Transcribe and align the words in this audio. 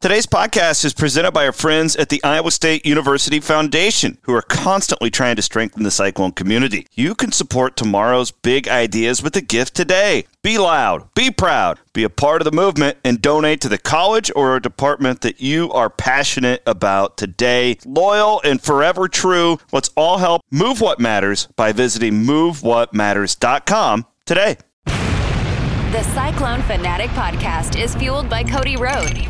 Today's 0.00 0.26
podcast 0.26 0.84
is 0.84 0.94
presented 0.94 1.32
by 1.32 1.44
our 1.44 1.50
friends 1.52 1.96
at 1.96 2.08
the 2.08 2.22
Iowa 2.22 2.52
State 2.52 2.86
University 2.86 3.40
Foundation, 3.40 4.16
who 4.22 4.32
are 4.32 4.42
constantly 4.42 5.10
trying 5.10 5.34
to 5.34 5.42
strengthen 5.42 5.82
the 5.82 5.90
Cyclone 5.90 6.30
community. 6.30 6.86
You 6.92 7.16
can 7.16 7.32
support 7.32 7.74
tomorrow's 7.74 8.30
big 8.30 8.68
ideas 8.68 9.24
with 9.24 9.34
a 9.34 9.40
gift 9.40 9.74
today. 9.74 10.26
Be 10.40 10.56
loud, 10.56 11.12
be 11.14 11.32
proud, 11.32 11.80
be 11.94 12.04
a 12.04 12.08
part 12.08 12.40
of 12.40 12.44
the 12.44 12.52
movement, 12.52 12.98
and 13.02 13.20
donate 13.20 13.60
to 13.62 13.68
the 13.68 13.76
college 13.76 14.30
or 14.36 14.54
a 14.54 14.62
department 14.62 15.22
that 15.22 15.40
you 15.40 15.72
are 15.72 15.90
passionate 15.90 16.62
about 16.64 17.16
today. 17.16 17.76
Loyal 17.84 18.40
and 18.44 18.62
forever 18.62 19.08
true. 19.08 19.58
Let's 19.72 19.90
all 19.96 20.18
help 20.18 20.42
move 20.52 20.80
what 20.80 21.00
matters 21.00 21.48
by 21.56 21.72
visiting 21.72 22.22
movewhatmatters.com 22.22 24.06
today. 24.26 24.58
The 24.84 26.02
Cyclone 26.14 26.62
Fanatic 26.62 27.10
podcast 27.10 27.82
is 27.82 27.96
fueled 27.96 28.28
by 28.28 28.44
Cody 28.44 28.76
Road 28.76 29.26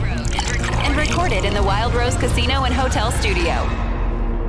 and 0.81 0.97
recorded 0.97 1.45
in 1.45 1.55
the 1.55 1.63
Wild 1.63 1.95
Rose 1.95 2.17
Casino 2.17 2.65
and 2.65 2.75
Hotel 2.75 3.11
Studio. 3.11 3.65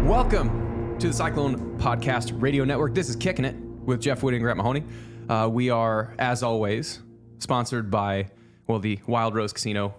Welcome 0.04 0.98
to 1.00 1.08
the 1.08 1.14
Cyclone 1.14 1.78
Podcast 1.80 2.40
Radio 2.42 2.64
Network. 2.64 2.94
This 2.94 3.10
is 3.10 3.16
Kicking 3.16 3.46
It 3.46 3.56
with 3.56 4.02
Jeff 4.02 4.22
Woody 4.22 4.38
and 4.38 4.44
Grant 4.44 4.58
Mahoney. 4.58 4.84
Uh, 5.28 5.50
we 5.52 5.70
are, 5.70 6.14
as 6.20 6.44
always, 6.44 7.00
sponsored 7.40 7.90
by, 7.90 8.30
well, 8.68 8.80
the 8.80 9.00
Wild 9.08 9.36
Rose 9.36 9.54
Casino 9.54 9.96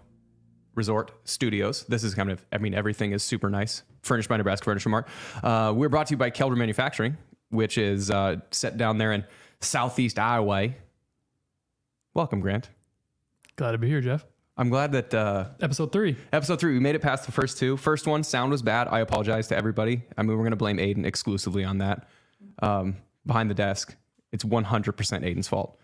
Resort 0.74 1.10
Studios. 1.24 1.84
This 1.88 2.04
is 2.04 2.14
kind 2.14 2.30
of, 2.30 2.44
I 2.52 2.58
mean, 2.58 2.74
everything 2.74 3.12
is 3.12 3.22
super 3.22 3.50
nice. 3.50 3.82
Furnished 4.02 4.28
by 4.28 4.36
Nebraska 4.36 4.64
Furniture 4.64 4.88
Mart. 4.88 5.08
Uh, 5.42 5.72
we're 5.76 5.88
brought 5.88 6.06
to 6.06 6.12
you 6.12 6.16
by 6.18 6.30
Kelderman 6.30 6.58
Manufacturing, 6.58 7.16
which 7.50 7.76
is 7.76 8.10
uh, 8.10 8.36
set 8.50 8.76
down 8.76 8.98
there 8.98 9.12
in 9.12 9.24
southeast 9.60 10.18
Iowa. 10.18 10.70
Welcome, 12.14 12.40
Grant. 12.40 12.70
Glad 13.56 13.72
to 13.72 13.78
be 13.78 13.88
here, 13.88 14.00
Jeff. 14.00 14.24
I'm 14.60 14.68
glad 14.68 14.92
that 14.92 15.14
uh, 15.14 15.46
Episode 15.62 15.90
three. 15.90 16.18
Episode 16.34 16.60
three, 16.60 16.74
we 16.74 16.80
made 16.80 16.94
it 16.94 17.00
past 17.00 17.24
the 17.24 17.32
first 17.32 17.56
two. 17.56 17.78
First 17.78 18.06
one, 18.06 18.22
sound 18.22 18.50
was 18.50 18.60
bad. 18.60 18.88
I 18.88 19.00
apologize 19.00 19.48
to 19.48 19.56
everybody. 19.56 20.02
I 20.18 20.22
mean, 20.22 20.32
we're 20.32 20.42
going 20.42 20.50
to 20.50 20.56
blame 20.56 20.76
Aiden 20.76 21.06
exclusively 21.06 21.64
on 21.64 21.78
that. 21.78 22.06
Um, 22.60 22.98
behind 23.24 23.48
the 23.48 23.54
desk, 23.54 23.96
it's 24.32 24.44
100% 24.44 24.66
Aiden's 24.66 25.48
fault. 25.48 25.78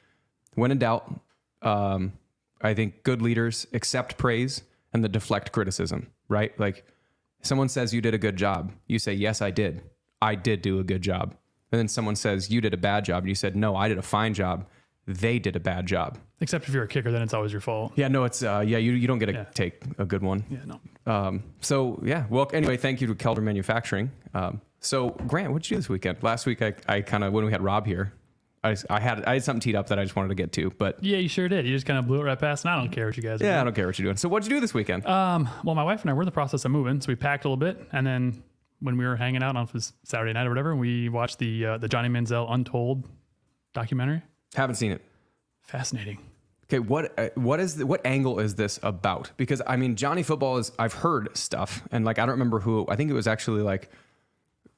When 0.56 0.70
in 0.70 0.76
doubt, 0.76 1.10
um, 1.62 2.12
I 2.60 2.74
think 2.74 3.02
good 3.02 3.22
leaders 3.22 3.66
accept 3.72 4.18
praise 4.18 4.60
and 4.92 5.02
the 5.02 5.08
deflect 5.08 5.52
criticism, 5.52 6.08
right? 6.28 6.52
Like 6.60 6.84
someone 7.40 7.70
says 7.70 7.94
you 7.94 8.02
did 8.02 8.12
a 8.12 8.18
good 8.18 8.36
job. 8.36 8.72
You 8.88 8.98
say, 8.98 9.14
yes, 9.14 9.40
I 9.40 9.52
did. 9.52 9.84
I 10.20 10.34
did 10.34 10.60
do 10.60 10.80
a 10.80 10.84
good 10.84 11.00
job. 11.00 11.34
And 11.72 11.78
then 11.78 11.88
someone 11.88 12.14
says 12.14 12.50
you 12.50 12.60
did 12.60 12.74
a 12.74 12.76
bad 12.76 13.06
job. 13.06 13.22
And 13.22 13.30
you 13.30 13.34
said, 13.36 13.56
no, 13.56 13.74
I 13.74 13.88
did 13.88 13.96
a 13.96 14.02
fine 14.02 14.34
job. 14.34 14.66
They 15.06 15.38
did 15.38 15.54
a 15.56 15.60
bad 15.60 15.86
job. 15.86 16.18
Except 16.40 16.66
if 16.68 16.74
you're 16.74 16.82
a 16.84 16.88
kicker, 16.88 17.12
then 17.12 17.22
it's 17.22 17.32
always 17.32 17.52
your 17.52 17.60
fault. 17.60 17.92
Yeah, 17.96 18.08
no, 18.08 18.24
it's 18.24 18.42
uh, 18.42 18.64
yeah, 18.66 18.78
you, 18.78 18.92
you 18.92 19.06
don't 19.06 19.18
get 19.20 19.26
to 19.26 19.32
Yeah. 19.32 19.44
take 19.54 19.82
a 19.98 20.04
good 20.04 20.22
one. 20.22 20.44
Yeah, 20.50 20.58
no. 20.66 20.80
Um, 21.12 21.44
so 21.60 22.00
yeah, 22.04 22.24
well, 22.28 22.50
anyway, 22.52 22.76
thank 22.76 23.00
you 23.00 23.06
to 23.06 23.14
Kelderman 23.14 23.44
Manufacturing. 23.44 24.10
Um, 24.34 24.60
so 24.80 25.10
Grant, 25.10 25.52
what'd 25.52 25.70
you 25.70 25.76
do 25.76 25.78
this 25.80 25.88
weekend? 25.88 26.22
Last 26.22 26.44
week, 26.46 26.60
I, 26.60 26.74
I 26.88 27.00
kind 27.02 27.22
of 27.24 27.32
when 27.32 27.44
we 27.44 27.52
had 27.52 27.62
Rob 27.62 27.86
here, 27.86 28.12
I, 28.64 28.76
I 28.90 28.98
had 29.00 29.24
I 29.24 29.34
had 29.34 29.44
something 29.44 29.60
teed 29.60 29.76
up 29.76 29.86
that 29.88 29.98
I 29.98 30.02
just 30.02 30.16
wanted 30.16 30.28
to 30.30 30.34
get 30.34 30.52
to, 30.54 30.70
but 30.70 31.02
Yeah, 31.04 31.18
you 31.18 31.28
sure 31.28 31.48
did. 31.48 31.66
You 31.66 31.72
just 31.72 31.86
kind 31.86 31.98
of 32.00 32.06
blew 32.08 32.20
it 32.20 32.24
right 32.24 32.38
past, 32.38 32.64
and 32.64 32.72
I 32.74 32.76
don't 32.76 32.90
care 32.90 33.06
what 33.06 33.16
you 33.16 33.22
guys. 33.22 33.40
yeah, 33.40 33.58
I 33.58 33.60
Are 33.60 33.64
don't 33.64 33.74
care 33.76 33.86
what 33.86 33.96
you're 33.98 34.06
doing. 34.06 34.16
So 34.16 34.28
what'd 34.28 34.48
you 34.50 34.56
do 34.56 34.60
this 34.60 34.74
weekend? 34.74 35.06
Um. 35.06 35.48
Well, 35.62 35.76
my 35.76 35.84
wife 35.84 36.02
and 36.02 36.10
I 36.10 36.14
were 36.14 36.22
in 36.22 36.26
the 36.26 36.32
process 36.32 36.64
of 36.64 36.72
moving, 36.72 37.00
so 37.00 37.06
we 37.08 37.14
packed 37.14 37.44
a 37.44 37.48
little 37.48 37.56
bit, 37.56 37.88
and 37.92 38.04
then 38.06 38.42
when 38.80 38.96
we 38.98 39.06
were 39.06 39.14
hanging 39.16 39.42
out 39.42 39.56
on 39.56 39.68
Saturday 40.04 40.32
night 40.32 40.46
or 40.46 40.50
whatever, 40.50 40.74
we 40.76 41.08
watched 41.08 41.38
the 41.38 41.64
uh, 41.64 41.78
the 41.78 41.88
Johnny 41.88 42.08
Manziel 42.08 42.52
Untold 42.52 43.08
documentary. 43.72 44.22
Haven't 44.54 44.76
seen 44.76 44.92
it. 44.92 45.02
Fascinating. 45.62 46.18
Okay, 46.64 46.78
what 46.80 47.16
uh, 47.18 47.28
what 47.34 47.60
is 47.60 47.76
the, 47.76 47.86
what 47.86 48.04
angle 48.04 48.40
is 48.40 48.56
this 48.56 48.80
about? 48.82 49.30
Because 49.36 49.62
I 49.66 49.76
mean, 49.76 49.94
Johnny 49.94 50.22
Football 50.22 50.58
is 50.58 50.72
I've 50.78 50.94
heard 50.94 51.36
stuff, 51.36 51.82
and 51.92 52.04
like 52.04 52.18
I 52.18 52.22
don't 52.22 52.32
remember 52.32 52.60
who. 52.60 52.86
I 52.88 52.96
think 52.96 53.10
it 53.10 53.14
was 53.14 53.26
actually 53.26 53.62
like 53.62 53.90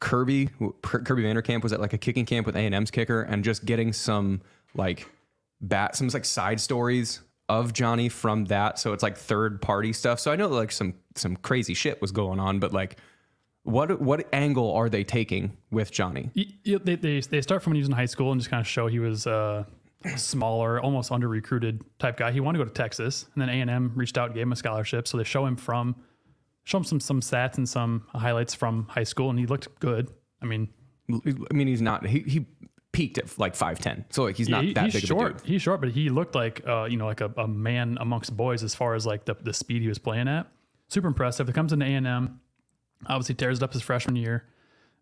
Kirby 0.00 0.50
Kirby 0.83 1.22
Van 1.22 1.34
Der 1.34 1.42
Kamp 1.42 1.62
was 1.62 1.72
at 1.72 1.80
like 1.80 1.92
a 1.92 1.98
kicking 1.98 2.27
camp 2.27 2.47
with 2.47 2.56
A 2.56 2.60
and 2.60 2.75
M's 2.75 2.91
kicker, 2.91 3.22
and 3.22 3.42
just 3.42 3.65
getting 3.65 3.92
some 3.92 4.42
like 4.75 5.09
bat 5.60 5.97
some 5.97 6.09
like 6.09 6.25
side 6.25 6.60
stories 6.60 7.21
of 7.48 7.72
Johnny 7.72 8.10
from 8.10 8.44
that. 8.47 8.78
So 8.78 8.92
it's 8.92 9.03
like 9.03 9.16
third 9.16 9.62
party 9.62 9.92
stuff. 9.92 10.21
So 10.21 10.31
I 10.31 10.37
know 10.37 10.48
like 10.48 10.72
some 10.72 10.94
some 11.15 11.37
crazy 11.37 11.75
shit 11.75 12.00
was 12.00 12.12
going 12.12 12.41
on, 12.41 12.59
but 12.59 12.72
like. 12.72 12.98
What 13.64 14.00
what 14.00 14.26
angle 14.32 14.72
are 14.72 14.88
they 14.88 15.04
taking 15.04 15.56
with 15.70 15.91
Johnny? 15.91 16.30
They, 16.64 16.96
they, 16.96 17.20
they 17.20 17.41
start 17.42 17.62
from 17.62 17.72
when 17.72 17.76
he 17.76 17.80
was 17.82 17.88
in 17.88 17.94
high 17.94 18.06
school 18.06 18.32
and 18.32 18.41
just 18.41 18.50
kind 18.50 18.60
of 18.60 18.66
show 18.66 18.86
he 18.86 18.98
was 18.98 19.26
uh, 19.26 19.64
smaller, 20.16 20.80
almost 20.80 21.12
under 21.12 21.28
recruited 21.28 21.82
type 21.98 22.16
guy. 22.16 22.32
He 22.32 22.41
wanted 22.41 22.58
to 22.58 22.64
go 22.64 22.68
to 22.68 22.74
Texas, 22.74 23.26
and 23.34 23.42
then 23.42 23.48
A 23.48 23.60
and 23.60 23.70
M 23.70 23.92
reached 23.94 24.16
out 24.16 24.26
and 24.26 24.34
gave 24.34 24.42
him 24.44 24.52
a 24.52 24.56
scholarship. 24.56 25.06
So 25.06 25.18
they 25.18 25.24
show 25.24 25.44
him 25.44 25.56
from 25.56 25.97
show 26.64 26.78
him 26.78 26.84
some 26.84 27.00
some 27.00 27.20
stats 27.20 27.58
and 27.58 27.68
some 27.68 28.06
highlights 28.14 28.54
from 28.54 28.86
high 28.88 29.04
school, 29.04 29.30
and 29.30 29.38
he 29.38 29.47
looked 29.47 29.68
good. 29.80 30.10
I 30.41 30.47
mean, 30.47 30.68
I 31.10 31.54
mean, 31.54 31.66
he's 31.66 31.82
not 31.82 32.06
he 32.06 32.20
he 32.20 32.47
peaked 32.92 33.18
at 33.18 33.38
like 33.38 33.54
five 33.54 33.80
ten, 33.80 34.04
so 34.10 34.22
like 34.24 34.36
he's 34.36 34.48
not 34.48 34.64
he- 34.64 34.72
that 34.72 34.84
he's 34.84 34.94
big 34.94 35.04
short. 35.06 35.30
of 35.32 35.36
a 35.36 35.41
dude. 35.41 35.48
He's 35.48 35.62
short, 35.62 35.80
but 35.80 35.91
he 35.91 36.08
looked 36.08 36.34
like 36.34 36.66
uh, 36.66 36.84
you 36.84 36.97
know 36.97 37.06
like 37.06 37.20
a, 37.20 37.30
a 37.36 37.48
man 37.48 37.98
amongst 38.00 38.34
boys 38.36 38.62
as 38.62 38.74
far 38.74 38.94
as 38.94 39.04
like 39.04 39.24
the 39.26 39.34
the 39.34 39.52
speed 39.52 39.82
he 39.82 39.88
was 39.88 39.98
playing 39.98 40.28
at. 40.28 40.47
Super 40.88 41.08
impressive. 41.08 41.48
It 41.48 41.54
comes 41.54 41.72
into 41.74 41.84
A 41.84 41.94
and 41.94 42.06
M, 42.06 42.41
obviously 43.06 43.34
tears 43.34 43.59
it 43.59 43.62
up 43.62 43.72
his 43.72 43.82
freshman 43.82 44.16
year. 44.16 44.44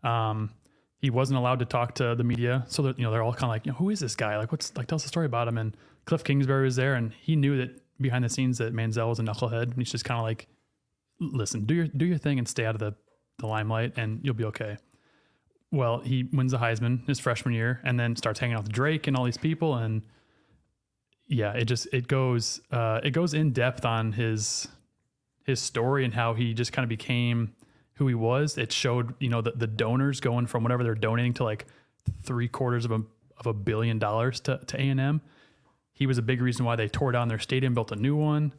Um, 0.02 0.50
he 0.98 1.10
wasn't 1.10 1.38
allowed 1.38 1.58
to 1.58 1.64
talk 1.64 1.94
to 1.96 2.14
the 2.14 2.24
media, 2.24 2.64
so 2.68 2.82
that 2.82 2.98
you 2.98 3.04
know 3.04 3.10
they're 3.10 3.22
all 3.22 3.32
kind 3.32 3.44
of 3.44 3.50
like, 3.50 3.66
you 3.66 3.72
know, 3.72 3.78
who 3.78 3.90
is 3.90 4.00
this 4.00 4.14
guy? 4.14 4.36
Like, 4.36 4.50
what's 4.52 4.74
like, 4.76 4.86
tell 4.86 4.96
us 4.96 5.04
a 5.04 5.08
story 5.08 5.26
about 5.26 5.46
him. 5.46 5.58
And 5.58 5.76
Cliff 6.06 6.24
Kingsbury 6.24 6.64
was 6.64 6.76
there, 6.76 6.94
and 6.94 7.12
he 7.12 7.36
knew 7.36 7.56
that 7.58 7.80
behind 8.00 8.24
the 8.24 8.28
scenes 8.28 8.58
that 8.58 8.74
Manziel 8.74 9.08
was 9.08 9.18
a 9.18 9.22
knucklehead. 9.22 9.64
And 9.64 9.74
he's 9.74 9.90
just 9.90 10.04
kind 10.04 10.18
of 10.18 10.24
like, 10.24 10.46
listen, 11.20 11.64
do 11.64 11.74
your 11.74 11.86
do 11.86 12.06
your 12.06 12.18
thing 12.18 12.38
and 12.38 12.48
stay 12.48 12.64
out 12.64 12.74
of 12.74 12.80
the 12.80 12.94
the 13.38 13.46
limelight, 13.46 13.92
and 13.96 14.20
you'll 14.22 14.34
be 14.34 14.44
okay. 14.44 14.78
Well, 15.70 16.00
he 16.00 16.28
wins 16.32 16.52
the 16.52 16.58
Heisman 16.58 17.06
his 17.06 17.20
freshman 17.20 17.54
year, 17.54 17.80
and 17.84 18.00
then 18.00 18.16
starts 18.16 18.40
hanging 18.40 18.56
out 18.56 18.62
with 18.62 18.72
Drake 18.72 19.06
and 19.06 19.16
all 19.16 19.24
these 19.24 19.36
people, 19.38 19.74
and 19.74 20.02
yeah, 21.28 21.52
it 21.52 21.64
just 21.64 21.88
it 21.92 22.08
goes 22.08 22.60
uh, 22.70 23.00
it 23.02 23.10
goes 23.10 23.34
in 23.34 23.52
depth 23.52 23.84
on 23.84 24.12
his 24.12 24.68
his 25.44 25.60
story 25.60 26.04
and 26.04 26.14
how 26.14 26.34
he 26.34 26.54
just 26.54 26.72
kind 26.72 26.84
of 26.84 26.88
became 26.88 27.54
who 27.96 28.08
he 28.08 28.14
was. 28.14 28.56
It 28.56 28.72
showed 28.72 29.14
you 29.20 29.28
know 29.28 29.40
the, 29.40 29.52
the 29.52 29.66
donors 29.66 30.20
going 30.20 30.46
from 30.46 30.62
whatever 30.62 30.82
they're 30.82 30.94
donating 30.94 31.34
to 31.34 31.44
like 31.44 31.66
three 32.22 32.48
quarters 32.48 32.84
of 32.84 32.92
a 32.92 33.02
of 33.38 33.46
a 33.46 33.52
billion 33.52 33.98
dollars 33.98 34.40
to 34.40 34.60
to 34.66 34.80
A 34.80 34.88
and 34.88 35.00
M. 35.00 35.20
He 35.92 36.06
was 36.06 36.18
a 36.18 36.22
big 36.22 36.42
reason 36.42 36.64
why 36.64 36.76
they 36.76 36.88
tore 36.88 37.12
down 37.12 37.28
their 37.28 37.38
stadium, 37.38 37.74
built 37.74 37.90
a 37.90 37.96
new 37.96 38.16
one. 38.16 38.52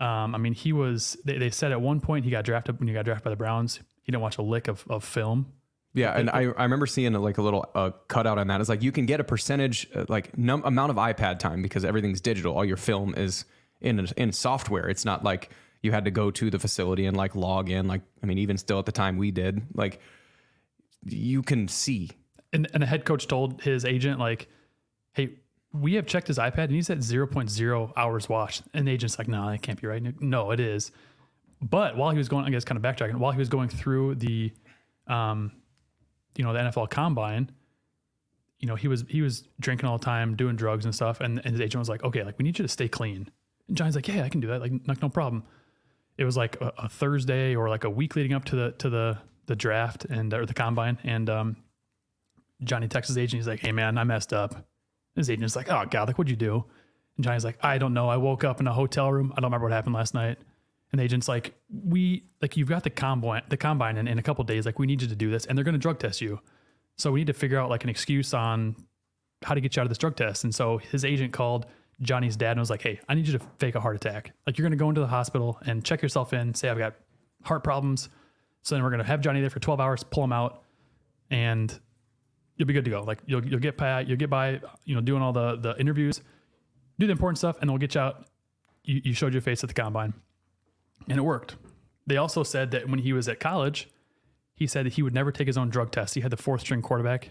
Um, 0.00 0.34
I 0.34 0.38
mean, 0.38 0.54
he 0.54 0.72
was. 0.72 1.16
They, 1.24 1.38
they 1.38 1.50
said 1.50 1.72
at 1.72 1.80
one 1.80 2.00
point 2.00 2.24
he 2.24 2.30
got 2.30 2.44
drafted 2.44 2.78
when 2.78 2.88
he 2.88 2.94
got 2.94 3.04
drafted 3.04 3.24
by 3.24 3.30
the 3.30 3.36
Browns. 3.36 3.80
He 4.02 4.12
didn't 4.12 4.22
watch 4.22 4.38
a 4.38 4.42
lick 4.42 4.68
of, 4.68 4.84
of 4.88 5.04
film. 5.04 5.52
Yeah, 5.94 6.16
and 6.16 6.30
I, 6.30 6.42
I 6.42 6.62
remember 6.62 6.86
seeing 6.86 7.12
like 7.14 7.38
a 7.38 7.42
little 7.42 7.68
uh, 7.74 7.90
cutout 8.06 8.38
on 8.38 8.46
that. 8.46 8.60
It's 8.60 8.68
like 8.68 8.82
you 8.82 8.92
can 8.92 9.06
get 9.06 9.20
a 9.20 9.24
percentage, 9.24 9.88
uh, 9.94 10.04
like 10.08 10.36
num- 10.38 10.62
amount 10.64 10.90
of 10.90 10.96
iPad 10.96 11.38
time 11.38 11.60
because 11.60 11.84
everything's 11.84 12.20
digital. 12.20 12.54
All 12.54 12.64
your 12.64 12.76
film 12.76 13.14
is 13.16 13.44
in 13.80 14.06
in 14.16 14.32
software. 14.32 14.88
It's 14.88 15.04
not 15.04 15.24
like 15.24 15.50
you 15.82 15.92
had 15.92 16.04
to 16.04 16.10
go 16.10 16.30
to 16.30 16.50
the 16.50 16.58
facility 16.58 17.06
and 17.06 17.16
like 17.16 17.34
log 17.34 17.70
in. 17.70 17.86
Like 17.86 18.02
I 18.22 18.26
mean, 18.26 18.38
even 18.38 18.56
still 18.56 18.78
at 18.78 18.86
the 18.86 18.92
time 18.92 19.16
we 19.16 19.30
did, 19.30 19.62
like 19.74 20.00
you 21.04 21.42
can 21.42 21.68
see. 21.68 22.10
and, 22.52 22.68
and 22.74 22.82
the 22.82 22.86
head 22.86 23.04
coach 23.04 23.26
told 23.26 23.62
his 23.62 23.84
agent 23.84 24.18
like 24.18 24.48
hey 25.12 25.30
we 25.72 25.94
have 25.94 26.06
checked 26.06 26.26
his 26.26 26.38
ipad 26.38 26.64
and 26.64 26.72
he's 26.72 26.90
at 26.90 26.98
0.0 26.98 27.92
hours 27.96 28.28
watched 28.28 28.62
and 28.74 28.88
the 28.88 28.92
agent's 28.92 29.18
like 29.18 29.28
no 29.28 29.50
that 29.50 29.62
can't 29.62 29.80
be 29.80 29.86
right. 29.86 30.20
No 30.20 30.50
it 30.50 30.60
is. 30.60 30.90
But 31.60 31.96
while 31.96 32.10
he 32.10 32.18
was 32.18 32.28
going 32.28 32.44
i 32.44 32.50
guess 32.50 32.64
kind 32.64 32.76
of 32.76 32.82
backtracking 32.82 33.16
while 33.16 33.32
he 33.32 33.38
was 33.38 33.48
going 33.48 33.68
through 33.68 34.16
the 34.16 34.52
um 35.06 35.52
you 36.36 36.44
know 36.44 36.52
the 36.52 36.60
nfl 36.60 36.88
combine 36.88 37.50
you 38.60 38.68
know 38.68 38.74
he 38.74 38.88
was 38.88 39.04
he 39.08 39.22
was 39.22 39.48
drinking 39.60 39.88
all 39.88 39.98
the 39.98 40.04
time 40.04 40.36
doing 40.36 40.56
drugs 40.56 40.84
and 40.84 40.94
stuff. 40.94 41.20
And, 41.20 41.38
and 41.44 41.52
his 41.52 41.60
agent 41.60 41.80
was 41.80 41.88
like 41.88 42.02
okay 42.02 42.24
like 42.24 42.38
we 42.38 42.44
need 42.44 42.58
you 42.58 42.64
to 42.64 42.68
stay 42.68 42.88
clean. 42.88 43.28
And 43.68 43.76
johnny's 43.76 43.94
like 43.94 44.08
yeah 44.08 44.24
i 44.24 44.28
can 44.28 44.40
do 44.40 44.48
that. 44.48 44.60
Like 44.60 45.02
no 45.02 45.08
problem 45.08 45.44
it 46.18 46.24
was 46.24 46.36
like 46.36 46.60
a, 46.60 46.72
a 46.78 46.88
thursday 46.88 47.54
or 47.54 47.70
like 47.70 47.84
a 47.84 47.90
week 47.90 48.16
leading 48.16 48.34
up 48.34 48.44
to 48.44 48.56
the 48.56 48.72
to 48.72 48.90
the 48.90 49.18
the 49.46 49.56
draft 49.56 50.04
and 50.04 50.34
or 50.34 50.44
the 50.44 50.54
combine 50.54 50.98
and 51.04 51.30
um 51.30 51.56
Johnny 52.64 52.88
texts 52.88 53.08
his 53.08 53.18
agent. 53.18 53.40
He's 53.40 53.48
like, 53.48 53.60
"Hey 53.60 53.72
man, 53.72 53.98
I 53.98 54.04
messed 54.04 54.32
up." 54.32 54.66
His 55.14 55.30
agent's 55.30 55.56
like, 55.56 55.70
"Oh 55.70 55.84
god, 55.88 56.08
like 56.08 56.18
what'd 56.18 56.30
you 56.30 56.36
do?" 56.36 56.64
And 57.16 57.24
Johnny's 57.24 57.44
like, 57.44 57.58
"I 57.62 57.78
don't 57.78 57.94
know. 57.94 58.08
I 58.08 58.16
woke 58.16 58.44
up 58.44 58.60
in 58.60 58.66
a 58.66 58.72
hotel 58.72 59.12
room. 59.12 59.32
I 59.32 59.40
don't 59.40 59.50
remember 59.50 59.66
what 59.66 59.72
happened 59.72 59.94
last 59.94 60.14
night." 60.14 60.38
And 60.90 60.98
the 60.98 61.04
agent's 61.04 61.28
like, 61.28 61.54
"We 61.70 62.24
like 62.42 62.56
you've 62.56 62.68
got 62.68 62.82
the 62.82 62.90
combine, 62.90 63.42
the 63.48 63.56
combine 63.56 63.96
in, 63.96 64.08
in 64.08 64.18
a 64.18 64.22
couple 64.22 64.42
days. 64.44 64.66
Like 64.66 64.78
we 64.78 64.86
need 64.86 65.02
you 65.02 65.08
to 65.08 65.16
do 65.16 65.30
this, 65.30 65.46
and 65.46 65.56
they're 65.56 65.64
going 65.64 65.74
to 65.74 65.78
drug 65.78 65.98
test 65.98 66.20
you. 66.20 66.40
So 66.96 67.12
we 67.12 67.20
need 67.20 67.28
to 67.28 67.32
figure 67.32 67.58
out 67.58 67.70
like 67.70 67.84
an 67.84 67.90
excuse 67.90 68.34
on 68.34 68.74
how 69.42 69.54
to 69.54 69.60
get 69.60 69.76
you 69.76 69.80
out 69.80 69.84
of 69.84 69.90
this 69.90 69.98
drug 69.98 70.16
test." 70.16 70.44
And 70.44 70.54
so 70.54 70.78
his 70.78 71.04
agent 71.04 71.32
called 71.32 71.66
Johnny's 72.00 72.36
dad 72.36 72.52
and 72.52 72.60
was 72.60 72.70
like, 72.70 72.82
"Hey, 72.82 73.00
I 73.08 73.14
need 73.14 73.26
you 73.26 73.38
to 73.38 73.44
fake 73.58 73.74
a 73.74 73.80
heart 73.80 73.96
attack. 73.96 74.32
Like 74.46 74.56
you're 74.58 74.64
going 74.64 74.78
to 74.78 74.82
go 74.82 74.88
into 74.88 75.00
the 75.00 75.06
hospital 75.06 75.58
and 75.66 75.84
check 75.84 76.02
yourself 76.02 76.32
in. 76.32 76.54
Say 76.54 76.68
I've 76.68 76.78
got 76.78 76.94
heart 77.42 77.64
problems. 77.64 78.08
So 78.62 78.74
then 78.74 78.84
we're 78.84 78.90
going 78.90 79.00
to 79.00 79.06
have 79.06 79.20
Johnny 79.20 79.40
there 79.40 79.50
for 79.50 79.60
12 79.60 79.80
hours, 79.80 80.02
pull 80.04 80.24
him 80.24 80.32
out, 80.32 80.62
and 81.30 81.76
you'll 82.56 82.66
be 82.66 82.74
good 82.74 82.84
to 82.84 82.90
go. 82.90 83.02
Like 83.02 83.20
you'll 83.26 83.44
you'll 83.44 83.60
get 83.60 83.76
by 83.76 84.00
you'll 84.02 84.16
get 84.18 84.30
by 84.30 84.60
you 84.84 84.94
know 84.94 85.00
doing 85.00 85.22
all 85.22 85.32
the 85.32 85.56
the 85.56 85.78
interviews, 85.80 86.20
do 86.98 87.06
the 87.06 87.12
important 87.12 87.38
stuff, 87.38 87.56
and 87.60 87.68
then 87.68 87.72
we'll 87.72 87.78
get 87.80 87.94
you 87.94 88.00
out. 88.00 88.26
You, 88.84 89.00
you 89.04 89.12
showed 89.14 89.32
your 89.32 89.42
face 89.42 89.62
at 89.64 89.68
the 89.68 89.74
combine. 89.74 90.14
and 91.08 91.18
it 91.18 91.22
worked. 91.22 91.56
They 92.06 92.16
also 92.16 92.42
said 92.42 92.70
that 92.70 92.88
when 92.88 93.00
he 93.00 93.12
was 93.12 93.28
at 93.28 93.38
college, 93.38 93.88
he 94.54 94.66
said 94.66 94.86
that 94.86 94.94
he 94.94 95.02
would 95.02 95.14
never 95.14 95.30
take 95.30 95.46
his 95.46 95.58
own 95.58 95.68
drug 95.68 95.90
test. 95.90 96.14
He 96.14 96.20
had 96.22 96.30
the 96.30 96.36
fourth 96.38 96.62
string 96.62 96.80
quarterback, 96.82 97.30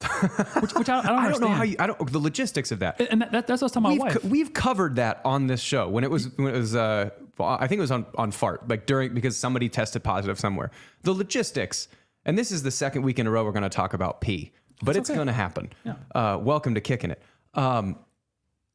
which, 0.60 0.72
which 0.74 0.88
I, 0.88 1.00
I 1.00 1.02
don't 1.02 1.18
I 1.18 1.28
don't 1.28 1.40
know 1.40 1.48
how 1.48 1.64
you, 1.64 1.74
I 1.78 1.88
don't 1.88 2.12
the 2.12 2.20
logistics 2.20 2.70
of 2.70 2.78
that. 2.78 3.00
and 3.00 3.20
that, 3.20 3.32
that, 3.32 3.46
that's 3.48 3.62
what 3.62 3.64
I 3.64 3.66
was 3.66 3.72
talking 3.72 3.90
We've, 3.90 4.00
wife. 4.00 4.22
co- 4.22 4.28
we've 4.28 4.52
covered 4.52 4.96
that 4.96 5.20
on 5.24 5.48
this 5.48 5.60
show 5.60 5.88
when 5.88 6.04
it 6.04 6.10
was 6.10 6.28
when 6.36 6.54
it 6.54 6.58
was 6.58 6.76
uh 6.76 7.10
I 7.40 7.66
think 7.66 7.78
it 7.78 7.82
was 7.82 7.90
on 7.90 8.06
on 8.16 8.30
fart 8.30 8.68
like 8.68 8.86
during 8.86 9.12
because 9.12 9.36
somebody 9.36 9.68
tested 9.68 10.04
positive 10.04 10.38
somewhere. 10.38 10.70
The 11.02 11.12
logistics, 11.12 11.88
and 12.24 12.38
this 12.38 12.52
is 12.52 12.62
the 12.62 12.70
second 12.70 13.02
week 13.02 13.18
in 13.18 13.26
a 13.26 13.30
row 13.30 13.44
we're 13.44 13.52
going 13.52 13.62
to 13.64 13.68
talk 13.68 13.92
about 13.92 14.20
pee, 14.20 14.52
but 14.82 14.96
it's 14.96 15.10
okay. 15.10 15.16
going 15.16 15.26
to 15.26 15.32
happen. 15.32 15.72
Uh, 16.14 16.38
welcome 16.40 16.74
to 16.74 16.80
kicking 16.80 17.10
it. 17.10 17.20
Um, 17.54 17.96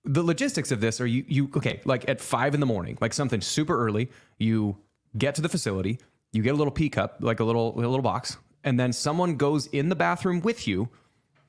the 0.06 0.24
logistics 0.24 0.72
of 0.72 0.82
this 0.82 1.00
are 1.00 1.08
you 1.08 1.24
you 1.28 1.50
okay 1.56 1.80
like 1.86 2.08
at 2.10 2.20
five 2.20 2.54
in 2.54 2.60
the 2.60 2.66
morning 2.66 2.98
like 3.00 3.14
something 3.14 3.40
super 3.40 3.78
early 3.86 4.10
you 4.38 4.78
get 5.18 5.36
to 5.36 5.42
the 5.42 5.48
facility 5.48 5.98
you 6.34 6.42
get 6.44 6.54
a 6.54 6.58
little 6.58 6.72
pee 6.72 6.90
cup 6.90 7.18
like 7.22 7.40
a 7.40 7.44
little 7.44 7.74
a 7.76 7.88
little 7.88 8.02
box 8.02 8.36
and 8.66 8.78
then 8.78 8.92
someone 8.92 9.36
goes 9.36 9.68
in 9.68 9.88
the 9.88 9.96
bathroom 9.96 10.42
with 10.42 10.68
you 10.68 10.90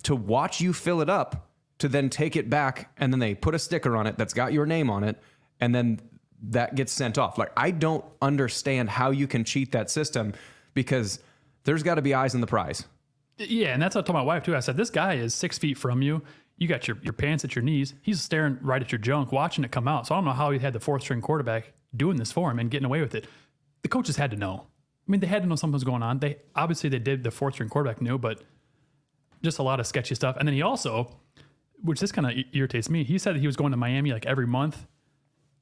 to 0.05 0.17
watch 0.17 0.61
you 0.61 0.73
fill 0.73 1.01
it 1.01 1.11
up 1.11 1.51
to 1.79 1.89
then 1.89 2.09
take 2.09 2.37
it 2.37 2.49
back 2.49 2.93
and 2.97 3.12
then 3.12 3.21
they 3.21 3.35
put 3.35 3.55
a 3.55 3.59
sticker 3.59 3.97
on 3.97 4.06
it 4.06 4.17
that's 4.17 4.33
got 4.35 4.53
your 4.53 4.65
name 4.67 4.89
on 4.89 5.05
it 5.05 5.21
and 5.61 5.75
then 5.75 6.01
that 6.41 6.75
gets 6.75 6.93
sent 6.93 7.19
off 7.19 7.37
like 7.39 7.51
i 7.56 7.71
don't 7.71 8.05
understand 8.23 8.89
how 8.89 9.11
you 9.11 9.27
can 9.27 9.45
cheat 9.45 9.73
that 9.73 9.91
system 9.91 10.33
because 10.75 11.19
there's 11.65 11.83
got 11.83 11.97
to 11.97 12.03
be 12.03 12.15
eyes 12.15 12.35
on 12.35 12.41
the 12.41 12.47
prize 12.47 12.85
Yeah, 13.39 13.73
and 13.73 13.83
that's 13.83 13.95
what 13.97 14.05
I 14.05 14.06
told 14.06 14.15
my 14.15 14.23
wife 14.23 14.45
too. 14.45 14.55
I 14.55 14.61
said, 14.61 14.77
This 14.77 14.91
guy 14.91 15.15
is 15.15 15.35
six 15.35 15.59
feet 15.59 15.77
from 15.77 16.03
you. 16.03 16.23
You 16.57 16.69
got 16.69 16.87
your, 16.87 16.97
your 17.03 17.12
pants 17.12 17.45
at 17.45 17.57
your 17.57 17.65
knees. 17.65 17.95
He's 18.00 18.21
staring 18.21 18.59
right 18.62 18.81
at 18.81 18.93
your 18.93 19.00
junk, 19.00 19.33
watching 19.33 19.65
it 19.65 19.73
come 19.73 19.89
out. 19.89 20.07
So 20.07 20.15
I 20.15 20.19
don't 20.19 20.25
know 20.25 20.33
how 20.33 20.53
he 20.53 20.61
had 20.61 20.73
the 20.73 20.79
fourth 20.79 21.03
string 21.03 21.21
quarterback 21.21 21.73
doing 21.97 22.17
this 22.17 22.31
for 22.31 22.49
him 22.50 22.61
and 22.61 22.71
getting 22.71 22.85
away 22.85 23.00
with 23.00 23.15
it. 23.15 23.27
The 23.83 23.89
coaches 23.89 24.17
had 24.17 24.31
to 24.31 24.37
know. 24.37 24.67
I 25.07 25.11
mean, 25.11 25.21
they 25.21 25.27
had 25.27 25.43
to 25.43 25.49
know 25.49 25.57
something 25.57 25.73
was 25.73 25.83
going 25.83 26.03
on. 26.03 26.21
They 26.21 26.37
obviously 26.55 26.91
they 26.91 27.00
did 27.00 27.25
the 27.25 27.33
fourth 27.33 27.55
string 27.55 27.69
quarterback 27.69 28.00
knew, 28.00 28.19
but 28.19 28.41
just 29.44 29.58
a 29.58 29.62
lot 29.62 29.79
of 29.81 29.87
sketchy 29.87 30.14
stuff. 30.14 30.37
And 30.38 30.49
then 30.49 30.55
he 30.55 30.62
also, 30.62 31.17
which 31.82 32.00
this 32.00 32.11
kind 32.11 32.26
of 32.26 32.44
irritates 32.52 32.91
me, 32.91 33.05
he 33.05 33.19
said 33.19 33.37
that 33.37 33.41
he 33.41 33.46
was 33.46 33.56
going 33.56 33.70
to 33.70 33.76
Miami 33.76 34.12
like 34.12 34.26
every 34.26 34.46
month 34.46 34.87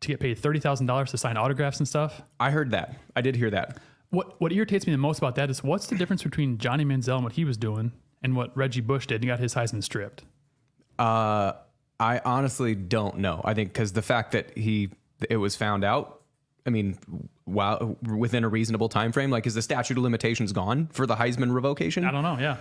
to 0.00 0.08
get 0.08 0.18
paid 0.20 0.38
thirty 0.38 0.58
thousand 0.58 0.86
dollars 0.86 1.10
to 1.10 1.18
sign 1.18 1.36
autographs 1.36 1.78
and 1.78 1.86
stuff. 1.86 2.22
i 2.40 2.50
heard 2.50 2.72
that 2.72 2.96
i 3.14 3.20
did 3.20 3.36
hear 3.36 3.50
that 3.50 3.78
What 4.10 4.40
what 4.40 4.52
irritates 4.52 4.84
me 4.86 4.92
the 4.92 4.98
most 4.98 5.18
about 5.18 5.36
that 5.36 5.48
is 5.48 5.62
what's 5.62 5.86
the 5.86 5.94
difference 5.96 6.22
between 6.24 6.58
Johnny 6.58 6.84
Manziel 6.84 7.14
and 7.16 7.24
what 7.24 7.34
he 7.34 7.44
was 7.44 7.56
doing 7.56 7.92
and 8.22 8.34
what 8.34 8.56
Reggie 8.56 8.80
Bush 8.80 9.06
did 9.06 9.20
and 9.22 9.28
got 9.28 9.38
his 9.38 9.54
Heisman 9.54 9.82
stripped. 9.82 10.24
Uh, 10.98 11.52
I 12.00 12.20
honestly 12.24 12.74
don't 12.74 13.18
know. 13.18 13.40
I 13.44 13.54
think 13.54 13.72
because 13.72 13.92
the 13.92 14.02
fact 14.02 14.32
that 14.32 14.56
he 14.58 14.90
it 15.30 15.36
was 15.36 15.54
found 15.56 15.84
out. 15.84 16.20
I 16.66 16.70
mean, 16.70 16.96
while 17.44 17.96
within 18.02 18.44
a 18.44 18.48
reasonable 18.48 18.88
time 18.88 19.10
frame, 19.12 19.30
like 19.30 19.46
is 19.46 19.54
the 19.54 19.62
statute 19.62 19.96
of 19.96 20.02
limitations 20.02 20.52
gone 20.52 20.88
for 20.92 21.06
the 21.06 21.16
Heisman 21.16 21.52
revocation? 21.52 22.04
I 22.04 22.10
don't 22.12 22.22
know. 22.22 22.38
Yeah, 22.38 22.56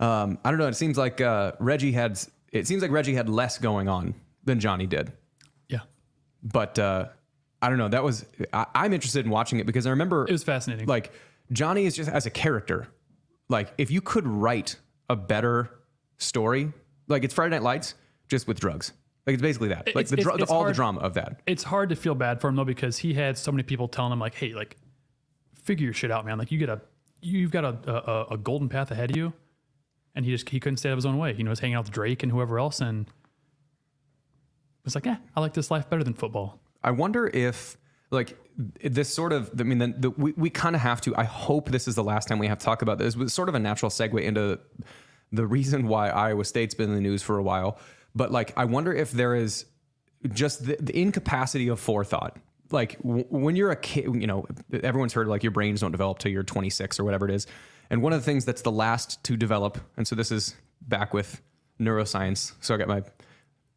Um, 0.00 0.38
I 0.44 0.50
don't 0.50 0.58
know. 0.58 0.66
It 0.66 0.74
seems 0.76 0.96
like 0.98 1.20
uh, 1.20 1.52
Reggie 1.60 1.92
had. 1.92 2.18
It 2.52 2.66
seems 2.66 2.82
like 2.82 2.90
Reggie 2.90 3.14
had 3.14 3.28
less 3.28 3.58
going 3.58 3.88
on 3.88 4.14
than 4.44 4.58
Johnny 4.58 4.86
did. 4.86 5.12
yeah, 5.68 5.80
But 6.42 6.78
uh, 6.78 7.06
I 7.62 7.68
don't 7.68 7.78
know. 7.78 7.88
That 7.88 8.02
was. 8.02 8.24
I, 8.52 8.66
I'm 8.74 8.92
interested 8.92 9.24
in 9.24 9.30
watching 9.30 9.60
it 9.60 9.66
because 9.66 9.86
I 9.86 9.90
remember 9.90 10.26
it 10.26 10.32
was 10.32 10.42
fascinating. 10.42 10.86
like 10.86 11.12
Johnny 11.52 11.84
is 11.84 11.94
just 11.94 12.10
as 12.10 12.26
a 12.26 12.30
character. 12.30 12.88
Like 13.48 13.72
if 13.78 13.90
you 13.90 14.00
could 14.00 14.26
write 14.26 14.76
a 15.08 15.16
better 15.16 15.70
story, 16.18 16.72
like 17.08 17.24
it's 17.24 17.34
Friday 17.34 17.50
Night 17.50 17.62
Lights 17.62 17.94
just 18.28 18.48
with 18.48 18.58
drugs. 18.58 18.92
Like 19.26 19.34
it's 19.34 19.42
basically 19.42 19.68
that. 19.68 19.88
Like 19.88 20.06
It's- 20.06 20.10
the, 20.10 20.14
it's- 20.14 20.24
dra- 20.24 20.40
it's 20.42 20.50
all 20.50 20.64
the 20.64 20.72
drama 20.72 21.00
of 21.00 21.14
that. 21.14 21.40
it's 21.46 21.62
hard 21.62 21.90
to 21.90 21.96
feel 21.96 22.14
bad 22.14 22.40
for 22.40 22.48
him 22.48 22.56
though 22.56 22.64
because 22.64 22.96
he 22.96 23.12
had 23.12 23.36
so 23.36 23.52
many 23.52 23.62
people 23.64 23.86
telling 23.86 24.12
him 24.12 24.18
like, 24.18 24.34
"Hey, 24.34 24.54
like, 24.54 24.76
figure 25.62 25.84
your 25.84 25.92
shit 25.92 26.10
out, 26.10 26.24
man. 26.24 26.38
Like, 26.38 26.50
you 26.50 26.58
get 26.58 26.68
a 26.70 26.80
you've 27.20 27.50
got 27.50 27.64
a 27.64 28.26
a, 28.30 28.34
a 28.34 28.38
golden 28.38 28.68
path 28.70 28.90
ahead 28.92 29.10
of 29.10 29.16
you," 29.16 29.32
and 30.14 30.24
he 30.24 30.30
just 30.30 30.48
he 30.48 30.60
couldn't 30.60 30.78
stay 30.78 30.88
out 30.88 30.92
of 30.92 30.98
his 30.98 31.06
own 31.06 31.18
way. 31.18 31.30
You 31.32 31.44
know, 31.44 31.48
he 31.48 31.50
was 31.50 31.60
hanging 31.60 31.76
out 31.76 31.84
with 31.84 31.92
Drake 31.92 32.22
and 32.22 32.30
whoever 32.32 32.58
else, 32.58 32.80
and 32.80 33.06
was 34.84 34.94
like, 34.94 35.06
"Yeah, 35.06 35.16
I 35.36 35.40
like 35.40 35.54
this 35.54 35.70
life 35.70 35.88
better 35.88 36.04
than 36.04 36.14
football." 36.14 36.60
I 36.82 36.90
wonder 36.90 37.26
if 37.26 37.76
like 38.10 38.36
this 38.56 39.12
sort 39.12 39.32
of 39.32 39.50
I 39.58 39.62
mean 39.62 39.78
the, 39.78 39.94
the, 39.96 40.10
we, 40.10 40.32
we 40.32 40.50
kind 40.50 40.74
of 40.74 40.82
have 40.82 41.00
to 41.02 41.16
I 41.16 41.24
hope 41.24 41.70
this 41.70 41.88
is 41.88 41.94
the 41.94 42.04
last 42.04 42.28
time 42.28 42.38
we 42.38 42.48
have 42.48 42.58
to 42.58 42.64
talk 42.64 42.82
about 42.82 42.98
this. 42.98 43.16
Was 43.16 43.32
sort 43.32 43.48
of 43.48 43.54
a 43.54 43.58
natural 43.58 43.90
segue 43.90 44.20
into 44.20 44.58
the 45.32 45.46
reason 45.46 45.86
why 45.86 46.08
Iowa 46.08 46.44
State's 46.44 46.74
been 46.74 46.90
in 46.90 46.96
the 46.96 47.00
news 47.00 47.22
for 47.22 47.38
a 47.38 47.42
while. 47.42 47.78
But 48.14 48.32
like 48.32 48.52
I 48.56 48.64
wonder 48.64 48.92
if 48.92 49.12
there 49.12 49.34
is 49.34 49.66
just 50.32 50.66
the, 50.66 50.76
the 50.80 50.98
incapacity 50.98 51.68
of 51.68 51.78
forethought. 51.80 52.36
Like 52.72 53.00
w- 53.02 53.24
when 53.30 53.56
you're 53.56 53.70
a 53.70 53.76
kid, 53.76 54.04
you 54.04 54.26
know, 54.26 54.46
everyone's 54.72 55.12
heard 55.12 55.28
like 55.28 55.42
your 55.42 55.52
brains 55.52 55.80
don't 55.80 55.92
develop 55.92 56.18
till 56.18 56.30
you're 56.30 56.42
26 56.42 56.98
or 57.00 57.04
whatever 57.04 57.28
it 57.28 57.34
is. 57.34 57.46
And 57.90 58.02
one 58.02 58.12
of 58.12 58.20
the 58.20 58.24
things 58.24 58.44
that's 58.44 58.62
the 58.62 58.72
last 58.72 59.22
to 59.24 59.36
develop, 59.36 59.78
and 59.96 60.06
so 60.06 60.14
this 60.14 60.30
is 60.30 60.54
back 60.80 61.12
with 61.12 61.42
neuroscience. 61.80 62.52
So 62.60 62.74
I 62.74 62.78
got 62.78 62.88
my 62.88 63.02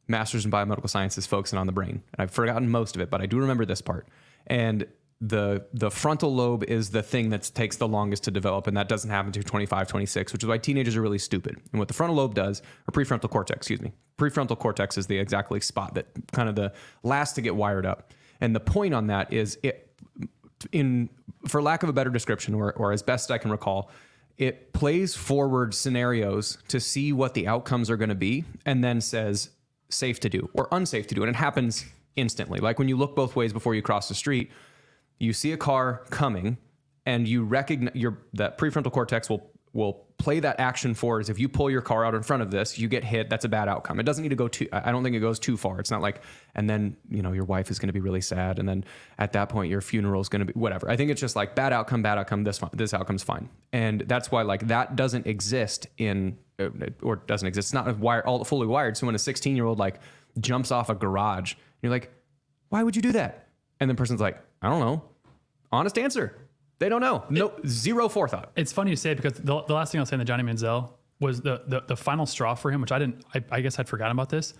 master's 0.08 0.46
in 0.46 0.52
biomedical 0.52 0.90
sciences 0.90 1.26
focusing 1.26 1.58
on 1.58 1.66
the 1.66 1.74
brain. 1.74 2.04
And 2.14 2.20
I've 2.20 2.32
forgotten 2.32 2.70
most 2.70 2.96
of 2.96 3.02
it, 3.02 3.10
but 3.10 3.22
I 3.22 3.26
do 3.26 3.40
remember 3.40 3.66
this 3.66 3.82
part. 3.82 4.08
And 4.46 4.86
the 5.22 5.66
the 5.74 5.90
frontal 5.90 6.36
lobe 6.36 6.66
is 6.66 6.90
the 6.90 7.02
thing 7.02 7.30
that 7.30 7.50
takes 7.56 7.78
the 7.78 7.88
longest 7.88 8.26
to 8.26 8.32
develop, 8.32 8.68
and 8.68 8.76
that 8.76 8.90
doesn't 8.90 9.10
happen 9.10 9.28
until 9.28 9.44
25, 9.44 9.88
26, 9.88 10.34
which 10.34 10.44
is 10.44 10.48
why 10.48 10.58
teenagers 10.58 10.98
are 10.98 11.02
really 11.02 11.18
stupid. 11.18 11.56
And 11.72 11.80
what 11.80 11.88
the 11.88 11.94
frontal 11.94 12.18
lobe 12.18 12.34
does, 12.34 12.62
or 12.88 12.92
prefrontal 12.92 13.30
cortex, 13.30 13.58
excuse 13.58 13.82
me, 13.82 13.94
prefrontal 14.18 14.60
cortex 14.60 14.98
is 14.98 15.08
the 15.08 15.18
exactly 15.18 15.62
spot 15.62 15.96
that 15.96 16.08
kind 16.34 16.50
of 16.50 16.56
the 16.56 16.74
last 17.04 17.34
to 17.34 17.42
get 17.42 17.56
wired 17.56 17.86
up. 17.86 18.12
And 18.42 18.54
the 18.54 18.60
point 18.60 18.94
on 18.94 19.08
that 19.08 19.32
is 19.32 19.58
it 19.64 19.90
in 20.72 21.10
for 21.48 21.62
lack 21.62 21.84
of 21.84 21.90
a 21.90 21.94
better 21.94 22.10
description 22.10 22.54
or, 22.54 22.74
or 22.74 22.92
as 22.92 23.04
best 23.04 23.32
I 23.32 23.38
can 23.38 23.52
recall, 23.52 23.90
it 24.38 24.74
plays 24.74 25.16
forward 25.16 25.74
scenarios 25.74 26.58
to 26.68 26.80
see 26.80 27.14
what 27.14 27.34
the 27.34 27.48
outcomes 27.48 27.90
are 27.90 27.98
going 27.98 28.10
to 28.10 28.16
be 28.16 28.46
and 28.66 28.84
then 28.84 29.02
says 29.02 29.50
safe 29.90 30.20
to 30.22 30.30
do 30.30 30.50
or 30.54 30.68
unsafe 30.72 31.08
to 31.08 31.16
do. 31.16 31.22
And 31.22 31.30
it 31.30 31.36
happens 31.36 31.86
instantly. 32.16 32.60
Like 32.60 32.80
when 32.80 32.88
you 32.88 32.98
look 32.98 33.16
both 33.16 33.36
ways 33.36 33.54
before 33.54 33.76
you 33.76 33.82
cross 33.82 34.08
the 34.08 34.16
street, 34.16 34.52
you 35.20 35.34
see 35.34 35.52
a 35.52 35.58
car 35.58 36.04
coming 36.10 36.58
and 37.06 37.28
you 37.28 37.44
recognize 37.44 37.96
your 37.96 38.20
that 38.34 38.58
prefrontal 38.58 38.92
cortex 38.92 39.30
will 39.30 39.50
will 39.74 40.06
play 40.20 40.40
that 40.40 40.60
action 40.60 40.94
forward 40.94 41.22
is 41.22 41.30
if 41.30 41.40
you 41.40 41.50
pull 41.50 41.70
your 41.70 41.82
car 41.82 42.06
out 42.06 42.14
in 42.14 42.22
front 42.22 42.44
of 42.44 42.52
this, 42.52 42.78
you 42.78 42.88
get 42.88 43.04
hit, 43.04 43.30
that's 43.30 43.44
a 43.44 43.50
bad 43.50 43.68
outcome. 43.68 44.00
It 44.00 44.04
doesn't 44.04 44.22
need 44.22 44.30
to 44.30 44.36
go 44.36 44.48
too 44.48 44.68
I 44.72 44.92
don't 44.92 45.04
think 45.04 45.16
it 45.16 45.20
goes 45.20 45.40
too 45.40 45.58
far. 45.58 45.80
It's 45.80 45.92
not 45.92 46.02
like 46.02 46.22
and 46.56 46.70
then, 46.70 46.96
you 47.10 47.22
know, 47.22 47.34
your 47.34 47.44
wife 47.44 47.72
is 47.72 47.80
going 47.80 47.88
to 47.88 47.94
be 47.94 48.00
really 48.00 48.22
sad 48.22 48.60
and 48.60 48.70
then 48.70 48.86
at 49.18 49.34
that 49.34 49.50
point 49.50 49.72
your 49.72 49.82
funeral 49.82 50.22
is 50.22 50.30
going 50.30 50.46
to 50.46 50.54
be 50.54 50.58
whatever. 50.58 50.90
I 50.90 50.96
think 50.96 51.12
it's 51.12 51.20
just 51.20 51.36
like 51.36 51.56
bad 51.56 51.74
outcome, 51.74 52.04
bad 52.04 52.18
outcome, 52.18 52.44
this 52.44 52.62
this 52.72 52.94
outcome's 52.94 53.24
fine. 53.24 53.50
And 53.74 54.02
that's 54.02 54.32
why 54.32 54.44
like 54.44 54.68
that 54.68 54.96
doesn't 54.96 55.28
exist 55.28 55.88
in 55.98 56.38
uh, 56.60 56.70
or 57.02 57.18
doesn't 57.18 57.48
exist. 57.48 57.68
It's 57.68 57.74
not 57.74 57.98
wired 57.98 58.26
all 58.26 58.44
fully 58.44 58.68
wired. 58.68 58.96
So 58.96 59.08
when 59.08 59.16
a 59.16 59.20
16-year-old 59.20 59.80
like 59.80 60.00
jumps 60.40 60.72
off 60.72 60.90
a 60.90 60.96
garage, 60.96 61.56
you're 61.82 61.92
like, 61.92 62.12
"Why 62.70 62.84
would 62.84 62.96
you 62.96 63.02
do 63.02 63.12
that?" 63.14 63.48
And 63.80 63.90
the 63.90 63.96
person's 63.96 64.22
like, 64.22 64.40
"I 64.62 64.70
don't 64.70 64.80
know." 64.80 65.04
Honest 65.72 65.98
answer. 65.98 66.38
They 66.80 66.90
don't 66.90 67.02
know. 67.02 67.24
No, 67.30 67.54
zero 67.66 68.10
forethought. 68.10 68.52
It's 68.56 68.74
funny 68.74 68.90
you 68.92 68.96
say 68.96 69.12
it 69.12 69.16
because 69.16 69.34
the, 69.40 69.64
the 69.64 69.74
last 69.74 69.92
thing 69.92 70.00
I'll 70.00 70.06
say 70.06 70.16
on 70.16 70.20
the 70.20 70.26
Johnny 70.26 70.44
Manziel 70.44 70.92
was 71.20 71.42
the, 71.42 71.64
the 71.68 71.82
the 71.88 71.96
final 71.96 72.26
straw 72.26 72.56
for 72.56 72.72
him, 72.72 72.82
which 72.82 72.92
I 72.92 73.00
didn't. 73.00 73.24
I, 73.34 73.44
I 73.52 73.62
guess 73.62 73.80
I'd 73.80 73.88
forgotten 73.88 74.12
about 74.12 74.30
this. 74.30 74.54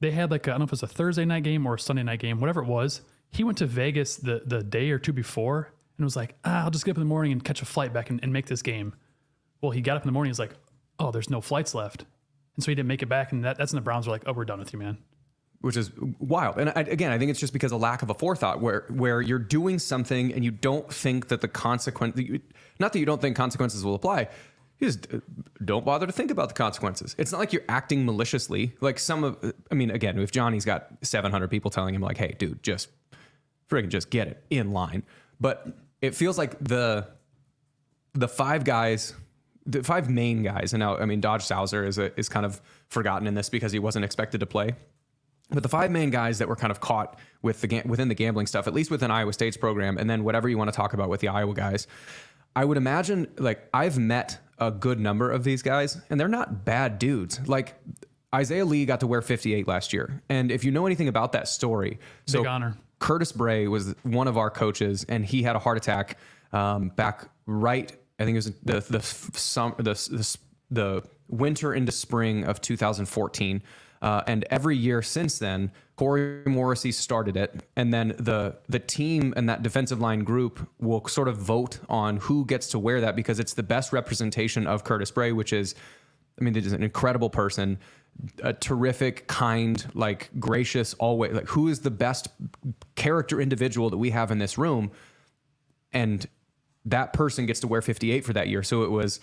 They 0.00 0.10
had 0.10 0.30
like 0.30 0.46
I 0.48 0.52
don't 0.52 0.60
know 0.60 0.64
if 0.64 0.70
it 0.70 0.72
was 0.72 0.82
a 0.82 0.88
Thursday 0.88 1.24
night 1.24 1.44
game 1.44 1.66
or 1.66 1.74
a 1.74 1.78
Sunday 1.78 2.02
night 2.02 2.20
game, 2.20 2.40
whatever 2.40 2.62
it 2.62 2.66
was. 2.66 3.02
He 3.30 3.44
went 3.44 3.58
to 3.58 3.66
Vegas 3.66 4.16
the 4.16 4.42
the 4.44 4.62
day 4.62 4.90
or 4.90 4.98
two 4.98 5.12
before 5.12 5.72
and 5.96 6.04
was 6.04 6.16
like, 6.16 6.34
ah, 6.44 6.64
I'll 6.64 6.70
just 6.70 6.84
get 6.84 6.92
up 6.92 6.96
in 6.96 7.02
the 7.02 7.06
morning 7.06 7.32
and 7.32 7.42
catch 7.44 7.62
a 7.62 7.64
flight 7.64 7.92
back 7.92 8.10
and, 8.10 8.20
and 8.22 8.32
make 8.32 8.46
this 8.46 8.62
game. 8.62 8.94
Well, 9.60 9.70
he 9.70 9.80
got 9.80 9.96
up 9.96 10.02
in 10.02 10.08
the 10.08 10.12
morning. 10.12 10.30
He's 10.30 10.38
like, 10.38 10.54
oh, 10.98 11.10
there's 11.12 11.30
no 11.30 11.40
flights 11.40 11.74
left, 11.74 12.04
and 12.56 12.64
so 12.64 12.70
he 12.70 12.74
didn't 12.74 12.88
make 12.88 13.02
it 13.02 13.08
back. 13.08 13.32
And 13.32 13.44
that, 13.44 13.56
that's 13.56 13.72
when 13.72 13.76
the 13.76 13.84
Browns 13.84 14.06
were 14.06 14.12
like, 14.12 14.24
oh, 14.26 14.32
we're 14.32 14.44
done 14.44 14.58
with 14.58 14.72
you, 14.72 14.78
man. 14.78 14.98
Which 15.62 15.76
is 15.76 15.90
wild. 16.18 16.58
And 16.58 16.70
I, 16.70 16.80
again, 16.82 17.12
I 17.12 17.18
think 17.18 17.30
it's 17.30 17.40
just 17.40 17.52
because 17.52 17.72
of 17.72 17.80
lack 17.80 18.02
of 18.02 18.10
a 18.10 18.14
forethought, 18.14 18.60
where 18.60 18.84
where 18.88 19.20
you're 19.20 19.38
doing 19.38 19.78
something 19.78 20.32
and 20.32 20.44
you 20.44 20.50
don't 20.50 20.92
think 20.92 21.28
that 21.28 21.40
the 21.40 21.48
consequence, 21.48 22.20
not 22.78 22.92
that 22.92 22.98
you 22.98 23.06
don't 23.06 23.20
think 23.20 23.36
consequences 23.36 23.84
will 23.84 23.94
apply, 23.94 24.28
you 24.78 24.88
just 24.88 25.12
uh, 25.12 25.18
don't 25.64 25.84
bother 25.84 26.06
to 26.06 26.12
think 26.12 26.30
about 26.30 26.48
the 26.48 26.54
consequences. 26.54 27.14
It's 27.16 27.32
not 27.32 27.38
like 27.38 27.52
you're 27.52 27.64
acting 27.68 28.04
maliciously. 28.04 28.74
Like 28.80 28.98
some 28.98 29.24
of, 29.24 29.54
I 29.70 29.74
mean, 29.74 29.90
again, 29.90 30.18
if 30.18 30.32
Johnny's 30.32 30.64
got 30.64 30.88
700 31.02 31.48
people 31.48 31.70
telling 31.70 31.94
him 31.94 32.02
like, 32.02 32.18
"Hey, 32.18 32.34
dude, 32.38 32.62
just 32.62 32.88
friggin' 33.70 33.88
just 33.88 34.10
get 34.10 34.28
it 34.28 34.44
in 34.50 34.72
line," 34.72 35.04
but 35.40 35.66
it 36.00 36.14
feels 36.14 36.36
like 36.36 36.58
the 36.58 37.06
the 38.14 38.28
five 38.28 38.64
guys, 38.64 39.14
the 39.64 39.82
five 39.82 40.10
main 40.10 40.42
guys, 40.42 40.72
and 40.72 40.80
now 40.80 40.96
I 40.96 41.06
mean 41.06 41.20
Dodge 41.20 41.42
Sauser 41.42 41.86
is 41.86 41.98
a, 41.98 42.18
is 42.18 42.28
kind 42.28 42.44
of 42.44 42.60
forgotten 42.88 43.28
in 43.28 43.34
this 43.34 43.48
because 43.48 43.70
he 43.70 43.78
wasn't 43.78 44.04
expected 44.04 44.40
to 44.40 44.46
play. 44.46 44.74
But 45.52 45.62
the 45.62 45.68
five 45.68 45.90
main 45.90 46.10
guys 46.10 46.38
that 46.38 46.48
were 46.48 46.56
kind 46.56 46.70
of 46.70 46.80
caught 46.80 47.18
with 47.42 47.60
the 47.60 47.82
within 47.84 48.08
the 48.08 48.14
gambling 48.14 48.46
stuff, 48.46 48.66
at 48.66 48.74
least 48.74 48.90
within 48.90 49.10
Iowa 49.10 49.32
State's 49.32 49.56
program, 49.56 49.98
and 49.98 50.08
then 50.08 50.24
whatever 50.24 50.48
you 50.48 50.58
want 50.58 50.70
to 50.70 50.76
talk 50.76 50.94
about 50.94 51.08
with 51.08 51.20
the 51.20 51.28
Iowa 51.28 51.54
guys, 51.54 51.86
I 52.56 52.64
would 52.64 52.76
imagine 52.76 53.28
like 53.38 53.68
I've 53.72 53.98
met 53.98 54.38
a 54.58 54.70
good 54.70 55.00
number 55.00 55.30
of 55.30 55.44
these 55.44 55.62
guys, 55.62 56.00
and 56.10 56.18
they're 56.18 56.28
not 56.28 56.64
bad 56.64 56.98
dudes. 56.98 57.46
Like 57.46 57.74
Isaiah 58.34 58.64
Lee 58.64 58.86
got 58.86 59.00
to 59.00 59.06
wear 59.06 59.20
58 59.20 59.66
last 59.68 59.92
year, 59.92 60.22
and 60.28 60.50
if 60.50 60.64
you 60.64 60.70
know 60.70 60.86
anything 60.86 61.08
about 61.08 61.32
that 61.32 61.48
story, 61.48 61.98
so 62.26 62.40
Big 62.40 62.46
honor. 62.46 62.76
Curtis 62.98 63.32
Bray 63.32 63.66
was 63.66 63.94
one 64.04 64.28
of 64.28 64.38
our 64.38 64.50
coaches, 64.50 65.04
and 65.08 65.24
he 65.24 65.42
had 65.42 65.56
a 65.56 65.58
heart 65.58 65.76
attack 65.76 66.18
um, 66.52 66.88
back 66.90 67.28
right. 67.46 67.92
I 68.18 68.24
think 68.24 68.36
it 68.36 68.38
was 68.38 68.52
the 68.62 68.80
the 68.80 69.02
summer 69.38 69.74
the, 69.76 69.94
the 70.10 70.38
the 70.70 71.02
winter 71.28 71.74
into 71.74 71.92
spring 71.92 72.44
of 72.44 72.60
2014. 72.60 73.62
Uh, 74.02 74.20
and 74.26 74.44
every 74.50 74.76
year 74.76 75.00
since 75.00 75.38
then, 75.38 75.70
Corey 75.94 76.42
Morrissey 76.44 76.90
started 76.90 77.36
it, 77.36 77.62
and 77.76 77.94
then 77.94 78.08
the 78.18 78.56
the 78.68 78.80
team 78.80 79.32
and 79.36 79.48
that 79.48 79.62
defensive 79.62 80.00
line 80.00 80.24
group 80.24 80.68
will 80.80 81.06
sort 81.06 81.28
of 81.28 81.36
vote 81.36 81.78
on 81.88 82.16
who 82.16 82.44
gets 82.44 82.66
to 82.68 82.80
wear 82.80 83.00
that 83.00 83.14
because 83.14 83.38
it's 83.38 83.54
the 83.54 83.62
best 83.62 83.92
representation 83.92 84.66
of 84.66 84.82
Curtis 84.82 85.12
Bray, 85.12 85.30
which 85.30 85.52
is, 85.52 85.76
I 86.40 86.42
mean, 86.42 86.54
he's 86.54 86.72
an 86.72 86.82
incredible 86.82 87.30
person, 87.30 87.78
a 88.42 88.52
terrific, 88.52 89.28
kind, 89.28 89.88
like 89.94 90.30
gracious, 90.40 90.94
always 90.94 91.32
like 91.32 91.46
who 91.46 91.68
is 91.68 91.80
the 91.80 91.90
best 91.92 92.26
character 92.96 93.40
individual 93.40 93.88
that 93.90 93.98
we 93.98 94.10
have 94.10 94.32
in 94.32 94.38
this 94.38 94.58
room, 94.58 94.90
and 95.92 96.26
that 96.86 97.12
person 97.12 97.46
gets 97.46 97.60
to 97.60 97.68
wear 97.68 97.80
58 97.80 98.24
for 98.24 98.32
that 98.32 98.48
year. 98.48 98.64
So 98.64 98.82
it 98.82 98.90
was 98.90 99.20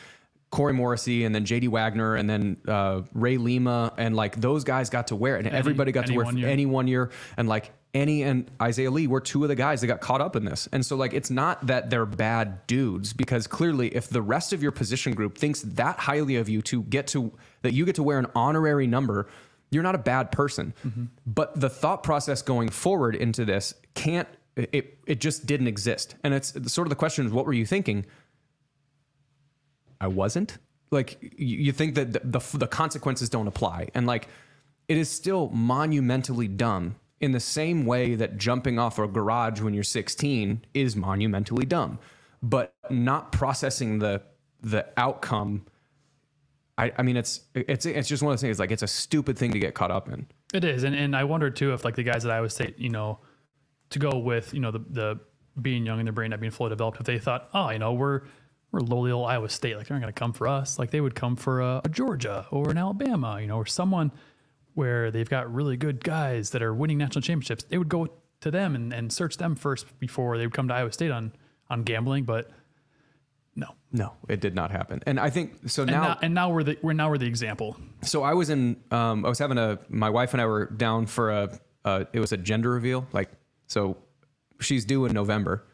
Corey 0.51 0.73
Morrissey 0.73 1.25
and 1.25 1.33
then 1.35 1.45
JD 1.45 1.69
Wagner 1.69 2.15
and 2.15 2.29
then 2.29 2.57
uh, 2.67 3.01
Ray 3.13 3.37
Lima 3.37 3.93
and 3.97 4.15
like 4.15 4.39
those 4.41 4.63
guys 4.63 4.89
got 4.89 5.07
to 5.07 5.15
wear 5.15 5.37
it 5.37 5.45
and 5.45 5.55
everybody 5.55 5.91
got 5.91 6.07
to 6.07 6.15
wear 6.15 6.25
one 6.25 6.37
year. 6.37 6.47
any 6.47 6.65
one 6.65 6.87
year 6.87 7.11
and 7.37 7.47
like 7.47 7.71
any 7.93 8.23
and 8.23 8.49
Isaiah 8.61 8.89
Lee 8.89 9.05
were 9.07 9.19
two 9.19 9.43
of 9.43 9.49
the 9.49 9.55
guys 9.55 9.81
that 9.81 9.87
got 9.87 10.01
caught 10.01 10.21
up 10.21 10.35
in 10.35 10.45
this. 10.45 10.67
And 10.71 10.83
so 10.85 10.95
like 10.95 11.13
it's 11.13 11.29
not 11.29 11.67
that 11.67 11.89
they're 11.89 12.05
bad 12.05 12.65
dudes 12.65 13.13
because 13.13 13.45
clearly 13.45 13.95
if 13.95 14.09
the 14.09 14.21
rest 14.21 14.51
of 14.51 14.63
your 14.63 14.71
position 14.71 15.13
group 15.13 15.37
thinks 15.37 15.61
that 15.61 15.99
highly 15.99 16.35
of 16.37 16.49
you 16.49 16.61
to 16.63 16.81
get 16.83 17.07
to 17.07 17.31
that 17.61 17.73
you 17.73 17.85
get 17.85 17.95
to 17.95 18.03
wear 18.03 18.17
an 18.17 18.27
honorary 18.35 18.87
number, 18.87 19.27
you're 19.69 19.83
not 19.83 19.95
a 19.95 19.99
bad 19.99 20.31
person. 20.31 20.73
But 21.27 21.59
the 21.59 21.69
thought 21.69 22.01
process 22.01 22.41
going 22.41 22.69
forward 22.69 23.15
into 23.15 23.45
this 23.45 23.75
can't 23.93 24.27
it 24.55 24.97
it 25.05 25.21
just 25.21 25.45
didn't 25.45 25.67
exist. 25.67 26.15
And 26.23 26.33
it's 26.33 26.53
sort 26.71 26.87
of 26.87 26.89
the 26.89 26.95
question 26.95 27.25
is 27.27 27.31
what 27.31 27.45
were 27.45 27.53
you 27.53 27.67
thinking? 27.67 28.05
I 30.01 30.07
wasn't. 30.07 30.57
Like 30.91 31.17
you, 31.21 31.57
you 31.57 31.71
think 31.71 31.95
that 31.95 32.13
the, 32.13 32.21
the 32.23 32.57
the 32.57 32.67
consequences 32.67 33.29
don't 33.29 33.47
apply, 33.47 33.89
and 33.93 34.07
like 34.07 34.27
it 34.87 34.97
is 34.97 35.09
still 35.09 35.49
monumentally 35.49 36.47
dumb 36.47 36.95
in 37.21 37.31
the 37.31 37.39
same 37.39 37.85
way 37.85 38.15
that 38.15 38.37
jumping 38.37 38.79
off 38.79 38.97
a 38.97 39.07
garage 39.07 39.61
when 39.61 39.73
you're 39.73 39.83
16 39.83 40.65
is 40.73 40.95
monumentally 40.95 41.65
dumb, 41.65 41.99
but 42.41 42.73
not 42.89 43.31
processing 43.31 43.99
the 43.99 44.21
the 44.61 44.85
outcome. 44.97 45.65
I, 46.77 46.91
I 46.97 47.01
mean, 47.03 47.17
it's 47.17 47.41
it's 47.53 47.85
it's 47.85 48.07
just 48.07 48.23
one 48.23 48.31
of 48.31 48.39
those 48.39 48.41
things. 48.41 48.59
Like 48.59 48.71
it's 48.71 48.83
a 48.83 48.87
stupid 48.87 49.37
thing 49.37 49.51
to 49.51 49.59
get 49.59 49.73
caught 49.73 49.91
up 49.91 50.09
in. 50.09 50.27
It 50.53 50.63
is, 50.63 50.83
and 50.83 50.95
and 50.95 51.15
I 51.15 51.23
wonder 51.23 51.49
too 51.49 51.73
if 51.73 51.85
like 51.85 51.95
the 51.95 52.03
guys 52.03 52.25
at 52.25 52.31
Iowa 52.31 52.49
State, 52.49 52.79
you 52.79 52.89
know, 52.89 53.19
to 53.91 53.99
go 53.99 54.17
with 54.17 54.53
you 54.53 54.59
know 54.59 54.71
the 54.71 54.79
the 54.89 55.19
being 55.61 55.85
young 55.85 55.99
in 55.99 56.05
their 56.05 56.13
brain 56.13 56.29
not 56.29 56.39
being 56.39 56.51
fully 56.51 56.69
developed, 56.69 56.99
if 56.99 57.05
they 57.05 57.19
thought, 57.19 57.49
oh, 57.53 57.69
you 57.69 57.79
know, 57.79 57.93
we're 57.93 58.21
we're 58.71 58.81
lowly 58.81 59.11
old 59.11 59.27
Iowa 59.29 59.49
State, 59.49 59.77
like 59.77 59.87
they're 59.87 59.97
not 59.97 60.01
going 60.01 60.13
to 60.13 60.19
come 60.19 60.33
for 60.33 60.47
us, 60.47 60.77
like 60.77 60.91
they 60.91 61.01
would 61.01 61.15
come 61.15 61.35
for 61.35 61.61
a, 61.61 61.81
a 61.83 61.89
Georgia 61.89 62.45
or 62.51 62.69
an 62.69 62.77
Alabama, 62.77 63.39
you 63.41 63.47
know, 63.47 63.57
or 63.57 63.65
someone 63.65 64.11
where 64.75 65.09
they've 65.11 65.29
got 65.29 65.51
really 65.53 65.75
good 65.77 66.03
guys 66.03 66.51
that 66.51 66.61
are 66.61 66.73
winning 66.73 66.97
national 66.99 67.21
championships. 67.21 67.63
They 67.63 67.77
would 67.77 67.89
go 67.89 68.07
to 68.41 68.51
them 68.51 68.75
and, 68.75 68.93
and 68.93 69.11
search 69.11 69.37
them 69.37 69.55
first 69.55 69.85
before 69.99 70.37
they 70.37 70.45
would 70.45 70.53
come 70.53 70.67
to 70.67 70.73
Iowa 70.73 70.91
State 70.91 71.11
on 71.11 71.33
on 71.69 71.83
gambling, 71.83 72.23
but 72.23 72.49
no. 73.55 73.67
No, 73.91 74.13
it 74.27 74.39
did 74.39 74.55
not 74.55 74.71
happen. 74.71 75.01
And 75.05 75.19
I 75.19 75.29
think 75.31 75.67
so 75.69 75.81
And 75.83 75.91
now. 75.91 76.01
now, 76.01 76.19
and 76.21 76.33
now 76.33 76.49
we're 76.51 76.63
the 76.63 76.77
we're 76.81 76.93
now 76.93 77.09
we're 77.09 77.17
the 77.17 77.25
example. 77.27 77.75
so 78.03 78.21
I 78.23 78.33
was 78.35 78.49
in. 78.51 78.77
Um, 78.91 79.25
I 79.25 79.29
was 79.29 79.39
having 79.39 79.57
a. 79.57 79.79
My 79.89 80.09
wife 80.11 80.33
and 80.33 80.41
I 80.41 80.45
were 80.45 80.67
down 80.67 81.07
for 81.07 81.31
a. 81.31 81.59
Uh, 81.83 82.05
it 82.13 82.19
was 82.19 82.31
a 82.31 82.37
gender 82.37 82.69
reveal. 82.71 83.07
Like 83.13 83.29
so, 83.67 83.97
she's 84.61 84.85
due 84.85 85.05
in 85.05 85.13
November, 85.13 85.65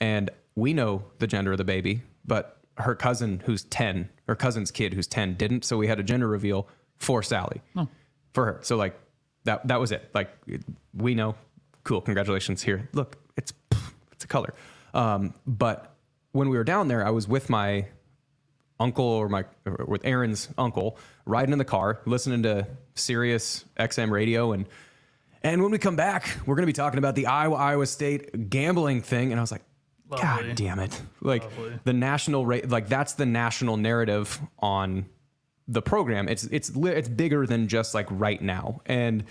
and 0.00 0.30
we 0.54 0.72
know 0.74 1.04
the 1.18 1.26
gender 1.26 1.52
of 1.52 1.58
the 1.58 1.64
baby, 1.64 2.02
but 2.26 2.58
her 2.78 2.94
cousin 2.94 3.42
who's 3.44 3.64
ten, 3.64 4.08
her 4.26 4.34
cousin's 4.34 4.70
kid 4.70 4.94
who's 4.94 5.06
ten 5.06 5.34
didn't. 5.34 5.64
So 5.64 5.76
we 5.76 5.86
had 5.86 5.98
a 5.98 6.02
gender 6.02 6.28
reveal 6.28 6.68
for 6.98 7.22
Sally, 7.22 7.62
for 8.32 8.44
her. 8.46 8.60
So 8.62 8.76
like 8.76 8.98
that. 9.44 9.66
That 9.68 9.80
was 9.80 9.92
it. 9.92 10.10
Like 10.14 10.30
we 10.94 11.14
know. 11.14 11.34
Cool. 11.84 12.00
Congratulations. 12.00 12.62
Here. 12.62 12.88
Look. 12.92 13.16
It's 13.36 13.52
it's 14.12 14.24
a 14.24 14.28
color. 14.28 14.54
Um, 14.94 15.34
but 15.46 15.94
when 16.32 16.48
we 16.48 16.56
were 16.56 16.64
down 16.64 16.88
there, 16.88 17.06
I 17.06 17.10
was 17.10 17.28
with 17.28 17.50
my 17.50 17.86
uncle 18.78 19.04
or 19.04 19.28
my 19.28 19.44
or 19.64 19.84
with 19.86 20.04
Aaron's 20.04 20.48
uncle 20.58 20.98
riding 21.24 21.52
in 21.52 21.58
the 21.58 21.64
car 21.64 22.00
listening 22.04 22.42
to 22.42 22.66
Sirius 22.94 23.64
XM 23.78 24.10
radio 24.10 24.52
and 24.52 24.68
and 25.42 25.62
when 25.62 25.70
we 25.70 25.78
come 25.78 25.96
back 25.96 26.28
we're 26.44 26.56
going 26.56 26.64
to 26.64 26.66
be 26.66 26.72
talking 26.74 26.98
about 26.98 27.14
the 27.14 27.26
Iowa 27.26 27.56
Iowa 27.56 27.86
State 27.86 28.50
gambling 28.50 29.02
thing 29.02 29.32
and 29.32 29.40
I 29.40 29.42
was 29.42 29.50
like 29.50 29.62
Lovely. 30.08 30.48
god 30.48 30.56
damn 30.56 30.78
it. 30.78 31.00
Like 31.20 31.44
Lovely. 31.44 31.78
the 31.84 31.92
national 31.92 32.46
rate 32.46 32.68
like 32.68 32.88
that's 32.88 33.14
the 33.14 33.26
national 33.26 33.76
narrative 33.76 34.40
on 34.58 35.06
the 35.68 35.82
program. 35.82 36.28
It's 36.28 36.44
it's 36.44 36.70
it's 36.74 37.08
bigger 37.08 37.46
than 37.46 37.68
just 37.68 37.94
like 37.94 38.06
right 38.10 38.40
now 38.40 38.80
and 38.86 39.24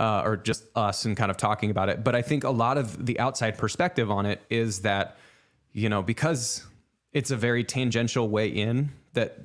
uh, 0.00 0.22
or 0.24 0.36
just 0.36 0.64
us 0.74 1.04
and 1.04 1.16
kind 1.16 1.30
of 1.30 1.36
talking 1.36 1.70
about 1.70 1.88
it. 1.88 2.02
But 2.02 2.14
I 2.14 2.22
think 2.22 2.44
a 2.44 2.50
lot 2.50 2.78
of 2.78 3.04
the 3.04 3.20
outside 3.20 3.58
perspective 3.58 4.10
on 4.10 4.26
it 4.26 4.40
is 4.48 4.80
that 4.80 5.16
you 5.72 5.88
know 5.88 6.02
because 6.02 6.66
it's 7.12 7.30
a 7.30 7.36
very 7.36 7.62
tangential 7.62 8.28
way 8.28 8.48
in 8.48 8.90
that 9.12 9.38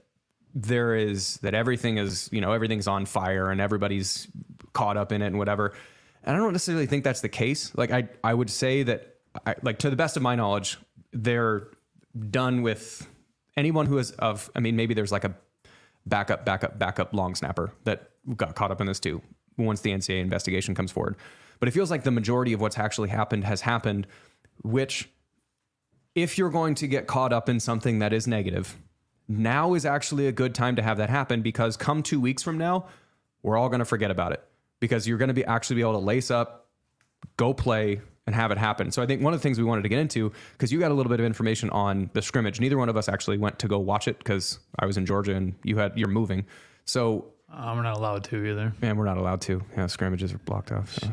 there 0.55 0.95
is 0.95 1.37
that 1.37 1.53
everything 1.53 1.97
is 1.97 2.29
you 2.31 2.41
know 2.41 2.53
everything's 2.53 2.87
on 2.87 3.05
fire 3.05 3.51
and 3.51 3.59
everybody's 3.59 4.27
caught 4.73 4.95
up 4.97 5.11
in 5.11 5.21
it 5.21 5.27
and 5.27 5.37
whatever. 5.37 5.73
And 6.23 6.35
i 6.35 6.39
don't 6.39 6.53
necessarily 6.53 6.87
think 6.87 7.03
that's 7.03 7.21
the 7.21 7.29
case. 7.29 7.75
Like 7.75 7.91
i 7.91 8.07
i 8.23 8.33
would 8.33 8.49
say 8.49 8.83
that 8.83 9.16
I, 9.45 9.55
like 9.61 9.79
to 9.79 9.89
the 9.89 9.95
best 9.95 10.17
of 10.17 10.23
my 10.23 10.35
knowledge 10.35 10.77
they're 11.13 11.67
done 12.29 12.61
with 12.61 13.07
anyone 13.55 13.85
who 13.85 13.97
is 13.97 14.11
of 14.11 14.49
i 14.55 14.59
mean 14.59 14.75
maybe 14.75 14.93
there's 14.93 15.11
like 15.11 15.23
a 15.23 15.35
backup 16.05 16.45
backup 16.45 16.79
backup 16.79 17.13
long 17.13 17.35
snapper 17.35 17.71
that 17.83 18.11
got 18.35 18.55
caught 18.55 18.71
up 18.71 18.81
in 18.81 18.87
this 18.87 18.99
too 18.99 19.21
once 19.57 19.81
the 19.81 19.91
ncaa 19.91 20.19
investigation 20.19 20.75
comes 20.75 20.91
forward. 20.91 21.15
But 21.59 21.67
it 21.67 21.71
feels 21.71 21.89
like 21.89 22.03
the 22.03 22.11
majority 22.11 22.53
of 22.53 22.61
what's 22.61 22.77
actually 22.77 23.09
happened 23.09 23.43
has 23.43 23.61
happened 23.61 24.07
which 24.63 25.09
if 26.15 26.37
you're 26.37 26.49
going 26.49 26.75
to 26.75 26.87
get 26.87 27.07
caught 27.07 27.31
up 27.31 27.47
in 27.49 27.59
something 27.59 27.99
that 27.99 28.13
is 28.13 28.27
negative, 28.27 28.75
now 29.27 29.73
is 29.73 29.85
actually 29.85 30.27
a 30.27 30.31
good 30.31 30.55
time 30.55 30.75
to 30.75 30.81
have 30.81 30.97
that 30.97 31.09
happen 31.09 31.41
because 31.41 31.77
come 31.77 32.01
two 32.01 32.19
weeks 32.19 32.41
from 32.41 32.57
now, 32.57 32.87
we're 33.43 33.57
all 33.57 33.69
going 33.69 33.79
to 33.79 33.85
forget 33.85 34.09
about 34.09 34.31
it 34.31 34.43
because 34.79 35.07
you're 35.07 35.17
going 35.17 35.27
to 35.27 35.33
be 35.33 35.45
actually 35.45 35.75
be 35.75 35.81
able 35.81 35.93
to 35.93 35.99
lace 35.99 36.31
up, 36.31 36.69
go 37.37 37.53
play, 37.53 38.01
and 38.27 38.35
have 38.35 38.51
it 38.51 38.57
happen. 38.59 38.91
So 38.91 39.01
I 39.01 39.07
think 39.07 39.21
one 39.23 39.33
of 39.33 39.39
the 39.39 39.43
things 39.43 39.57
we 39.57 39.63
wanted 39.63 39.81
to 39.83 39.89
get 39.89 39.97
into 39.99 40.31
because 40.51 40.71
you 40.71 40.79
got 40.79 40.91
a 40.91 40.93
little 40.93 41.09
bit 41.09 41.19
of 41.19 41.25
information 41.25 41.69
on 41.71 42.09
the 42.13 42.21
scrimmage. 42.21 42.59
Neither 42.59 42.77
one 42.77 42.89
of 42.89 42.97
us 42.97 43.09
actually 43.09 43.37
went 43.37 43.57
to 43.59 43.67
go 43.67 43.79
watch 43.79 44.07
it 44.07 44.19
because 44.19 44.59
I 44.77 44.85
was 44.85 44.97
in 44.97 45.05
Georgia 45.05 45.33
and 45.33 45.55
you 45.63 45.77
had 45.77 45.97
you're 45.97 46.09
moving. 46.09 46.45
So 46.85 47.25
Uh, 47.51 47.71
we're 47.75 47.81
not 47.83 47.97
allowed 47.97 48.23
to 48.25 48.45
either. 48.45 48.73
and 48.81 48.97
we're 48.97 49.05
not 49.05 49.17
allowed 49.17 49.39
to. 49.41 49.63
Yeah, 49.75 49.87
scrimmages 49.87 50.33
are 50.33 50.37
blocked 50.39 50.71
off. 50.71 50.93
So. 50.93 51.07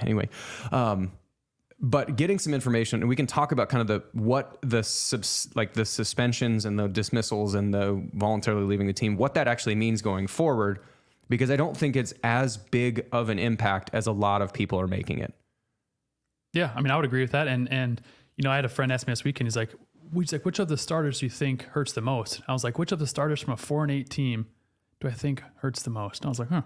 Anyway, 0.00 0.28
um, 0.72 1.12
but 1.80 2.16
getting 2.16 2.38
some 2.38 2.54
information, 2.54 3.00
and 3.00 3.08
we 3.08 3.16
can 3.16 3.26
talk 3.26 3.52
about 3.52 3.68
kind 3.68 3.80
of 3.80 3.86
the 3.86 4.02
what 4.18 4.58
the 4.62 4.82
subs, 4.82 5.48
like 5.54 5.74
the 5.74 5.84
suspensions 5.84 6.64
and 6.64 6.78
the 6.78 6.88
dismissals 6.88 7.54
and 7.54 7.72
the 7.74 8.02
voluntarily 8.14 8.64
leaving 8.64 8.86
the 8.86 8.92
team, 8.92 9.16
what 9.16 9.34
that 9.34 9.46
actually 9.46 9.74
means 9.74 10.00
going 10.02 10.26
forward, 10.26 10.80
because 11.28 11.50
I 11.50 11.56
don't 11.56 11.76
think 11.76 11.94
it's 11.96 12.12
as 12.24 12.56
big 12.56 13.06
of 13.12 13.28
an 13.28 13.38
impact 13.38 13.90
as 13.92 14.06
a 14.06 14.12
lot 14.12 14.40
of 14.42 14.52
people 14.52 14.80
are 14.80 14.86
making 14.88 15.18
it. 15.18 15.34
Yeah, 16.54 16.70
I 16.74 16.80
mean, 16.80 16.90
I 16.90 16.96
would 16.96 17.04
agree 17.04 17.20
with 17.22 17.32
that. 17.32 17.46
And 17.48 17.70
and 17.70 18.00
you 18.36 18.42
know, 18.44 18.50
I 18.50 18.56
had 18.56 18.64
a 18.64 18.68
friend 18.68 18.90
ask 18.90 19.06
me 19.06 19.12
this 19.12 19.22
weekend. 19.24 19.46
He's 19.46 19.56
like, 19.56 19.74
"He's 20.14 20.32
like, 20.32 20.44
which 20.46 20.58
of 20.58 20.68
the 20.68 20.76
starters 20.78 21.18
do 21.20 21.26
you 21.26 21.30
think 21.30 21.64
hurts 21.64 21.92
the 21.92 22.00
most?" 22.00 22.40
I 22.48 22.52
was 22.52 22.64
like, 22.64 22.78
"Which 22.78 22.92
of 22.92 22.98
the 22.98 23.06
starters 23.06 23.40
from 23.42 23.52
a 23.52 23.56
four 23.56 23.82
and 23.82 23.92
eight 23.92 24.08
team 24.10 24.46
do 25.00 25.08
I 25.08 25.12
think 25.12 25.42
hurts 25.56 25.82
the 25.82 25.90
most?" 25.90 26.22
And 26.22 26.26
I 26.26 26.28
was 26.30 26.38
like, 26.38 26.48
"Huh, 26.48 26.62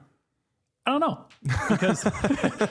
I 0.86 0.90
don't 0.92 1.00
know," 1.00 1.24
because 1.68 2.04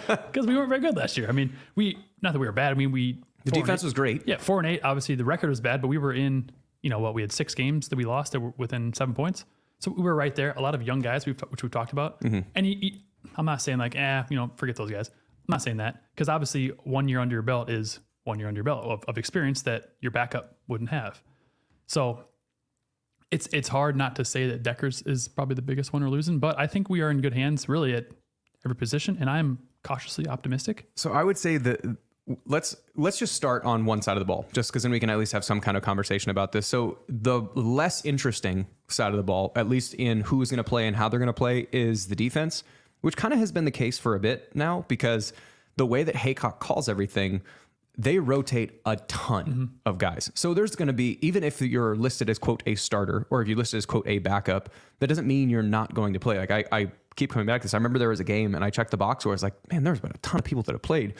because 0.08 0.46
we 0.48 0.56
weren't 0.56 0.70
very 0.70 0.82
good 0.82 0.96
last 0.96 1.18
year. 1.18 1.28
I 1.28 1.32
mean, 1.32 1.54
we 1.76 1.98
not 2.22 2.34
that 2.34 2.40
we 2.40 2.46
were 2.48 2.52
bad. 2.54 2.72
I 2.72 2.76
mean, 2.76 2.92
we 2.92 3.22
The 3.46 3.52
defense 3.52 3.84
was 3.84 3.94
great. 3.94 4.24
yeah, 4.28 4.38
four 4.38 4.60
and 4.60 4.68
eight. 4.68 4.82
Obviously, 4.84 5.16
the 5.16 5.26
record 5.26 5.50
was 5.50 5.62
bad, 5.62 5.82
but 5.82 5.88
we 5.88 5.98
were 5.98 6.14
in. 6.14 6.50
You 6.82 6.90
know 6.92 7.00
what? 7.00 7.14
We 7.16 7.22
had 7.22 7.32
six 7.32 7.54
games 7.56 7.90
that 7.90 7.96
we 7.96 8.06
lost 8.06 8.32
that 8.34 8.40
were 8.40 8.54
within 8.58 8.94
seven 8.94 9.14
points, 9.16 9.46
so 9.80 9.92
we 9.92 10.04
were 10.04 10.14
right 10.16 10.34
there. 10.36 10.54
A 10.58 10.62
lot 10.62 10.76
of 10.76 10.84
young 10.84 11.00
guys, 11.00 11.26
we've, 11.26 11.40
which 11.50 11.64
we've 11.64 11.72
talked 11.72 11.92
about. 11.92 12.22
And 12.56 12.66
you, 12.68 12.76
you- 12.80 12.92
I'm 13.36 13.46
not 13.46 13.62
saying 13.62 13.78
like, 13.80 13.96
eh, 13.96 14.24
you 14.30 14.38
know, 14.38 14.52
forget 14.56 14.76
those 14.78 14.90
guys. 14.92 15.12
I'm 15.48 15.54
not 15.54 15.62
saying 15.62 15.78
that 15.78 16.04
because 16.14 16.30
obviously, 16.30 16.70
one 16.84 17.08
year 17.08 17.20
under 17.20 17.36
your 17.36 17.42
belt 17.42 17.70
is 17.70 18.00
one 18.26 18.40
year 18.40 18.48
under 18.48 18.58
your 18.58 18.66
belt 18.66 18.84
of, 18.84 19.04
of 19.08 19.18
experience 19.18 19.62
that 19.64 19.94
your 20.02 20.12
backup 20.12 20.58
wouldn't 20.68 20.90
have. 20.90 21.22
So 21.88 22.26
it's 23.32 23.48
it's 23.54 23.68
hard 23.70 23.96
not 23.96 24.16
to 24.18 24.26
say 24.26 24.48
that 24.50 24.64
Dekkers 24.64 25.08
is 25.08 25.28
probably 25.28 25.56
the 25.56 25.62
biggest 25.62 25.94
one 25.94 26.04
we're 26.04 26.10
losing, 26.10 26.40
but 26.40 26.60
I 26.60 26.68
think 26.68 26.90
we 26.90 27.02
are 27.02 27.10
in 27.10 27.22
good 27.22 27.34
hands 27.34 27.70
really 27.70 27.94
at 27.94 28.08
every 28.66 28.76
position, 28.76 29.18
and 29.20 29.30
I'm 29.30 29.60
cautiously 29.84 30.28
optimistic. 30.28 30.90
So 30.96 31.14
I 31.14 31.24
would 31.24 31.38
say 31.38 31.58
that 31.58 31.98
let's 32.46 32.76
let's 32.96 33.18
just 33.18 33.34
start 33.34 33.64
on 33.64 33.86
one 33.86 34.02
side 34.02 34.18
of 34.18 34.20
the 34.20 34.26
ball, 34.26 34.46
just 34.54 34.72
because 34.72 34.84
then 34.84 34.92
we 34.92 35.00
can 35.00 35.10
at 35.10 35.18
least 35.18 35.32
have 35.32 35.44
some 35.44 35.62
kind 35.62 35.78
of 35.78 35.84
conversation 35.84 36.30
about 36.32 36.52
this. 36.52 36.68
So 36.68 37.00
the 37.08 37.42
less 37.56 38.04
interesting 38.06 38.68
side 38.88 39.12
of 39.12 39.18
the 39.18 39.24
ball, 39.24 39.52
at 39.56 39.70
least 39.70 39.94
in 39.94 40.22
who's 40.22 40.50
going 40.50 40.58
to 40.58 40.64
play 40.64 40.88
and 40.88 40.96
how 40.96 41.10
they're 41.10 41.20
going 41.20 41.28
to 41.28 41.34
play, 41.34 41.68
is 41.72 42.08
the 42.08 42.16
defense, 42.16 42.64
which 43.02 43.16
kind 43.16 43.34
of 43.34 43.40
has 43.40 43.52
been 43.52 43.66
the 43.66 43.72
case 43.72 43.98
for 43.98 44.16
a 44.16 44.20
bit 44.20 44.56
now 44.56 44.86
because 44.88 45.34
the 45.78 45.86
way 45.86 46.04
that 46.04 46.16
Heacock 46.16 46.60
calls 46.60 46.90
everything, 46.90 47.42
they 47.98 48.20
rotate 48.20 48.80
a 48.86 48.96
ton 49.08 49.46
mm-hmm. 49.46 49.66
of 49.86 49.98
guys. 49.98 50.32
So 50.36 50.54
there's 50.54 50.76
going 50.76 50.88
to 50.88 50.94
be, 50.94 51.18
even 51.26 51.44
if 51.44 51.62
you're 51.62 51.96
listed 51.96 52.30
as 52.30 52.38
quote 52.38 52.64
a 52.66 52.76
starter 52.76 53.26
or 53.30 53.42
if 53.42 53.48
you 53.48 53.56
listed 53.56 53.78
as 53.78 53.86
quote 53.86 54.08
a 54.08 54.20
backup, 54.20 54.70
that 55.00 55.08
doesn't 55.08 55.28
mean 55.28 55.50
you're 55.50 55.64
not 55.64 55.94
going 55.94 56.14
to 56.14 56.20
play. 56.20 56.38
Like 56.38 56.52
I, 56.52 56.66
I 56.72 56.92
keep 57.16 57.32
coming 57.32 57.48
back 57.48 57.62
to 57.62 57.66
this. 57.66 57.74
I 57.74 57.78
remember 57.78 58.00
there 58.00 58.10
was 58.10 58.20
a 58.20 58.26
game 58.26 58.56
and 58.56 58.64
I 58.64 58.70
checked 58.70 58.92
the 58.92 58.98
box 58.98 59.26
where 59.26 59.32
I 59.32 59.36
was 59.36 59.44
like, 59.44 59.56
man, 59.72 59.84
there's 59.84 60.00
been 60.00 60.12
a 60.12 60.18
ton 60.20 60.40
of 60.40 60.46
people 60.46 60.64
that 60.64 60.74
have 60.74 60.82
played. 60.82 61.16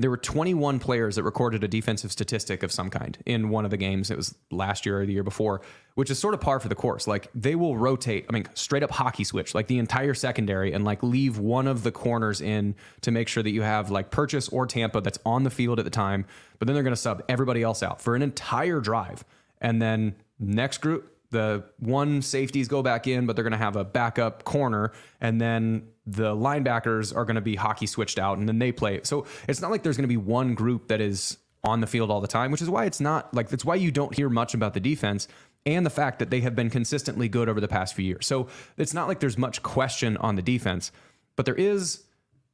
There 0.00 0.08
were 0.08 0.16
21 0.16 0.78
players 0.78 1.16
that 1.16 1.24
recorded 1.24 1.62
a 1.62 1.68
defensive 1.68 2.10
statistic 2.10 2.62
of 2.62 2.72
some 2.72 2.88
kind 2.88 3.18
in 3.26 3.50
one 3.50 3.66
of 3.66 3.70
the 3.70 3.76
games. 3.76 4.10
It 4.10 4.16
was 4.16 4.34
last 4.50 4.86
year 4.86 5.02
or 5.02 5.04
the 5.04 5.12
year 5.12 5.22
before, 5.22 5.60
which 5.94 6.10
is 6.10 6.18
sort 6.18 6.32
of 6.32 6.40
par 6.40 6.58
for 6.58 6.68
the 6.68 6.74
course. 6.74 7.06
Like 7.06 7.28
they 7.34 7.54
will 7.54 7.76
rotate, 7.76 8.24
I 8.26 8.32
mean, 8.32 8.46
straight 8.54 8.82
up 8.82 8.90
hockey 8.90 9.24
switch, 9.24 9.54
like 9.54 9.66
the 9.66 9.78
entire 9.78 10.14
secondary 10.14 10.72
and 10.72 10.86
like 10.86 11.02
leave 11.02 11.36
one 11.36 11.66
of 11.66 11.82
the 11.82 11.92
corners 11.92 12.40
in 12.40 12.76
to 13.02 13.10
make 13.10 13.28
sure 13.28 13.42
that 13.42 13.50
you 13.50 13.60
have 13.60 13.90
like 13.90 14.10
Purchase 14.10 14.48
or 14.48 14.66
Tampa 14.66 15.02
that's 15.02 15.18
on 15.26 15.42
the 15.44 15.50
field 15.50 15.78
at 15.78 15.84
the 15.84 15.90
time. 15.90 16.24
But 16.58 16.66
then 16.66 16.72
they're 16.72 16.82
going 16.82 16.94
to 16.94 17.00
sub 17.00 17.22
everybody 17.28 17.62
else 17.62 17.82
out 17.82 18.00
for 18.00 18.16
an 18.16 18.22
entire 18.22 18.80
drive. 18.80 19.22
And 19.60 19.82
then 19.82 20.14
next 20.38 20.78
group, 20.78 21.14
the 21.30 21.64
one 21.78 22.22
safeties 22.22 22.68
go 22.68 22.82
back 22.82 23.06
in, 23.06 23.26
but 23.26 23.36
they're 23.36 23.44
going 23.44 23.52
to 23.52 23.58
have 23.58 23.76
a 23.76 23.84
backup 23.84 24.44
corner, 24.44 24.92
and 25.20 25.40
then 25.40 25.88
the 26.06 26.34
linebackers 26.34 27.14
are 27.14 27.24
going 27.24 27.36
to 27.36 27.40
be 27.40 27.54
hockey 27.54 27.86
switched 27.86 28.18
out, 28.18 28.38
and 28.38 28.48
then 28.48 28.58
they 28.58 28.72
play. 28.72 29.00
So 29.04 29.26
it's 29.48 29.60
not 29.60 29.70
like 29.70 29.82
there's 29.82 29.96
going 29.96 30.08
to 30.08 30.08
be 30.08 30.16
one 30.16 30.54
group 30.54 30.88
that 30.88 31.00
is 31.00 31.38
on 31.62 31.80
the 31.80 31.86
field 31.86 32.10
all 32.10 32.20
the 32.20 32.28
time, 32.28 32.50
which 32.50 32.62
is 32.62 32.70
why 32.70 32.84
it's 32.84 33.00
not 33.00 33.32
like 33.34 33.48
that's 33.48 33.64
why 33.64 33.74
you 33.74 33.90
don't 33.90 34.14
hear 34.14 34.28
much 34.28 34.54
about 34.54 34.74
the 34.74 34.80
defense 34.80 35.28
and 35.66 35.84
the 35.84 35.90
fact 35.90 36.18
that 36.18 36.30
they 36.30 36.40
have 36.40 36.56
been 36.56 36.70
consistently 36.70 37.28
good 37.28 37.48
over 37.48 37.60
the 37.60 37.68
past 37.68 37.94
few 37.94 38.04
years. 38.04 38.26
So 38.26 38.48
it's 38.76 38.94
not 38.94 39.08
like 39.08 39.20
there's 39.20 39.36
much 39.36 39.62
question 39.62 40.16
on 40.16 40.36
the 40.36 40.42
defense, 40.42 40.90
but 41.36 41.44
there 41.44 41.54
is 41.54 42.04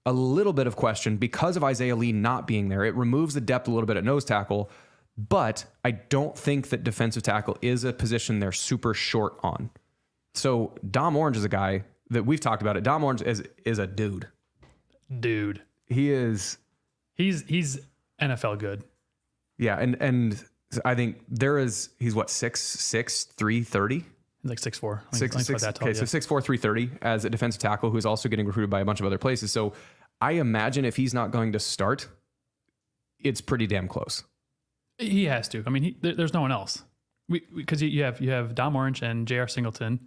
a 0.04 0.12
little 0.12 0.52
bit 0.52 0.66
of 0.66 0.76
question 0.76 1.16
because 1.16 1.56
of 1.56 1.64
Isaiah 1.64 1.97
Lee 1.97 2.12
not 2.12 2.47
being 2.47 2.68
there. 2.68 2.85
It 2.85 2.95
removes 2.95 3.35
the 3.35 3.40
depth 3.40 3.68
a 3.68 3.71
little 3.71 3.87
bit 3.87 3.97
at 3.97 4.04
nose 4.04 4.25
tackle, 4.25 4.71
but 5.16 5.64
I 5.85 5.92
don't 5.92 6.37
think 6.37 6.68
that 6.68 6.85
defensive 6.85 7.23
tackle 7.23 7.56
is 7.62 7.85
a 7.85 7.92
position 7.92 8.38
they're 8.40 8.52
super 8.52 8.94
short 8.94 9.38
on. 9.42 9.70
So 10.35 10.75
Dom 10.90 11.16
Orange 11.16 11.37
is 11.37 11.44
a 11.44 11.49
guy 11.49 11.85
that 12.11 12.25
we've 12.25 12.40
talked 12.40 12.62
about 12.62 12.76
it. 12.76 12.85
Dom 12.85 13.02
Orange 13.02 13.23
is 13.23 13.42
is 13.64 13.78
a 13.78 13.87
dude. 13.87 14.28
Dude, 15.20 15.62
He 15.87 16.11
is 16.11 16.58
he's 17.14 17.42
he's 17.46 17.78
NFL 18.20 18.58
good. 18.58 18.85
yeah, 19.58 19.78
and 19.78 19.96
and 20.00 20.44
I 20.85 20.94
think 20.94 21.23
there 21.28 21.58
is 21.58 21.90
he's 21.99 22.14
what 22.14 22.28
six 22.28 22.61
six 22.62 23.25
three 23.25 23.62
thirty. 23.62 24.04
He's 24.42 24.50
like 24.50 24.58
six 24.58 24.78
four. 24.78 25.02
Six, 25.12 25.44
six, 25.44 25.64
okay, 25.64 25.94
so 25.94 26.04
six 26.04 26.26
four 26.26 26.40
three 26.42 26.58
thirty 26.58 26.90
as 27.02 27.25
a 27.25 27.30
defensive 27.30 27.61
tackle 27.61 27.90
who's 27.90 28.06
also 28.06 28.28
getting 28.28 28.46
recruited 28.46 28.70
by 28.70 28.80
a 28.80 28.85
bunch 28.85 29.00
of 29.00 29.06
other 29.06 29.18
places. 29.18 29.50
So 29.50 29.73
I 30.20 30.32
imagine 30.32 30.85
if 30.85 30.96
he's 30.96 31.14
not 31.14 31.30
going 31.30 31.52
to 31.52 31.61
start, 31.61 32.08
it's 33.20 33.40
pretty 33.40 33.66
damn 33.66 33.88
close. 33.88 34.25
He 34.98 35.24
has 35.24 35.48
to. 35.48 35.62
I 35.66 35.70
mean, 35.70 35.82
he, 35.82 35.96
there, 36.00 36.14
there's 36.14 36.34
no 36.34 36.40
one 36.40 36.52
else. 36.52 36.82
Because 37.28 37.82
you 37.82 38.04
have 38.04 38.20
you 38.20 38.30
have 38.30 38.54
Dom 38.54 38.76
Orange 38.76 39.02
and 39.02 39.26
J.R. 39.26 39.48
Singleton. 39.48 39.98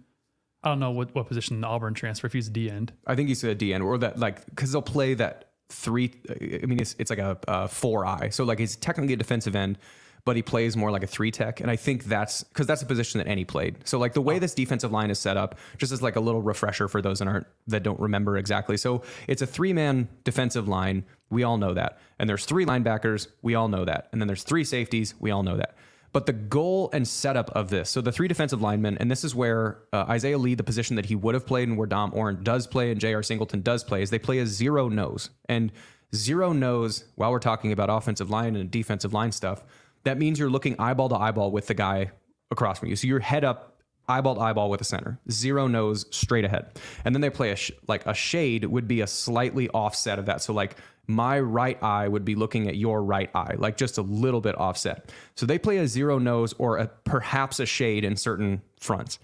I 0.62 0.68
don't 0.68 0.80
know 0.80 0.90
what, 0.90 1.14
what 1.14 1.26
position 1.26 1.60
the 1.60 1.66
Auburn 1.66 1.94
transfer 1.94 2.26
if 2.26 2.32
he's 2.32 2.48
a 2.48 2.50
D 2.50 2.70
end. 2.70 2.92
I 3.06 3.14
think 3.14 3.28
he's 3.28 3.44
a 3.44 3.54
D 3.54 3.74
end 3.74 3.82
or 3.82 3.98
that 3.98 4.18
like 4.18 4.44
because 4.46 4.72
they'll 4.72 4.82
play 4.82 5.14
that 5.14 5.50
three. 5.68 6.12
I 6.30 6.66
mean, 6.66 6.80
it's 6.80 6.96
it's 6.98 7.10
like 7.10 7.18
a, 7.18 7.38
a 7.46 7.68
four 7.68 8.06
eye, 8.06 8.30
so 8.30 8.44
like 8.44 8.58
he's 8.58 8.76
technically 8.76 9.14
a 9.14 9.16
defensive 9.16 9.54
end, 9.54 9.78
but 10.24 10.36
he 10.36 10.42
plays 10.42 10.76
more 10.76 10.90
like 10.90 11.02
a 11.02 11.06
three 11.06 11.30
tech, 11.30 11.60
and 11.60 11.70
I 11.70 11.76
think 11.76 12.04
that's 12.04 12.42
because 12.44 12.66
that's 12.66 12.82
a 12.82 12.86
position 12.86 13.18
that 13.18 13.26
any 13.26 13.44
played. 13.44 13.76
So 13.84 13.98
like 13.98 14.12
the 14.12 14.20
way 14.20 14.36
oh. 14.36 14.38
this 14.38 14.54
defensive 14.54 14.92
line 14.92 15.10
is 15.10 15.18
set 15.18 15.36
up, 15.36 15.58
just 15.78 15.92
as 15.92 16.02
like 16.02 16.16
a 16.16 16.20
little 16.20 16.42
refresher 16.42 16.88
for 16.88 17.00
those 17.00 17.20
that 17.20 17.28
aren't 17.28 17.46
that 17.66 17.82
don't 17.82 18.00
remember 18.00 18.36
exactly. 18.36 18.76
So 18.76 19.02
it's 19.28 19.42
a 19.42 19.46
three 19.46 19.72
man 19.72 20.08
defensive 20.24 20.68
line. 20.68 21.04
We 21.30 21.44
all 21.44 21.58
know 21.58 21.74
that, 21.74 21.98
and 22.18 22.28
there's 22.28 22.44
three 22.44 22.66
linebackers. 22.66 23.28
We 23.42 23.54
all 23.54 23.68
know 23.68 23.84
that, 23.84 24.08
and 24.12 24.20
then 24.20 24.26
there's 24.26 24.42
three 24.42 24.64
safeties. 24.64 25.14
We 25.18 25.30
all 25.30 25.42
know 25.42 25.56
that. 25.56 25.76
But 26.12 26.26
the 26.26 26.32
goal 26.32 26.90
and 26.92 27.06
setup 27.06 27.50
of 27.50 27.70
this, 27.70 27.88
so 27.88 28.00
the 28.00 28.10
three 28.10 28.26
defensive 28.26 28.60
linemen, 28.60 28.98
and 28.98 29.08
this 29.08 29.22
is 29.22 29.32
where 29.34 29.78
uh, 29.92 30.06
Isaiah 30.08 30.38
Lee, 30.38 30.54
the 30.54 30.64
position 30.64 30.96
that 30.96 31.06
he 31.06 31.14
would 31.14 31.34
have 31.34 31.46
played 31.46 31.68
and 31.68 31.78
where 31.78 31.86
Dom 31.86 32.10
Orange 32.14 32.42
does 32.42 32.66
play 32.66 32.90
and 32.90 33.00
J.R. 33.00 33.22
Singleton 33.22 33.62
does 33.62 33.84
play, 33.84 34.02
is 34.02 34.10
they 34.10 34.18
play 34.18 34.40
a 34.40 34.46
zero 34.46 34.88
nose. 34.88 35.30
And 35.48 35.70
zero 36.14 36.52
nose, 36.52 37.04
while 37.14 37.30
we're 37.30 37.38
talking 37.38 37.70
about 37.70 37.90
offensive 37.90 38.28
line 38.28 38.56
and 38.56 38.70
defensive 38.70 39.12
line 39.12 39.30
stuff, 39.30 39.62
that 40.02 40.18
means 40.18 40.38
you're 40.38 40.50
looking 40.50 40.74
eyeball 40.80 41.08
to 41.10 41.16
eyeball 41.16 41.52
with 41.52 41.68
the 41.68 41.74
guy 41.74 42.10
across 42.50 42.80
from 42.80 42.88
you. 42.88 42.96
So 42.96 43.06
you're 43.06 43.20
head 43.20 43.44
up, 43.44 43.79
eyeball 44.10 44.34
to 44.34 44.40
eyeball 44.40 44.68
with 44.70 44.78
the 44.78 44.84
center, 44.84 45.18
zero 45.30 45.66
nose 45.66 46.06
straight 46.10 46.44
ahead. 46.44 46.78
And 47.04 47.14
then 47.14 47.20
they 47.22 47.30
play 47.30 47.50
a 47.50 47.56
sh- 47.56 47.70
like 47.86 48.04
a 48.06 48.14
shade 48.14 48.64
would 48.64 48.88
be 48.88 49.00
a 49.00 49.06
slightly 49.06 49.68
offset 49.70 50.18
of 50.18 50.26
that. 50.26 50.42
So 50.42 50.52
like 50.52 50.76
my 51.06 51.40
right 51.40 51.82
eye 51.82 52.08
would 52.08 52.24
be 52.24 52.34
looking 52.34 52.68
at 52.68 52.76
your 52.76 53.02
right 53.02 53.30
eye, 53.34 53.54
like 53.58 53.76
just 53.76 53.98
a 53.98 54.02
little 54.02 54.40
bit 54.40 54.56
offset. 54.58 55.12
So 55.34 55.46
they 55.46 55.58
play 55.58 55.78
a 55.78 55.88
zero 55.88 56.18
nose 56.18 56.54
or 56.58 56.78
a, 56.78 56.88
perhaps 57.04 57.60
a 57.60 57.66
shade 57.66 58.04
in 58.04 58.16
certain 58.16 58.62
fronts. 58.78 59.18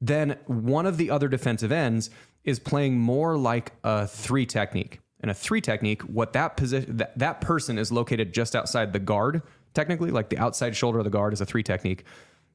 Then 0.00 0.38
one 0.46 0.86
of 0.86 0.96
the 0.96 1.10
other 1.10 1.28
defensive 1.28 1.72
ends 1.72 2.10
is 2.44 2.58
playing 2.58 2.98
more 2.98 3.36
like 3.36 3.72
a 3.84 4.06
three 4.06 4.46
technique. 4.46 5.00
And 5.22 5.30
a 5.30 5.34
three 5.34 5.60
technique, 5.60 6.02
what 6.02 6.32
that 6.32 6.56
position 6.56 6.96
that, 6.96 7.18
that 7.18 7.42
person 7.42 7.78
is 7.78 7.92
located 7.92 8.32
just 8.32 8.56
outside 8.56 8.94
the 8.94 8.98
guard, 8.98 9.42
technically, 9.74 10.10
like 10.10 10.30
the 10.30 10.38
outside 10.38 10.74
shoulder 10.74 10.98
of 10.98 11.04
the 11.04 11.10
guard 11.10 11.34
is 11.34 11.42
a 11.42 11.46
three 11.46 11.62
technique. 11.62 12.04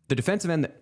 The 0.08 0.16
defensive 0.16 0.50
end 0.50 0.64
that 0.64 0.82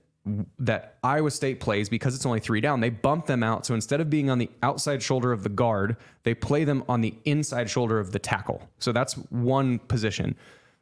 that 0.59 0.97
Iowa 1.03 1.31
State 1.31 1.59
plays 1.59 1.89
because 1.89 2.15
it's 2.15 2.25
only 2.25 2.39
three 2.39 2.61
down. 2.61 2.79
They 2.79 2.89
bump 2.89 3.25
them 3.25 3.43
out. 3.43 3.65
So 3.65 3.73
instead 3.73 3.99
of 3.99 4.09
being 4.09 4.29
on 4.29 4.37
the 4.37 4.49
outside 4.61 5.03
shoulder 5.03 5.31
of 5.31 5.43
the 5.43 5.49
guard, 5.49 5.97
they 6.23 6.33
play 6.33 6.63
them 6.63 6.83
on 6.87 7.01
the 7.01 7.13
inside 7.25 7.69
shoulder 7.69 7.99
of 7.99 8.11
the 8.11 8.19
tackle. 8.19 8.69
So 8.79 8.91
that's 8.93 9.15
one 9.29 9.79
position. 9.79 10.35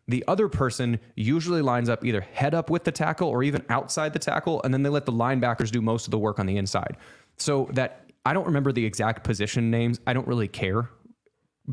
The 0.07 0.23
other 0.27 0.47
person 0.47 0.99
usually 1.15 1.61
lines 1.61 1.89
up 1.89 2.05
either 2.05 2.21
head 2.21 2.53
up 2.53 2.69
with 2.69 2.83
the 2.83 2.91
tackle 2.91 3.29
or 3.29 3.43
even 3.43 3.63
outside 3.69 4.13
the 4.13 4.19
tackle, 4.19 4.61
and 4.63 4.73
then 4.73 4.83
they 4.83 4.89
let 4.89 5.05
the 5.05 5.11
linebackers 5.11 5.71
do 5.71 5.81
most 5.81 6.05
of 6.05 6.11
the 6.11 6.19
work 6.19 6.39
on 6.39 6.45
the 6.45 6.57
inside. 6.57 6.97
So 7.37 7.69
that 7.73 8.11
I 8.25 8.33
don't 8.33 8.45
remember 8.45 8.71
the 8.71 8.85
exact 8.85 9.23
position 9.23 9.71
names. 9.71 9.99
I 10.05 10.13
don't 10.13 10.27
really 10.27 10.47
care 10.47 10.89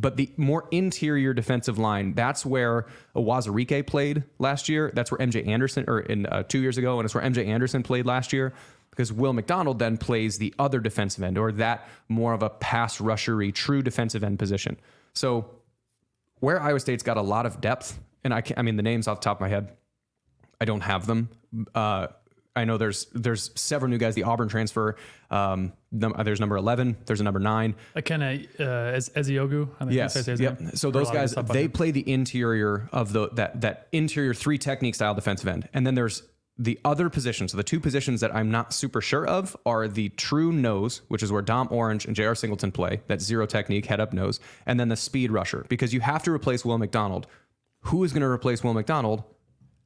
but 0.00 0.16
the 0.16 0.30
more 0.36 0.68
interior 0.70 1.34
defensive 1.34 1.76
line, 1.76 2.12
that's 2.14 2.46
where 2.46 2.86
Uwazurike 3.16 3.86
played 3.86 4.22
last 4.38 4.68
year. 4.68 4.92
That's 4.94 5.10
where 5.10 5.18
MJ 5.18 5.46
Anderson, 5.46 5.84
or 5.88 6.00
in 6.00 6.26
uh, 6.26 6.44
two 6.44 6.60
years 6.60 6.78
ago, 6.78 6.98
and 6.98 7.04
it's 7.04 7.14
where 7.14 7.24
MJ 7.24 7.46
Anderson 7.46 7.82
played 7.82 8.06
last 8.06 8.32
year. 8.32 8.54
Because 8.90 9.12
Will 9.12 9.32
McDonald 9.32 9.78
then 9.78 9.96
plays 9.96 10.38
the 10.38 10.54
other 10.58 10.80
defensive 10.80 11.22
end, 11.22 11.36
or 11.38 11.52
that 11.52 11.88
more 12.08 12.32
of 12.32 12.42
a 12.42 12.50
pass 12.50 12.98
rushery, 12.98 13.52
true 13.54 13.82
defensive 13.82 14.24
end 14.24 14.38
position. 14.38 14.76
So 15.14 15.50
where 16.40 16.60
Iowa 16.60 16.80
State's 16.80 17.02
got 17.02 17.16
a 17.16 17.22
lot 17.22 17.46
of 17.46 17.60
depth, 17.60 17.98
and 18.24 18.32
I, 18.32 18.42
I 18.56 18.62
mean 18.62 18.76
the 18.76 18.82
names 18.82 19.08
off 19.08 19.20
the 19.20 19.24
top 19.24 19.38
of 19.38 19.40
my 19.40 19.48
head, 19.48 19.72
I 20.60 20.64
don't 20.64 20.80
have 20.80 21.06
them. 21.06 21.28
Uh, 21.74 22.08
I 22.58 22.64
know 22.64 22.76
there's 22.76 23.06
there's 23.14 23.50
several 23.54 23.90
new 23.90 23.98
guys. 23.98 24.14
The 24.14 24.24
Auburn 24.24 24.48
transfer. 24.48 24.96
Um, 25.30 25.72
num- 25.92 26.14
there's 26.24 26.40
number 26.40 26.56
eleven. 26.56 26.96
There's 27.06 27.20
a 27.20 27.24
number 27.24 27.40
nine. 27.40 27.74
Akena 27.96 28.46
uh, 28.60 28.94
Ez- 28.96 29.10
Eziogu. 29.10 29.68
I 29.76 29.84
think 29.84 29.92
Yes. 29.92 30.14
that's 30.14 30.26
his 30.26 30.40
Yep. 30.40 30.60
name. 30.60 30.70
So 30.74 30.90
those 30.90 31.08
a 31.10 31.12
lot 31.14 31.24
of 31.24 31.34
guys 31.36 31.48
they 31.52 31.68
play 31.68 31.90
the 31.90 32.08
interior 32.10 32.88
of 32.92 33.12
the 33.12 33.28
that 33.30 33.60
that 33.60 33.88
interior 33.92 34.34
three 34.34 34.58
technique 34.58 34.94
style 34.94 35.14
defensive 35.14 35.48
end, 35.48 35.68
and 35.72 35.86
then 35.86 35.94
there's 35.94 36.22
the 36.60 36.78
other 36.84 37.08
positions. 37.08 37.52
So 37.52 37.56
the 37.56 37.62
two 37.62 37.78
positions 37.78 38.20
that 38.20 38.34
I'm 38.34 38.50
not 38.50 38.72
super 38.72 39.00
sure 39.00 39.24
of 39.24 39.56
are 39.64 39.86
the 39.86 40.08
true 40.10 40.50
nose, 40.50 41.02
which 41.06 41.22
is 41.22 41.30
where 41.30 41.40
Dom 41.42 41.68
Orange 41.70 42.04
and 42.04 42.16
J.R. 42.16 42.34
Singleton 42.34 42.72
play. 42.72 43.00
That 43.06 43.20
zero 43.22 43.46
technique 43.46 43.86
head 43.86 44.00
up 44.00 44.12
nose, 44.12 44.40
and 44.66 44.80
then 44.80 44.88
the 44.88 44.96
speed 44.96 45.30
rusher 45.30 45.64
because 45.68 45.94
you 45.94 46.00
have 46.00 46.24
to 46.24 46.32
replace 46.32 46.64
Will 46.64 46.78
McDonald. 46.78 47.28
Who 47.82 48.02
is 48.02 48.12
going 48.12 48.22
to 48.22 48.28
replace 48.28 48.64
Will 48.64 48.74
McDonald? 48.74 49.22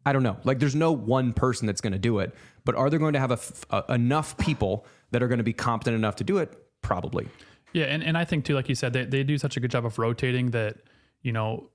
I 0.04 0.12
don't 0.12 0.22
know. 0.22 0.36
Like, 0.44 0.58
there's 0.58 0.74
no 0.74 0.92
one 0.92 1.32
person 1.32 1.66
that's 1.66 1.80
going 1.80 1.92
to 1.92 1.98
do 1.98 2.18
it, 2.18 2.34
but 2.64 2.74
are 2.74 2.90
they 2.90 2.98
going 2.98 3.12
to 3.12 3.20
have 3.20 3.30
a 3.30 3.34
f- 3.34 3.64
a- 3.70 3.84
enough 3.94 4.36
people 4.36 4.84
that 5.12 5.22
are 5.22 5.28
going 5.28 5.38
to 5.38 5.44
be 5.44 5.52
competent 5.52 5.94
enough 5.94 6.16
to 6.16 6.24
do 6.24 6.38
it? 6.38 6.52
Probably. 6.82 7.28
Yeah, 7.72 7.84
and, 7.84 8.02
and 8.02 8.18
I 8.18 8.24
think 8.24 8.44
too, 8.44 8.54
like 8.54 8.68
you 8.68 8.74
said, 8.74 8.92
they, 8.92 9.04
they 9.04 9.22
do 9.22 9.38
such 9.38 9.56
a 9.56 9.60
good 9.60 9.70
job 9.70 9.86
of 9.86 9.98
rotating 9.98 10.50
that, 10.50 10.76
you 11.22 11.32
know, 11.32 11.70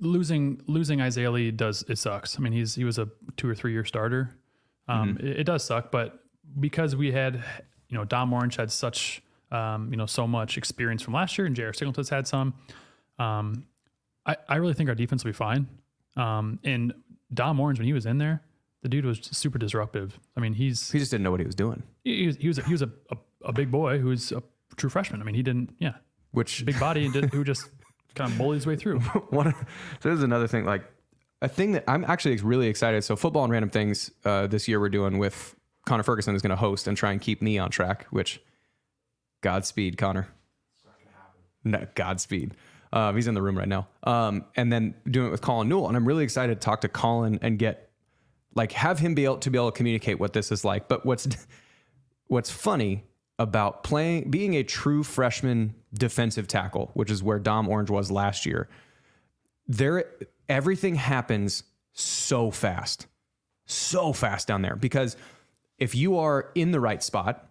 losing 0.00 0.62
losing 0.66 1.00
Isaiah 1.00 1.30
Lee 1.30 1.50
does 1.50 1.84
it 1.88 1.98
sucks. 1.98 2.38
I 2.38 2.40
mean, 2.40 2.52
he's 2.52 2.74
he 2.74 2.84
was 2.84 2.98
a 2.98 3.08
two 3.36 3.48
or 3.48 3.54
three 3.54 3.72
year 3.72 3.84
starter. 3.84 4.30
Um, 4.88 5.14
Mm-hmm. 5.16 5.26
it, 5.26 5.40
it 5.40 5.44
does 5.44 5.62
suck, 5.64 5.90
but 5.90 6.20
because 6.58 6.96
we 6.96 7.12
had, 7.12 7.42
you 7.88 7.96
know, 7.98 8.04
Dom 8.04 8.32
Orange 8.32 8.56
had 8.56 8.70
such 8.72 9.22
um, 9.52 9.88
you 9.90 9.96
know, 9.96 10.06
so 10.06 10.26
much 10.28 10.56
experience 10.56 11.02
from 11.02 11.14
last 11.14 11.36
year 11.36 11.44
and 11.46 11.56
J.R. 11.56 11.72
Singleton's 11.72 12.08
had 12.08 12.26
some. 12.28 12.54
Um, 13.18 13.66
I, 14.24 14.36
I 14.48 14.56
really 14.56 14.74
think 14.74 14.88
our 14.88 14.94
defense 14.94 15.24
will 15.24 15.30
be 15.30 15.36
fine. 15.36 15.66
Um, 16.16 16.60
and 16.64 16.94
Dom 17.32 17.60
Orange, 17.60 17.78
when 17.78 17.86
he 17.86 17.92
was 17.92 18.06
in 18.06 18.18
there, 18.18 18.42
the 18.82 18.88
dude 18.88 19.04
was 19.04 19.20
super 19.22 19.58
disruptive. 19.58 20.18
I 20.36 20.40
mean, 20.40 20.54
he's 20.54 20.90
He 20.90 20.98
just 20.98 21.10
didn't 21.10 21.24
know 21.24 21.30
what 21.30 21.40
he 21.40 21.46
was 21.46 21.54
doing, 21.54 21.82
he 22.04 22.26
was 22.26 22.36
he 22.36 22.48
was 22.48 22.58
a, 22.58 22.62
he 22.62 22.72
was 22.72 22.82
a, 22.82 22.90
a, 23.10 23.16
a 23.46 23.52
big 23.52 23.70
boy 23.70 23.98
who 23.98 24.08
was 24.08 24.32
a 24.32 24.42
true 24.76 24.90
freshman. 24.90 25.20
I 25.20 25.24
mean, 25.24 25.34
he 25.34 25.42
didn't 25.42 25.74
yeah, 25.78 25.94
which 26.32 26.64
big 26.64 26.78
body 26.78 27.04
and 27.04 27.12
did, 27.12 27.32
who 27.32 27.44
just 27.44 27.68
kind 28.14 28.30
of 28.30 28.38
bullied 28.38 28.56
his 28.56 28.66
way 28.66 28.76
through. 28.76 29.00
one 29.30 29.54
so 30.00 30.08
this 30.08 30.18
is 30.18 30.22
another 30.22 30.46
thing 30.46 30.64
like 30.64 30.84
a 31.42 31.48
thing 31.48 31.72
that 31.72 31.84
i'm 31.88 32.04
actually 32.04 32.36
really 32.38 32.66
excited 32.66 33.02
so 33.02 33.16
football 33.16 33.44
and 33.44 33.52
random 33.52 33.70
things 33.70 34.10
uh, 34.24 34.46
this 34.46 34.68
year 34.68 34.80
we're 34.80 34.88
doing 34.88 35.18
with 35.18 35.54
connor 35.86 36.02
ferguson 36.02 36.34
is 36.34 36.42
going 36.42 36.50
to 36.50 36.56
host 36.56 36.86
and 36.86 36.96
try 36.96 37.12
and 37.12 37.20
keep 37.20 37.40
me 37.40 37.58
on 37.58 37.70
track 37.70 38.06
which 38.10 38.40
godspeed 39.42 39.96
connor 39.96 40.28
no, 41.64 41.86
godspeed 41.94 42.56
Um, 42.92 43.14
he's 43.14 43.28
in 43.28 43.34
the 43.34 43.42
room 43.42 43.56
right 43.56 43.68
now. 43.68 43.86
Um, 44.02 44.44
and 44.56 44.72
then 44.72 44.94
doing 45.08 45.28
it 45.28 45.30
with 45.30 45.42
Colin 45.42 45.68
Newell. 45.68 45.88
And 45.88 45.96
I'm 45.96 46.06
really 46.06 46.24
excited 46.24 46.60
to 46.60 46.64
talk 46.64 46.80
to 46.80 46.88
Colin 46.88 47.38
and 47.42 47.58
get 47.58 47.90
like 48.54 48.72
have 48.72 48.98
him 48.98 49.14
be 49.14 49.24
able 49.24 49.38
to 49.38 49.50
be 49.50 49.58
able 49.58 49.70
to 49.70 49.76
communicate 49.76 50.18
what 50.18 50.32
this 50.32 50.50
is 50.50 50.64
like. 50.64 50.88
But 50.88 51.06
what's 51.06 51.28
what's 52.26 52.50
funny 52.50 53.04
about 53.38 53.84
playing 53.84 54.30
being 54.30 54.54
a 54.54 54.62
true 54.62 55.02
freshman 55.02 55.74
defensive 55.94 56.48
tackle, 56.48 56.90
which 56.94 57.10
is 57.10 57.22
where 57.22 57.38
Dom 57.38 57.68
Orange 57.68 57.90
was 57.90 58.10
last 58.10 58.44
year, 58.44 58.68
there 59.68 60.04
everything 60.48 60.96
happens 60.96 61.62
so 61.92 62.50
fast. 62.50 63.06
So 63.66 64.12
fast 64.12 64.48
down 64.48 64.62
there. 64.62 64.74
Because 64.74 65.16
if 65.78 65.94
you 65.94 66.18
are 66.18 66.50
in 66.54 66.72
the 66.72 66.80
right 66.80 67.02
spot 67.02 67.48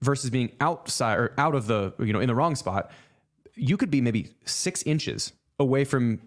versus 0.00 0.30
being 0.30 0.52
outside 0.60 1.16
or 1.16 1.32
out 1.38 1.54
of 1.54 1.66
the, 1.66 1.94
you 1.98 2.12
know, 2.12 2.20
in 2.20 2.26
the 2.26 2.34
wrong 2.34 2.56
spot, 2.56 2.90
you 3.56 3.76
could 3.76 3.90
be 3.90 4.00
maybe 4.00 4.32
six 4.44 4.82
inches 4.82 5.32
away 5.58 5.84
from 5.84 6.20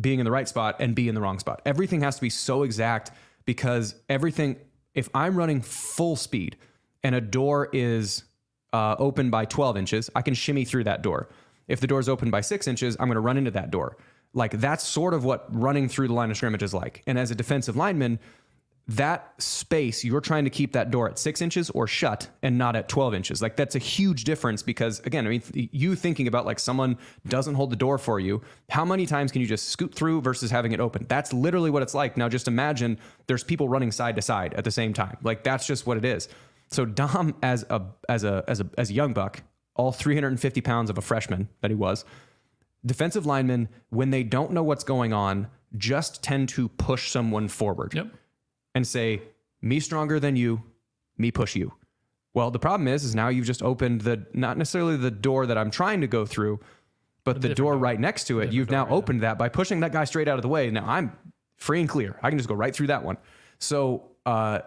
being 0.00 0.18
in 0.18 0.24
the 0.24 0.30
right 0.30 0.48
spot 0.48 0.76
and 0.80 0.94
be 0.94 1.08
in 1.08 1.14
the 1.14 1.20
wrong 1.20 1.38
spot. 1.38 1.62
Everything 1.64 2.00
has 2.00 2.16
to 2.16 2.20
be 2.20 2.30
so 2.30 2.62
exact 2.62 3.10
because 3.44 3.94
everything, 4.08 4.56
if 4.94 5.08
I'm 5.14 5.36
running 5.36 5.60
full 5.60 6.16
speed 6.16 6.56
and 7.02 7.14
a 7.14 7.20
door 7.20 7.68
is 7.72 8.24
uh, 8.72 8.96
open 8.98 9.30
by 9.30 9.44
12 9.44 9.76
inches, 9.76 10.10
I 10.14 10.22
can 10.22 10.34
shimmy 10.34 10.64
through 10.64 10.84
that 10.84 11.02
door. 11.02 11.28
If 11.68 11.80
the 11.80 11.86
door 11.86 12.00
is 12.00 12.08
open 12.08 12.30
by 12.30 12.40
six 12.40 12.66
inches, 12.66 12.96
I'm 12.98 13.06
going 13.06 13.14
to 13.14 13.20
run 13.20 13.36
into 13.36 13.52
that 13.52 13.70
door. 13.70 13.96
Like 14.34 14.52
that's 14.52 14.84
sort 14.84 15.14
of 15.14 15.24
what 15.24 15.46
running 15.48 15.88
through 15.88 16.08
the 16.08 16.14
line 16.14 16.30
of 16.30 16.36
scrimmage 16.36 16.62
is 16.62 16.74
like. 16.74 17.02
And 17.06 17.18
as 17.18 17.30
a 17.30 17.34
defensive 17.34 17.76
lineman, 17.76 18.18
that 18.86 19.32
space 19.38 20.04
you're 20.04 20.20
trying 20.20 20.44
to 20.44 20.50
keep 20.50 20.72
that 20.72 20.90
door 20.90 21.08
at 21.08 21.18
six 21.18 21.40
inches 21.40 21.70
or 21.70 21.86
shut 21.86 22.28
and 22.42 22.58
not 22.58 22.76
at 22.76 22.88
12 22.88 23.14
inches. 23.14 23.40
Like 23.40 23.56
that's 23.56 23.74
a 23.74 23.78
huge 23.78 24.24
difference 24.24 24.62
because 24.62 25.00
again 25.00 25.26
i 25.26 25.30
mean 25.30 25.42
you 25.54 25.94
thinking 25.94 26.28
about 26.28 26.44
like 26.44 26.58
someone 26.58 26.98
doesn't 27.26 27.54
hold 27.54 27.70
the 27.70 27.76
door 27.76 27.96
for 27.96 28.20
you 28.20 28.42
how 28.68 28.84
many 28.84 29.06
times 29.06 29.32
can 29.32 29.40
you 29.40 29.46
just 29.46 29.70
scoot 29.70 29.94
through 29.94 30.20
versus 30.20 30.50
having 30.50 30.72
it 30.72 30.80
open? 30.80 31.06
That's 31.08 31.32
literally 31.32 31.70
what 31.70 31.82
it's 31.82 31.94
like. 31.94 32.16
Now 32.16 32.28
just 32.28 32.46
imagine 32.46 32.98
there's 33.26 33.44
people 33.44 33.68
running 33.68 33.90
side 33.90 34.16
to 34.16 34.22
side 34.22 34.54
at 34.54 34.64
the 34.64 34.70
same 34.70 34.92
time. 34.92 35.16
Like 35.22 35.44
that's 35.44 35.66
just 35.66 35.86
what 35.86 35.96
it 35.96 36.04
is. 36.04 36.28
So 36.68 36.84
dom 36.84 37.34
as 37.42 37.64
a 37.70 37.86
as 38.08 38.24
a 38.24 38.44
as 38.46 38.60
a 38.60 38.68
as 38.76 38.90
a 38.90 38.94
young 38.94 39.14
buck 39.14 39.42
all 39.76 39.92
350 39.92 40.60
pounds 40.60 40.88
of 40.88 40.98
a 40.98 41.00
freshman 41.00 41.48
that 41.60 41.70
he 41.70 41.74
was 41.74 42.04
defensive 42.84 43.26
linemen 43.26 43.68
when 43.90 44.10
they 44.10 44.22
don't 44.22 44.52
know 44.52 44.62
what's 44.62 44.84
going 44.84 45.12
on 45.12 45.48
just 45.76 46.22
tend 46.22 46.48
to 46.50 46.68
push 46.68 47.10
someone 47.10 47.48
forward. 47.48 47.94
Yep. 47.94 48.08
And 48.74 48.86
say, 48.86 49.22
me 49.62 49.80
stronger 49.80 50.20
than 50.20 50.36
you, 50.36 50.62
me 51.16 51.30
push 51.30 51.56
you. 51.56 51.72
Well, 52.34 52.50
the 52.50 52.58
problem 52.58 52.88
is, 52.88 53.04
is 53.04 53.14
now 53.14 53.28
you've 53.28 53.46
just 53.46 53.62
opened 53.62 54.00
the 54.00 54.26
not 54.34 54.58
necessarily 54.58 54.96
the 54.96 55.10
door 55.10 55.46
that 55.46 55.56
I'm 55.56 55.70
trying 55.70 56.00
to 56.00 56.08
go 56.08 56.26
through, 56.26 56.60
but 57.22 57.40
the 57.40 57.54
door 57.54 57.78
right 57.78 57.98
next 57.98 58.24
to 58.24 58.40
it. 58.40 58.52
You've 58.52 58.70
now 58.70 58.88
opened 58.88 59.22
that 59.22 59.38
by 59.38 59.48
pushing 59.48 59.80
that 59.80 59.92
guy 59.92 60.04
straight 60.04 60.28
out 60.28 60.36
of 60.36 60.42
the 60.42 60.48
way. 60.48 60.70
Now 60.70 60.84
I'm 60.86 61.16
free 61.56 61.80
and 61.80 61.88
clear. 61.88 62.18
I 62.22 62.28
can 62.28 62.38
just 62.38 62.48
go 62.48 62.54
right 62.54 62.74
through 62.74 62.88
that 62.88 63.04
one. 63.04 63.16
So 63.60 64.10
uh, 64.26 64.60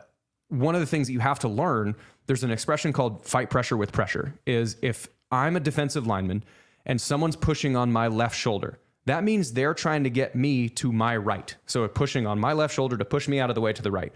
one 0.48 0.74
of 0.74 0.82
the 0.82 0.88
things 0.88 1.08
that 1.08 1.14
you 1.14 1.20
have 1.20 1.40
to 1.40 1.50
learn, 1.50 1.96
there's 2.26 2.44
an 2.44 2.52
expression 2.52 2.94
called 2.94 3.26
fight 3.26 3.50
pressure 3.50 3.78
with 3.78 3.92
pressure. 3.92 4.34
Is 4.46 4.78
if 4.82 5.10
I'm 5.30 5.56
a 5.58 5.60
defensive 5.60 6.08
lineman 6.08 6.44
and 6.86 7.00
someone's 7.00 7.36
pushing 7.36 7.76
on 7.76 7.92
my 7.92 8.08
left 8.08 8.36
shoulder, 8.36 8.80
that 9.08 9.24
means 9.24 9.54
they're 9.54 9.74
trying 9.74 10.04
to 10.04 10.10
get 10.10 10.36
me 10.36 10.68
to 10.70 10.92
my 10.92 11.16
right. 11.16 11.56
So 11.66 11.88
pushing 11.88 12.28
on 12.28 12.40
my 12.40 12.54
left 12.54 12.74
shoulder 12.74 12.98
to 12.98 13.06
push 13.06 13.28
me 13.28 13.40
out 13.40 13.50
of 13.50 13.56
the 13.56 13.62
way 13.62 13.72
to 13.74 13.82
the 13.82 13.92
right. 13.92 14.12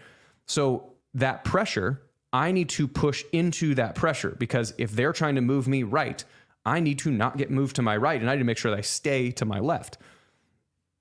So 0.46 0.92
that 1.14 1.46
pressure, 1.46 2.02
I 2.34 2.52
need 2.52 2.70
to 2.70 2.88
push 2.88 3.24
into 3.32 3.74
that 3.76 3.96
pressure 3.96 4.36
because 4.38 4.74
if 4.78 4.92
they're 4.92 5.14
trying 5.14 5.36
to 5.36 5.42
move 5.42 5.68
me 5.68 5.84
right, 5.84 6.24
I 6.66 6.82
need 6.82 7.00
to 7.00 7.12
not 7.12 7.38
get 7.38 7.50
moved 7.50 7.78
to 7.78 7.82
my 7.82 7.96
right 7.96 8.20
and 8.20 8.30
I 8.30 8.34
need 8.34 8.40
to 8.40 8.46
make 8.46 8.58
sure 8.58 8.72
that 8.72 8.78
I 8.78 8.82
stay 8.82 9.32
to 9.32 9.46
my 9.46 9.60
left. 9.60 9.98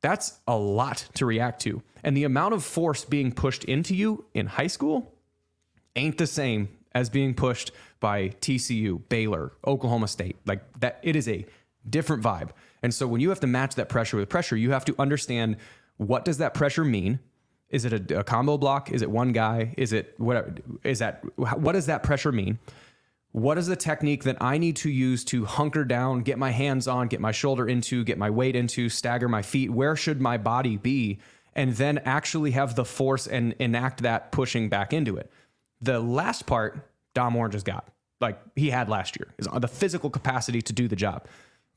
That's 0.02 0.38
a 0.46 0.56
lot 0.56 1.08
to 1.14 1.26
react 1.26 1.60
to. 1.62 1.82
And 2.04 2.16
the 2.16 2.24
amount 2.24 2.54
of 2.54 2.64
force 2.64 3.04
being 3.04 3.32
pushed 3.32 3.64
into 3.64 3.94
you 3.94 4.24
in 4.34 4.46
high 4.46 4.68
school 4.68 5.12
ain't 5.96 6.16
the 6.16 6.26
same 6.26 6.68
as 6.92 7.10
being 7.10 7.34
pushed 7.34 7.72
by 7.98 8.28
TCU, 8.40 9.02
Baylor, 9.08 9.52
Oklahoma 9.66 10.08
State. 10.08 10.36
Like 10.46 10.62
that, 10.80 11.00
it 11.02 11.16
is 11.16 11.28
a 11.28 11.44
different 11.88 12.22
vibe. 12.22 12.50
And 12.82 12.92
so 12.94 13.06
when 13.06 13.20
you 13.20 13.28
have 13.30 13.40
to 13.40 13.46
match 13.46 13.74
that 13.76 13.88
pressure 13.88 14.16
with 14.16 14.28
pressure, 14.28 14.56
you 14.56 14.72
have 14.72 14.84
to 14.86 14.94
understand 14.98 15.56
what 15.96 16.24
does 16.24 16.38
that 16.38 16.54
pressure 16.54 16.84
mean? 16.84 17.20
Is 17.68 17.84
it 17.84 18.10
a, 18.10 18.20
a 18.20 18.24
combo 18.24 18.58
block? 18.58 18.90
Is 18.90 19.02
it 19.02 19.10
one 19.10 19.32
guy? 19.32 19.74
Is 19.76 19.92
it 19.92 20.14
whatever? 20.18 20.54
Is 20.82 20.98
that 20.98 21.22
what 21.36 21.72
does 21.72 21.86
that 21.86 22.02
pressure 22.02 22.32
mean? 22.32 22.58
What 23.32 23.58
is 23.58 23.68
the 23.68 23.76
technique 23.76 24.24
that 24.24 24.38
I 24.40 24.58
need 24.58 24.76
to 24.76 24.90
use 24.90 25.24
to 25.26 25.44
hunker 25.44 25.84
down, 25.84 26.22
get 26.22 26.36
my 26.36 26.50
hands 26.50 26.88
on, 26.88 27.06
get 27.06 27.20
my 27.20 27.30
shoulder 27.30 27.68
into, 27.68 28.02
get 28.02 28.18
my 28.18 28.28
weight 28.28 28.56
into, 28.56 28.88
stagger 28.88 29.28
my 29.28 29.42
feet? 29.42 29.70
Where 29.70 29.94
should 29.94 30.20
my 30.20 30.36
body 30.36 30.76
be? 30.76 31.20
And 31.54 31.74
then 31.74 31.98
actually 31.98 32.52
have 32.52 32.74
the 32.74 32.84
force 32.84 33.28
and 33.28 33.54
enact 33.60 34.02
that 34.02 34.32
pushing 34.32 34.68
back 34.68 34.92
into 34.92 35.16
it. 35.16 35.30
The 35.80 36.00
last 36.00 36.46
part, 36.46 36.90
Dom 37.14 37.36
Orange 37.36 37.54
has 37.54 37.62
got, 37.62 37.88
like 38.20 38.40
he 38.56 38.70
had 38.70 38.88
last 38.88 39.16
year, 39.16 39.28
is 39.38 39.46
the 39.52 39.68
physical 39.68 40.10
capacity 40.10 40.60
to 40.62 40.72
do 40.72 40.88
the 40.88 40.96
job. 40.96 41.26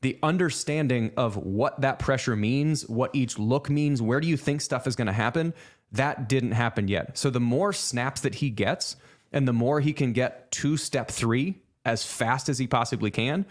The 0.04 0.18
understanding 0.22 1.12
of 1.16 1.38
what 1.38 1.80
that 1.80 1.98
pressure 1.98 2.36
means, 2.36 2.86
what 2.86 3.10
each 3.14 3.38
look 3.38 3.70
means, 3.70 4.02
where 4.02 4.20
do 4.20 4.28
you 4.28 4.36
think 4.36 4.60
stuff 4.60 4.86
is 4.86 4.96
going 4.96 5.06
to 5.06 5.14
happen, 5.14 5.54
that 5.92 6.28
didn't 6.28 6.52
happen 6.52 6.88
yet. 6.88 7.16
So 7.16 7.30
the 7.30 7.40
more 7.40 7.72
snaps 7.72 8.20
that 8.20 8.34
he 8.34 8.50
gets, 8.50 8.96
and 9.32 9.48
the 9.48 9.54
more 9.54 9.80
he 9.80 9.94
can 9.94 10.12
get 10.12 10.50
to 10.50 10.76
step 10.76 11.10
three 11.10 11.62
as 11.86 12.04
fast 12.04 12.50
as 12.50 12.58
he 12.58 12.66
possibly 12.66 13.10
can, 13.10 13.46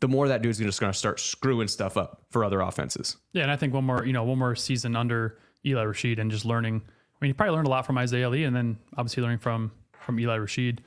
the 0.00 0.08
more 0.08 0.28
that 0.28 0.40
dude's 0.40 0.56
just 0.56 0.80
going 0.80 0.90
to 0.90 0.98
start 0.98 1.20
screwing 1.20 1.68
stuff 1.68 1.98
up 1.98 2.22
for 2.30 2.46
other 2.46 2.62
offenses. 2.62 3.18
Yeah, 3.34 3.42
and 3.42 3.50
I 3.50 3.56
think 3.56 3.74
one 3.74 3.84
more, 3.84 4.02
you 4.06 4.14
know, 4.14 4.24
one 4.24 4.38
more 4.38 4.56
season 4.56 4.96
under 4.96 5.36
Eli 5.66 5.84
Rasheed 5.84 6.18
and 6.18 6.30
just 6.30 6.46
learning. 6.46 6.76
I 6.76 7.16
mean, 7.20 7.28
he 7.28 7.32
probably 7.34 7.56
learned 7.56 7.66
a 7.66 7.70
lot 7.70 7.84
from 7.84 7.98
Isaiah 7.98 8.30
Lee, 8.30 8.44
and 8.44 8.56
then 8.56 8.78
obviously 8.96 9.22
learning 9.22 9.40
from 9.40 9.70
from 9.92 10.18
Eli 10.18 10.38
Rasheed. 10.38 10.78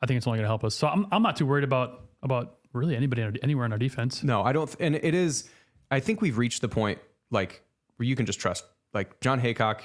I 0.00 0.06
think 0.06 0.16
it's 0.16 0.26
only 0.26 0.38
going 0.38 0.44
to 0.44 0.48
help 0.48 0.64
us. 0.64 0.74
So 0.74 0.88
I'm 0.88 1.06
I'm 1.12 1.22
not 1.22 1.36
too 1.36 1.44
worried 1.44 1.64
about 1.64 2.06
about 2.22 2.57
really 2.72 2.96
anybody 2.96 3.26
anywhere 3.42 3.66
in 3.66 3.72
our 3.72 3.78
defense. 3.78 4.22
No, 4.22 4.42
I 4.42 4.52
don't. 4.52 4.74
And 4.80 4.94
it 4.94 5.14
is, 5.14 5.48
I 5.90 6.00
think 6.00 6.20
we've 6.20 6.38
reached 6.38 6.60
the 6.60 6.68
point 6.68 6.98
like 7.30 7.62
where 7.96 8.06
you 8.06 8.16
can 8.16 8.26
just 8.26 8.40
trust, 8.40 8.64
like 8.94 9.20
Jon 9.20 9.40
Heacock, 9.40 9.80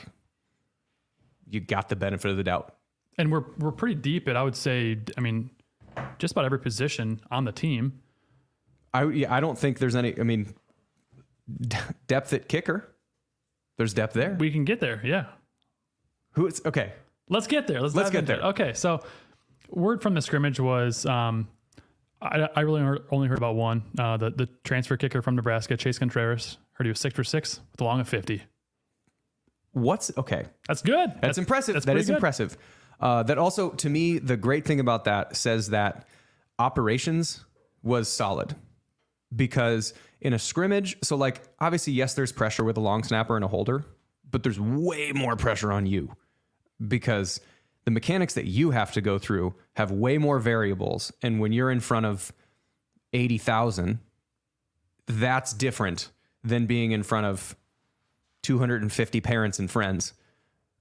you 1.49 1.59
got 1.59 1.89
the 1.89 1.95
benefit 1.95 2.31
of 2.31 2.37
the 2.37 2.43
doubt. 2.43 2.75
And 3.17 3.31
we're 3.31 3.43
we're 3.59 3.71
pretty 3.71 3.95
deep 3.95 4.27
at 4.27 4.35
I 4.35 4.43
would 4.43 4.55
say. 4.55 4.99
I 5.17 5.21
mean, 5.21 5.51
just 6.17 6.31
about 6.31 6.45
every 6.45 6.59
position 6.59 7.21
on 7.29 7.45
the 7.45 7.51
team. 7.51 7.99
I, 8.93 9.05
yeah, 9.05 9.33
I 9.33 9.39
don't 9.39 9.57
think 9.57 9.79
there's 9.79 9.95
any, 9.95 10.19
I 10.19 10.23
mean, 10.23 10.53
d- 11.59 11.77
depth 12.07 12.31
at 12.33 12.47
kicker. 12.47 12.89
There's 13.77 13.93
depth 13.93 14.13
there. 14.13 14.35
We 14.39 14.51
can 14.51 14.65
get 14.65 14.79
there. 14.79 15.01
Yeah. 15.03 15.25
Who 16.33 16.45
is, 16.45 16.61
okay. 16.63 16.93
Let's 17.27 17.47
get 17.47 17.65
there. 17.65 17.81
Let's, 17.81 17.95
Let's 17.95 18.11
get 18.11 18.19
into 18.19 18.33
it. 18.33 18.37
there. 18.37 18.45
Okay, 18.49 18.73
so 18.73 19.01
word 19.69 20.01
from 20.03 20.13
the 20.13 20.21
scrimmage 20.21 20.59
was 20.59 21.07
um, 21.07 21.47
I, 22.23 22.49
I 22.55 22.61
really 22.61 22.81
heard, 22.81 23.03
only 23.11 23.27
heard 23.27 23.37
about 23.37 23.55
one. 23.55 23.83
Uh, 23.99 24.17
the 24.17 24.29
the 24.29 24.49
transfer 24.63 24.97
kicker 24.97 25.21
from 25.21 25.35
Nebraska, 25.35 25.77
Chase 25.77 25.99
Contreras. 25.99 26.57
Heard 26.73 26.85
he 26.85 26.89
was 26.89 26.99
six 26.99 27.13
for 27.13 27.23
six 27.23 27.59
with 27.71 27.81
a 27.81 27.83
long 27.83 27.99
of 27.99 28.07
fifty. 28.07 28.43
What's, 29.73 30.11
okay. 30.17 30.45
That's 30.67 30.81
good. 30.83 31.13
That's, 31.19 31.37
impressive. 31.37 31.73
That's 31.73 31.85
that 31.87 31.97
is 31.97 32.09
impressive. 32.09 32.57
Uh, 32.99 33.23
that 33.23 33.37
also, 33.37 33.71
to 33.71 33.89
me, 33.89 34.19
the 34.19 34.37
great 34.37 34.65
thing 34.65 34.79
about 34.79 35.05
that 35.05 35.35
says 35.35 35.69
that 35.69 36.07
operations 36.59 37.43
was 37.81 38.07
solid 38.07 38.55
because 39.35 39.93
in 40.21 40.33
a 40.33 40.39
scrimmage, 40.39 40.97
so 41.03 41.15
like 41.15 41.41
obviously, 41.59 41.93
yes, 41.93 42.13
there's 42.13 42.31
pressure 42.31 42.63
with 42.63 42.77
a 42.77 42.79
long 42.79 43.03
snapper 43.03 43.35
and 43.35 43.43
a 43.43 43.47
holder, 43.47 43.83
but 44.29 44.43
there's 44.43 44.59
way 44.59 45.11
more 45.11 45.35
pressure 45.35 45.71
on 45.71 45.85
you 45.85 46.15
because 46.87 47.41
the 47.85 47.91
mechanics 47.91 48.33
that 48.33 48.45
you 48.45 48.71
have 48.71 48.91
to 48.93 49.01
go 49.01 49.17
through 49.17 49.55
have 49.75 49.91
way 49.91 50.17
more 50.17 50.39
variables. 50.39 51.11
And 51.21 51.39
when 51.39 51.51
you're 51.51 51.71
in 51.71 51.79
front 51.79 52.05
of 52.05 52.31
80,000, 53.11 53.99
that's 55.07 55.53
different 55.53 56.09
than 56.43 56.65
being 56.65 56.91
in 56.91 57.03
front 57.03 57.25
of 57.25 57.55
250 58.43 59.21
parents 59.21 59.59
and 59.59 59.69
friends 59.69 60.13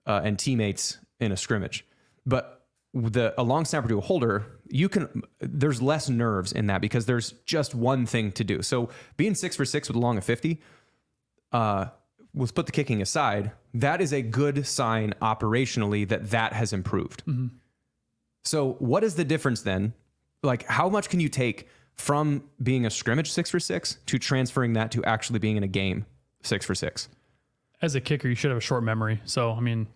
uh, 0.07 0.21
and 0.25 0.39
teammates 0.39 0.99
in 1.21 1.33
a 1.33 1.37
scrimmage. 1.37 1.87
But 2.27 2.63
the 2.95 3.35
a 3.39 3.43
long 3.43 3.65
snapper 3.65 3.89
to 3.89 3.99
a 3.99 4.03
holder, 4.03 4.45
you 4.69 4.89
can 4.89 5.23
there's 5.41 5.81
less 5.81 6.09
nerves 6.09 6.53
in 6.53 6.67
that 6.67 6.81
because 6.81 7.07
there's 7.07 7.33
just 7.47 7.75
one 7.75 8.07
thing 8.07 8.33
to 8.33 8.45
do. 8.45 8.63
So 8.63 8.91
being 9.17 9.35
six 9.35 9.57
for 9.57 9.65
six 9.65 9.89
with 9.89 9.97
a 9.97 10.01
long 10.01 10.19
of 10.19 10.25
50, 10.25 10.61
uh, 11.53 11.87
let's 12.35 12.53
put 12.53 12.67
the 12.67 12.73
kicking 12.73 13.01
aside. 13.01 13.53
That 13.75 14.01
is 14.01 14.13
a 14.13 14.23
good 14.23 14.67
sign 14.67 15.15
operationally 15.23 16.07
that 16.09 16.31
that 16.31 16.53
has 16.53 16.73
improved. 16.73 17.25
Mm-hmm. 17.27 17.49
So 18.45 18.73
what 18.79 19.05
is 19.05 19.15
the 19.15 19.25
difference 19.25 19.63
then? 19.63 19.95
Like 20.43 20.67
how 20.67 20.89
much 20.89 21.09
can 21.09 21.21
you 21.21 21.29
take 21.29 21.69
from 21.95 22.45
being 22.63 22.87
a 22.87 22.91
scrimmage 22.91 23.31
six 23.31 23.51
for 23.51 23.61
six 23.61 23.99
to 24.07 24.19
transferring 24.19 24.73
that 24.75 24.91
to 24.93 25.05
actually 25.05 25.39
being 25.39 25.57
in 25.57 25.63
a 25.63 25.69
game 25.69 26.07
six 26.43 26.67
for 26.67 26.75
six? 26.75 27.09
As 27.81 27.95
a 27.95 28.01
kicker, 28.01 28.29
you 28.29 28.35
should 28.35 28.51
have 28.51 28.59
a 28.59 28.63
short 28.63 28.83
memory. 28.83 29.21
So 29.25 29.53
I 29.53 29.61
mean, 29.61 29.87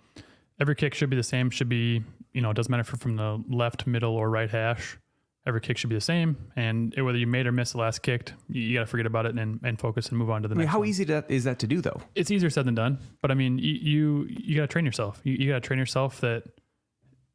every 0.60 0.74
kick 0.74 0.94
should 0.94 1.10
be 1.10 1.16
the 1.16 1.22
same. 1.22 1.50
Should 1.50 1.68
be 1.68 2.02
you 2.32 2.40
know 2.40 2.50
it 2.50 2.54
doesn't 2.54 2.70
matter 2.70 2.82
if 2.82 2.88
you're 2.88 2.98
from 2.98 3.16
the 3.16 3.42
left, 3.48 3.86
middle, 3.86 4.14
or 4.14 4.30
right 4.30 4.50
hash. 4.50 4.98
Every 5.46 5.60
kick 5.60 5.78
should 5.78 5.88
be 5.90 5.94
the 5.96 6.00
same, 6.00 6.36
and 6.56 6.92
it- 6.96 7.02
whether 7.02 7.18
you 7.18 7.26
made 7.26 7.46
or 7.46 7.52
missed 7.52 7.72
the 7.72 7.78
last 7.78 8.02
kick, 8.02 8.32
you, 8.48 8.62
you 8.62 8.74
got 8.74 8.80
to 8.80 8.86
forget 8.86 9.06
about 9.06 9.26
it 9.26 9.38
and, 9.38 9.60
and 9.62 9.78
focus 9.78 10.08
and 10.08 10.18
move 10.18 10.28
on 10.30 10.42
to 10.42 10.48
the 10.48 10.54
I 10.54 10.56
mean, 10.58 10.64
next. 10.64 10.72
how 10.72 10.80
one. 10.80 10.88
easy 10.88 11.04
to, 11.06 11.24
is 11.28 11.44
that 11.44 11.58
to 11.60 11.66
do 11.66 11.80
though? 11.80 12.00
It's 12.14 12.30
easier 12.30 12.50
said 12.50 12.64
than 12.64 12.74
done, 12.74 12.98
but 13.22 13.30
I 13.30 13.34
mean, 13.34 13.58
you 13.58 13.72
you, 13.74 14.26
you 14.28 14.56
got 14.56 14.62
to 14.62 14.68
train 14.68 14.84
yourself. 14.84 15.20
You, 15.24 15.34
you 15.34 15.48
got 15.52 15.62
to 15.62 15.66
train 15.66 15.78
yourself 15.78 16.20
that 16.20 16.42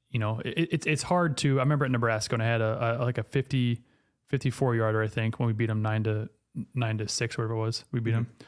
you 0.09 0.19
know 0.19 0.41
it, 0.43 0.69
it's 0.71 0.85
it's 0.85 1.03
hard 1.03 1.37
to. 1.37 1.59
I 1.59 1.63
remember 1.63 1.85
at 1.85 1.91
Nebraska 1.91 2.33
when 2.33 2.41
I 2.41 2.45
had 2.45 2.61
a, 2.61 2.97
a 3.01 3.03
like 3.05 3.17
a 3.17 3.23
50, 3.23 3.81
54 4.27 4.75
yarder, 4.75 5.01
I 5.01 5.07
think, 5.07 5.39
when 5.39 5.47
we 5.47 5.53
beat 5.53 5.67
them 5.67 5.81
nine 5.81 6.03
to 6.03 6.29
nine 6.75 6.97
to 6.97 7.07
six, 7.07 7.37
whatever 7.37 7.53
it 7.53 7.59
was, 7.59 7.85
we 7.91 7.99
beat 8.01 8.11
them. 8.11 8.25
Mm-hmm. 8.25 8.43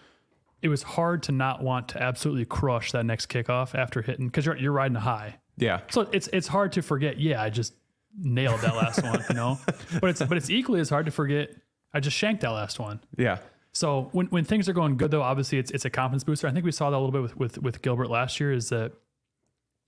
It 0.64 0.70
was 0.70 0.84
hard 0.84 1.24
to 1.24 1.32
not 1.32 1.62
want 1.62 1.90
to 1.90 2.02
absolutely 2.02 2.46
crush 2.46 2.92
that 2.94 3.06
next 3.06 3.28
kickoff 3.28 3.76
after 3.76 4.02
hitting 4.02 4.28
because 4.28 4.46
you're 4.46 4.58
you're 4.58 4.72
riding 4.72 4.96
a 4.98 5.02
high. 5.02 5.36
Yeah. 5.58 5.82
So 5.90 6.02
it's 6.12 6.28
it's 6.34 6.48
hard 6.48 6.72
to 6.74 6.82
forget. 6.82 7.20
Yeah, 7.20 7.42
I 7.42 7.50
just 7.50 7.74
nailed 8.18 8.62
that 8.62 8.76
last 8.76 9.04
one, 9.04 9.24
you 9.30 9.36
know. 9.36 9.60
But 10.02 10.10
it's 10.10 10.24
but 10.24 10.38
it's 10.38 10.50
equally 10.50 10.80
as 10.80 10.90
hard 10.90 11.06
to 11.06 11.12
forget. 11.12 11.56
I 11.94 12.00
just 12.00 12.18
shanked 12.18 12.42
that 12.42 12.50
last 12.50 12.80
one. 12.80 13.00
Yeah. 13.18 13.38
So 13.72 14.10
when, 14.12 14.28
when 14.28 14.44
things 14.44 14.70
are 14.70 14.74
going 14.74 14.98
good, 14.98 15.12
though, 15.12 15.22
obviously 15.22 15.58
it's 15.58 15.72
it's 15.72 15.86
a 15.86 15.90
confidence 15.90 16.24
booster. 16.24 16.48
I 16.48 16.52
think 16.52 16.66
we 16.66 16.72
saw 16.72 16.90
that 16.90 16.98
a 16.98 17.00
little 17.00 17.12
bit 17.12 17.22
with, 17.22 17.38
with 17.38 17.58
with 17.60 17.82
Gilbert 17.82 18.10
last 18.10 18.40
year. 18.40 18.52
Is 18.52 18.70
that 18.70 18.92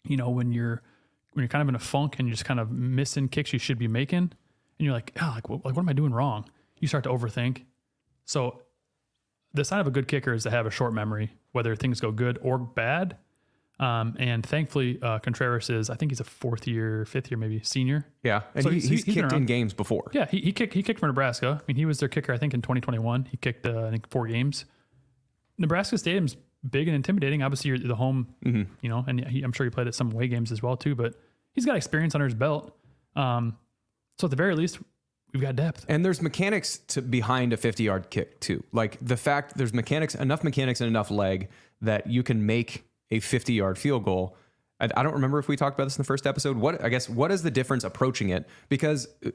you 0.04 0.18
know 0.18 0.30
when 0.30 0.52
you're 0.52 0.82
when 1.34 1.44
you're 1.44 1.50
kind 1.50 1.62
of 1.62 1.70
in 1.70 1.76
a 1.76 1.80
funk 1.80 2.16
and 2.18 2.28
you're 2.28 2.34
just 2.34 2.46
kind 2.46 2.60
of 2.60 2.72
missing 2.72 3.28
kicks 3.28 3.54
you 3.54 3.60
should 3.60 3.78
be 3.78 3.88
making, 3.88 4.18
and 4.20 4.32
you're 4.80 4.94
like, 4.94 5.12
oh, 5.22 5.32
like 5.36 5.50
what, 5.50 5.66
like 5.66 5.76
what 5.76 5.82
am 5.84 5.90
I 5.90 5.94
doing 5.94 6.14
wrong? 6.14 6.50
You 6.80 6.88
start 6.88 7.04
to 7.06 7.10
overthink. 7.10 7.64
So 8.26 8.62
the 9.54 9.64
sign 9.64 9.80
of 9.80 9.88
a 9.88 9.92
good 9.92 10.08
kicker 10.08 10.34
is 10.34 10.44
to 10.44 10.52
have 10.52 10.66
a 10.66 10.72
short 10.72 10.94
memory, 10.94 11.32
whether 11.52 11.76
things 11.76 12.02
go 12.02 12.12
good 12.12 12.38
or 12.42 12.58
bad. 12.58 13.18
Um, 13.80 14.16
and 14.20 14.46
thankfully, 14.46 15.00
uh, 15.02 15.20
Contreras 15.20 15.70
is 15.70 15.90
I 15.90 15.96
think 15.96 16.12
he's 16.12 16.22
a 16.22 16.24
fourth 16.24 16.66
year, 16.68 17.04
fifth 17.06 17.30
year, 17.30 17.38
maybe 17.38 17.60
senior. 17.64 18.06
Yeah. 18.24 18.44
And 18.54 18.64
So 18.64 18.70
he, 18.70 18.76
he's- 18.78 18.90
he's, 18.90 19.04
he's 19.04 19.16
kicked 19.16 19.34
in 19.34 19.46
games 19.46 19.74
before. 19.74 20.10
Yeah, 20.14 20.28
he, 20.32 20.40
he 20.40 20.52
kicked 20.54 20.74
he 20.74 20.82
kicked 20.82 21.00
for 21.02 21.08
Nebraska. 21.08 21.60
I 21.62 21.64
mean, 21.68 21.76
he 21.76 21.86
was 21.86 22.00
their 22.00 22.08
kicker. 22.10 22.32
I 22.34 22.38
think 22.38 22.54
in 22.54 22.62
2021, 22.62 23.26
he 23.26 23.38
kicked 23.38 23.66
uh, 23.66 23.86
I 23.88 23.90
think 23.92 24.10
four 24.10 24.28
games. 24.28 24.66
Nebraska 25.58 25.98
Stadium's 25.98 26.36
big 26.70 26.88
and 26.88 26.96
intimidating. 26.96 27.44
Obviously, 27.44 27.70
you're 27.70 27.78
the 27.80 27.96
home, 27.96 28.28
Mm-hmm. 28.46 28.64
you 28.82 28.90
know, 28.90 29.04
and 29.08 29.26
he, 29.28 29.44
I'm 29.44 29.52
sure 29.52 29.66
he 29.66 29.70
played 29.70 29.88
at 29.88 29.96
some 29.96 30.12
away 30.12 30.28
games 30.28 30.52
as 30.52 30.62
well 30.62 30.78
too. 30.78 30.96
But 30.96 31.16
he's 31.54 31.66
got 31.66 31.76
experience 31.76 32.16
under 32.16 32.26
his 32.26 32.34
belt. 32.36 32.76
Um, 33.16 33.58
so 34.20 34.28
at 34.28 34.32
the 34.32 34.38
very 34.38 34.56
least, 34.56 34.80
we've 35.34 35.42
got 35.42 35.56
depth. 35.56 35.86
And 35.90 36.04
there's 36.06 36.22
mechanics 36.22 36.78
to 36.90 37.02
behind 37.02 37.52
a 37.54 37.58
50 37.58 37.84
yard 37.84 38.10
kick 38.10 38.40
too. 38.40 38.64
Like 38.72 38.98
the 39.02 39.18
fact 39.18 39.58
there's 39.58 39.74
mechanics, 39.74 40.16
enough 40.16 40.44
mechanics 40.44 40.82
and 40.82 40.88
enough 40.88 41.12
leg 41.12 41.50
that 41.82 42.08
you 42.08 42.24
can 42.24 42.46
make 42.46 42.86
a 43.12 43.20
50 43.20 43.54
yard 43.54 43.78
field 43.78 44.04
goal. 44.04 44.38
I, 44.80 44.90
I 44.96 45.04
don't 45.04 45.14
remember 45.14 45.40
if 45.40 45.48
we 45.48 45.56
talked 45.56 45.78
about 45.78 45.86
this 45.86 45.98
in 45.98 46.02
the 46.02 46.08
first 46.08 46.28
episode. 46.28 46.58
What 46.58 46.84
I 46.84 46.90
guess 46.90 47.10
what 47.10 47.32
is 47.32 47.44
the 47.44 47.52
difference 47.52 47.84
approaching 47.84 48.30
it? 48.30 48.48
Because 48.70 49.08
uh, 49.26 49.32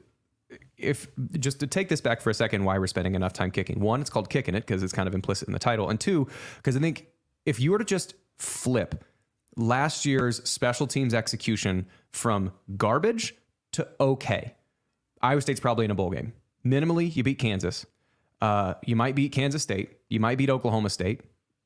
if 0.77 1.07
just 1.39 1.59
to 1.61 1.67
take 1.67 1.89
this 1.89 2.01
back 2.01 2.21
for 2.21 2.29
a 2.29 2.33
second, 2.33 2.63
why 2.63 2.77
we're 2.77 2.87
spending 2.87 3.15
enough 3.15 3.33
time 3.33 3.51
kicking. 3.51 3.79
One, 3.79 4.01
it's 4.01 4.09
called 4.09 4.29
kicking 4.29 4.55
it 4.55 4.61
because 4.61 4.83
it's 4.83 4.93
kind 4.93 5.07
of 5.07 5.15
implicit 5.15 5.47
in 5.47 5.53
the 5.53 5.59
title, 5.59 5.89
and 5.89 5.99
two, 5.99 6.27
because 6.57 6.75
I 6.75 6.79
think 6.79 7.07
if 7.45 7.59
you 7.59 7.71
were 7.71 7.79
to 7.79 7.85
just 7.85 8.15
flip 8.37 9.03
last 9.55 10.05
year's 10.05 10.47
special 10.47 10.87
teams 10.87 11.13
execution 11.13 11.85
from 12.11 12.51
garbage 12.77 13.35
to 13.73 13.87
okay, 13.99 14.55
Iowa 15.21 15.41
State's 15.41 15.59
probably 15.59 15.85
in 15.85 15.91
a 15.91 15.95
bowl 15.95 16.09
game. 16.09 16.33
Minimally, 16.65 17.15
you 17.15 17.23
beat 17.23 17.39
Kansas. 17.39 17.85
Uh, 18.41 18.73
you 18.85 18.95
might 18.95 19.15
beat 19.15 19.31
Kansas 19.31 19.61
State. 19.63 19.97
You 20.09 20.19
might 20.19 20.37
beat 20.37 20.49
Oklahoma 20.49 20.89
State. 20.89 21.21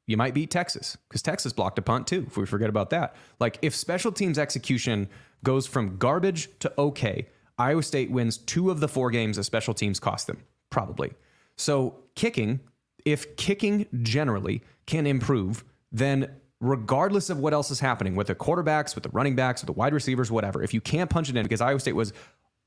You 0.08 0.18
might 0.18 0.34
beat 0.34 0.52
Texas 0.52 0.98
because 1.08 1.22
Texas 1.22 1.52
blocked 1.54 1.80
a 1.80 1.82
punt 1.82 2.08
too. 2.08 2.26
If 2.28 2.38
we 2.38 2.46
forget 2.46 2.70
about 2.70 2.92
that, 2.92 3.16
like 3.40 3.58
if 3.62 3.76
special 3.76 4.12
teams 4.12 4.38
execution 4.38 5.10
goes 5.44 5.66
from 5.66 5.98
garbage 5.98 6.50
to 6.60 6.72
okay, 6.78 7.28
Iowa 7.58 7.84
State 7.84 8.12
wins 8.12 8.38
two 8.38 8.70
of 8.70 8.80
the 8.80 8.88
four 8.88 9.10
games 9.12 9.38
that 9.38 9.46
special 9.46 9.74
teams 9.74 10.00
cost 10.00 10.28
them, 10.28 10.44
probably. 10.70 11.14
So 11.58 11.96
kicking, 12.16 12.60
if 13.06 13.36
kicking 13.38 13.88
generally 14.02 14.62
can 14.86 15.08
improve, 15.08 15.64
then 15.92 16.30
regardless 16.60 17.30
of 17.30 17.40
what 17.40 17.54
else 17.54 17.72
is 17.72 17.80
happening 17.80 18.16
with 18.16 18.28
the 18.28 18.36
quarterbacks, 18.36 18.96
with 18.96 19.04
the 19.04 19.10
running 19.10 19.36
backs, 19.36 19.62
with 19.62 19.68
the 19.68 19.80
wide 19.80 19.94
receivers, 19.94 20.32
whatever, 20.32 20.62
if 20.62 20.74
you 20.74 20.82
can't 20.82 21.10
punch 21.10 21.30
it 21.30 21.36
in, 21.36 21.44
because 21.44 21.62
Iowa 21.62 21.80
State 21.80 21.96
was 21.96 22.14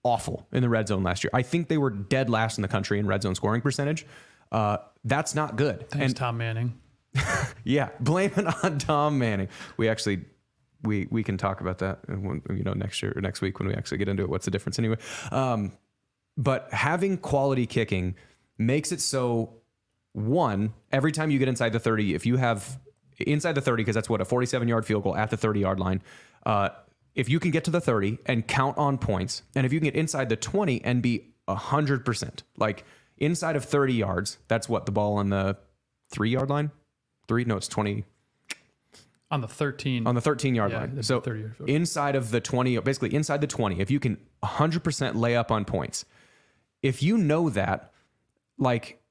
awful 0.03 0.47
in 0.53 0.63
the 0.63 0.69
red 0.69 0.89
zone 0.89 1.03
last 1.03 1.23
year. 1.23 1.31
I 1.35 1.43
think 1.43 1.69
they 1.69 1.79
were 1.79 1.91
dead 1.91 2.31
last 2.31 2.59
in 2.59 2.63
the 2.63 2.69
country 2.69 2.99
in 2.99 3.07
red 3.07 3.23
zone 3.23 3.35
scoring 3.35 3.61
percentage. 3.61 4.07
Uh, 4.51 4.79
that's 5.05 5.35
not 5.35 5.57
good. 5.57 5.89
Thanks, 5.91 6.07
and 6.07 6.17
Tom 6.17 6.39
Manning. 6.39 6.79
yeah, 7.65 7.91
blame 8.01 8.33
it 8.37 8.65
on 8.65 8.79
Tom 8.79 9.19
Manning. 9.19 9.49
We 9.77 9.89
actually 9.89 10.25
we 10.83 11.09
we 11.11 11.23
can 11.23 11.37
talk 11.37 11.61
about 11.61 11.79
that 11.79 12.01
uh, 12.09 12.15
when, 12.15 12.43
you 12.51 12.63
know 12.63 12.73
next 12.73 13.03
year 13.03 13.13
or 13.17 13.21
next 13.21 13.41
week 13.41 13.59
when 13.59 13.69
we 13.69 13.75
actually 13.75 13.99
get 13.99 14.09
into 14.09 14.23
it. 14.23 14.29
What's 14.29 14.45
the 14.45 14.51
difference 14.51 14.79
anyway? 14.79 14.97
Um, 15.31 15.73
but 16.37 16.73
having 16.73 17.19
quality 17.19 17.67
kicking 17.67 18.15
makes 18.57 18.93
it 18.93 19.01
so 19.01 19.55
one 20.13 20.73
every 20.91 21.13
time 21.13 21.31
you 21.31 21.39
get 21.39 21.49
inside 21.49 21.73
the 21.73 21.79
30 21.79 22.15
if 22.15 22.27
you 22.27 22.37
have 22.37 22.79
inside 23.19 23.53
the 23.53 23.61
30 23.61 23.83
because 23.83 23.95
that's 23.95 24.09
what 24.09 24.21
a 24.21 24.25
47 24.25 24.67
yard 24.67 24.87
field 24.87 25.05
goal 25.05 25.17
at 25.17 25.31
the 25.31 25.37
30 25.37 25.61
yard 25.61 25.79
line 25.79 26.03
uh, 26.47 26.71
if 27.15 27.29
you 27.29 27.39
can 27.39 27.51
get 27.51 27.65
to 27.65 27.71
the 27.71 27.81
30 27.81 28.19
and 28.27 28.47
count 28.47 28.77
on 28.79 28.99
points 28.99 29.43
and 29.55 29.67
if 29.67 29.73
you 29.73 29.81
can 29.81 29.87
get 29.87 29.97
inside 29.97 30.29
the 30.29 30.37
20 30.37 30.83
and 30.85 31.03
be 31.03 31.35
100% 31.49 32.43
like 32.57 32.85
inside 33.19 33.55
of 33.57 33.65
30 33.65 33.95
yards 33.95 34.39
that's 34.49 34.69
what 34.69 34.87
the 34.87 34.93
ball 34.93 35.17
on 35.17 35.31
the 35.31 35.57
three 36.11 36.31
yard 36.31 36.51
line 36.51 36.71
three 37.29 37.45
no 37.45 37.57
it's 37.57 37.69
20 37.69 38.05
On 39.31 39.41
the 39.41 39.49
13, 39.49 40.07
on 40.07 40.15
the 40.15 40.21
13 40.21 40.55
yard 40.55 40.73
Yeah, 40.73 40.79
line. 40.81 41.03
So 41.03 41.21
30 41.21 41.51
inside 41.67 42.17
of 42.17 42.31
the 42.31 42.41
20, 42.41 42.79
basically 42.79 43.15
inside 43.15 43.41
the 43.41 43.47
20, 43.47 43.81
if 43.81 43.91
you 43.91 44.01
can 44.01 44.17
100% 44.43 45.15
lay 45.15 45.37
up 45.37 45.53
on 45.53 45.65
points, 45.65 46.05
if 46.83 47.03
you 47.03 47.19
know 47.19 47.51
that, 47.51 47.93
like, 48.59 49.03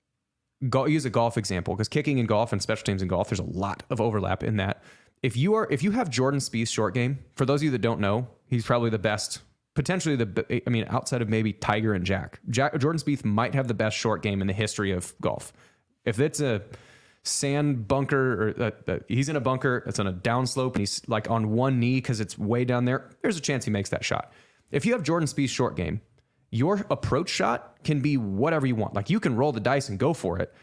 go, 0.69 0.85
use 0.85 1.05
a 1.05 1.09
golf 1.09 1.37
example 1.37 1.75
because 1.75 1.87
kicking 1.87 2.17
in 2.17 2.25
golf 2.25 2.51
and 2.51 2.61
special 2.61 2.83
teams 2.83 3.01
in 3.01 3.07
golf, 3.07 3.29
there's 3.29 3.39
a 3.39 3.43
lot 3.43 3.83
of 3.89 4.01
overlap 4.01 4.43
in 4.43 4.57
that. 4.57 4.83
If 5.21 5.35
you 5.37 5.53
are, 5.55 5.67
if 5.69 5.83
you 5.83 5.91
have 5.91 6.09
Jordan 6.09 6.39
Spieth's 6.39 6.71
short 6.71 6.93
game, 6.93 7.19
for 7.35 7.45
those 7.45 7.59
of 7.61 7.65
you 7.65 7.71
that 7.71 7.81
don't 7.81 7.99
know, 7.99 8.27
he's 8.47 8.65
probably 8.65 8.89
the 8.89 8.99
best, 8.99 9.41
potentially 9.73 10.15
the, 10.15 10.61
I 10.65 10.69
mean, 10.69 10.85
outside 10.89 11.21
of 11.21 11.29
maybe 11.29 11.53
Tiger 11.53 11.93
and 11.93 12.05
Jack, 12.05 12.39
Jack 12.49 12.77
Jordan 12.79 12.99
Spieth 13.01 13.25
might 13.25 13.53
have 13.53 13.67
the 13.67 13.73
best 13.73 13.97
short 13.97 14.21
game 14.23 14.41
in 14.41 14.47
the 14.47 14.53
history 14.53 14.91
of 14.91 15.13
golf. 15.21 15.53
If 16.05 16.19
it's 16.19 16.39
a 16.39 16.61
sand 17.27 17.87
bunker 17.87 18.49
or 18.57 18.63
uh, 18.63 18.91
uh, 18.91 18.99
he's 19.07 19.29
in 19.29 19.35
a 19.35 19.41
bunker 19.41 19.83
it's 19.85 19.99
on 19.99 20.07
a 20.07 20.13
downslope 20.13 20.73
and 20.73 20.79
he's 20.79 21.01
like 21.07 21.29
on 21.29 21.51
one 21.51 21.79
knee 21.79 21.95
because 21.95 22.19
it's 22.19 22.37
way 22.37 22.65
down 22.65 22.85
there. 22.85 23.09
There's 23.21 23.37
a 23.37 23.41
chance 23.41 23.65
he 23.65 23.71
makes 23.71 23.89
that 23.89 24.03
shot. 24.03 24.31
If 24.71 24.85
you 24.85 24.93
have 24.93 25.03
jordan 25.03 25.27
Spieth's 25.27 25.51
short 25.51 25.75
game 25.75 26.01
your 26.49 26.85
approach 26.89 27.29
shot 27.29 27.83
can 27.83 27.99
be 27.99 28.15
whatever 28.15 28.65
you 28.65 28.75
want. 28.75 28.93
Like 28.93 29.09
you 29.09 29.19
can 29.19 29.35
roll 29.35 29.51
the 29.51 29.59
dice 29.59 29.89
and 29.89 29.99
go 29.99 30.13
for 30.13 30.39
it 30.39 30.53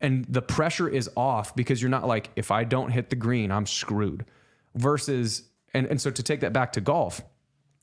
and 0.00 0.24
the 0.26 0.42
pressure 0.42 0.88
is 0.88 1.10
off 1.16 1.56
because 1.56 1.82
you're 1.82 1.90
not 1.90 2.06
like 2.06 2.30
if 2.36 2.50
i 2.50 2.64
don't 2.64 2.90
hit 2.90 3.10
the 3.10 3.16
green 3.16 3.50
i'm 3.50 3.66
screwed. 3.66 4.24
Versus 4.76 5.42
and, 5.72 5.86
and 5.86 6.00
so 6.00 6.10
to 6.10 6.22
take 6.22 6.40
that 6.40 6.52
back 6.52 6.72
to 6.72 6.80
golf 6.80 7.22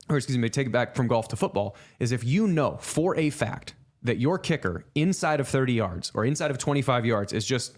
or 0.08 0.16
excuse 0.16 0.38
me, 0.38 0.48
take 0.48 0.68
it 0.68 0.72
back 0.72 0.94
from 0.94 1.08
golf 1.08 1.28
to 1.28 1.36
football, 1.36 1.76
is 1.98 2.12
if 2.12 2.24
you 2.24 2.46
know 2.46 2.76
for 2.80 3.16
a 3.16 3.30
fact 3.30 3.74
that 4.02 4.18
your 4.18 4.38
kicker 4.38 4.84
inside 4.94 5.40
of 5.40 5.48
30 5.48 5.72
yards 5.74 6.10
or 6.14 6.24
inside 6.24 6.50
of 6.50 6.58
25 6.58 7.06
yards 7.06 7.32
is 7.32 7.44
just 7.44 7.76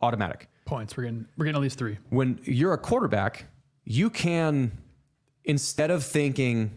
automatic. 0.00 0.48
points. 0.64 0.96
We're 0.96 1.04
getting 1.04 1.26
we're 1.36 1.46
getting 1.46 1.56
at 1.56 1.62
least 1.62 1.78
three. 1.78 1.98
When 2.10 2.40
you're 2.44 2.72
a 2.74 2.78
quarterback, 2.78 3.46
you 3.84 4.10
can 4.10 4.72
instead 5.44 5.90
of 5.90 6.04
thinking, 6.04 6.70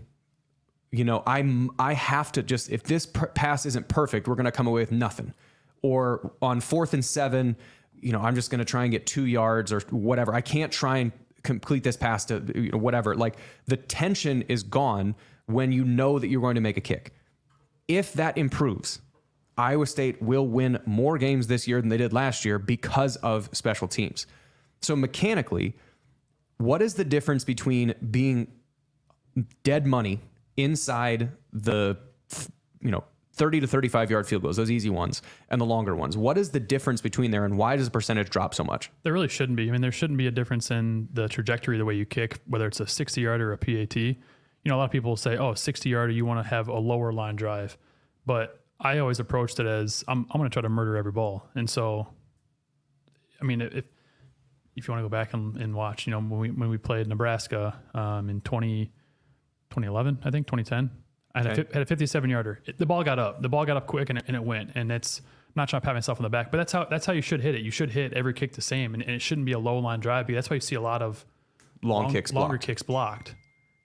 you 0.91 1.03
know, 1.03 1.23
I'm 1.25 1.71
I 1.77 1.93
have 1.93 2.31
to 2.33 2.43
just 2.43 2.69
if 2.71 2.83
this 2.83 3.05
per- 3.05 3.27
pass 3.27 3.65
isn't 3.65 3.87
perfect, 3.87 4.27
we're 4.27 4.35
going 4.35 4.45
to 4.45 4.51
come 4.51 4.67
away 4.67 4.81
with 4.81 4.91
nothing. 4.91 5.33
Or 5.81 6.31
on 6.41 6.61
fourth 6.61 6.93
and 6.93 7.03
seven, 7.03 7.55
you 7.99 8.11
know, 8.11 8.21
I'm 8.21 8.35
just 8.35 8.49
going 8.51 8.59
to 8.59 8.65
try 8.65 8.83
and 8.83 8.91
get 8.91 9.05
two 9.05 9.25
yards 9.25 9.73
or 9.73 9.81
whatever. 9.89 10.33
I 10.33 10.41
can't 10.41 10.71
try 10.71 10.97
and 10.99 11.11
complete 11.43 11.83
this 11.83 11.97
pass 11.97 12.25
to 12.25 12.41
you 12.55 12.71
know, 12.71 12.77
whatever. 12.77 13.15
Like 13.15 13.37
the 13.65 13.77
tension 13.77 14.43
is 14.43 14.63
gone 14.63 15.15
when 15.47 15.71
you 15.71 15.83
know 15.83 16.19
that 16.19 16.27
you're 16.27 16.41
going 16.41 16.55
to 16.55 16.61
make 16.61 16.77
a 16.77 16.81
kick. 16.81 17.13
If 17.87 18.13
that 18.13 18.37
improves, 18.37 19.01
Iowa 19.57 19.85
State 19.85 20.21
will 20.21 20.47
win 20.47 20.79
more 20.85 21.17
games 21.17 21.47
this 21.47 21.67
year 21.67 21.81
than 21.81 21.89
they 21.89 21.97
did 21.97 22.13
last 22.13 22.45
year 22.45 22.57
because 22.57 23.15
of 23.17 23.49
special 23.53 23.87
teams. 23.87 24.25
So 24.81 24.95
mechanically, 24.95 25.75
what 26.57 26.81
is 26.81 26.93
the 26.93 27.03
difference 27.03 27.43
between 27.43 27.93
being 28.09 28.47
dead 29.63 29.85
money 29.85 30.19
inside 30.57 31.31
the 31.53 31.97
you 32.81 32.91
know 32.91 33.03
30 33.33 33.61
to 33.61 33.67
35 33.67 34.11
yard 34.11 34.27
field 34.27 34.43
goals, 34.43 34.57
those 34.57 34.71
easy 34.71 34.89
ones, 34.89 35.21
and 35.49 35.59
the 35.59 35.65
longer 35.65 35.95
ones? 35.95 36.17
What 36.17 36.37
is 36.37 36.51
the 36.51 36.59
difference 36.59 37.01
between 37.01 37.31
there 37.31 37.45
and 37.45 37.57
why 37.57 37.75
does 37.75 37.85
the 37.85 37.91
percentage 37.91 38.29
drop 38.29 38.53
so 38.53 38.63
much? 38.63 38.91
There 39.03 39.13
really 39.13 39.27
shouldn't 39.27 39.57
be. 39.57 39.67
I 39.67 39.71
mean, 39.71 39.81
there 39.81 39.91
shouldn't 39.91 40.17
be 40.17 40.27
a 40.27 40.31
difference 40.31 40.71
in 40.71 41.09
the 41.13 41.27
trajectory 41.27 41.77
the 41.77 41.85
way 41.85 41.95
you 41.95 42.05
kick, 42.05 42.39
whether 42.47 42.67
it's 42.67 42.79
a 42.79 42.87
60 42.87 43.21
yard 43.21 43.41
or 43.41 43.53
a 43.53 43.57
PAT. 43.57 43.95
You 43.95 44.15
know, 44.65 44.75
a 44.75 44.77
lot 44.77 44.85
of 44.85 44.91
people 44.91 45.15
say, 45.15 45.37
oh, 45.37 45.55
60 45.55 45.89
yarder, 45.89 46.13
you 46.13 46.23
want 46.23 46.43
to 46.43 46.47
have 46.47 46.67
a 46.67 46.77
lower 46.77 47.11
line 47.11 47.35
drive. 47.35 47.77
But 48.27 48.60
I 48.83 48.97
always 48.99 49.19
approached 49.19 49.59
it 49.59 49.65
as 49.67 50.03
I'm, 50.07 50.25
I'm 50.31 50.39
going 50.39 50.49
to 50.49 50.53
try 50.53 50.61
to 50.61 50.69
murder 50.69 50.97
every 50.97 51.11
ball. 51.11 51.47
And 51.55 51.69
so, 51.69 52.07
I 53.39 53.45
mean, 53.45 53.61
if, 53.61 53.85
if 54.75 54.87
you 54.87 54.91
want 54.93 54.99
to 54.99 55.03
go 55.05 55.09
back 55.09 55.33
and, 55.33 55.55
and 55.57 55.75
watch, 55.75 56.07
you 56.07 56.11
know, 56.11 56.19
when 56.19 56.39
we, 56.39 56.49
when 56.49 56.69
we 56.69 56.77
played 56.77 57.07
Nebraska 57.07 57.79
um, 57.93 58.29
in 58.29 58.41
20, 58.41 58.85
2011, 59.69 60.19
I 60.25 60.31
think, 60.31 60.47
2010, 60.47 60.89
I 61.33 61.37
had, 61.43 61.47
Okay. 61.59 61.69
a, 61.69 61.73
had 61.73 61.81
a 61.83 61.85
57 61.85 62.29
yarder. 62.29 62.59
It- 62.65 62.77
the 62.77 62.85
ball 62.85 63.03
got 63.03 63.19
up. 63.19 63.41
The 63.41 63.49
ball 63.49 63.65
got 63.65 63.77
up 63.77 63.87
quick 63.87 64.09
and 64.09 64.17
it, 64.19 64.25
and 64.27 64.35
it 64.35 64.43
went. 64.43 64.71
And 64.75 64.91
it's 64.91 65.19
I'm 65.19 65.53
not 65.55 65.69
trying 65.69 65.81
to 65.81 65.85
pat 65.85 65.95
myself 65.95 66.17
on 66.19 66.23
the 66.23 66.29
back, 66.29 66.49
but 66.51 66.57
that's 66.57 66.71
how 66.71 66.85
that's 66.85 67.05
how 67.05 67.13
you 67.13 67.21
should 67.21 67.41
hit 67.41 67.55
it. 67.55 67.61
You 67.61 67.71
should 67.71 67.89
hit 67.91 68.13
every 68.13 68.33
kick 68.33 68.53
the 68.53 68.61
same, 68.61 68.93
and, 68.93 69.03
and 69.03 69.11
it 69.11 69.21
shouldn't 69.21 69.45
be 69.45 69.51
a 69.51 69.59
low 69.59 69.77
line 69.79 69.99
drive. 69.99 70.27
That's 70.27 70.49
why 70.49 70.55
you 70.55 70.61
see 70.61 70.75
a 70.75 70.81
lot 70.81 71.01
of 71.01 71.25
Long, 71.83 72.03
long- 72.03 72.11
kicks 72.13 72.31
longer 72.33 72.53
blocked. 72.53 72.65
kicks 72.65 72.81
blocked. 72.83 73.35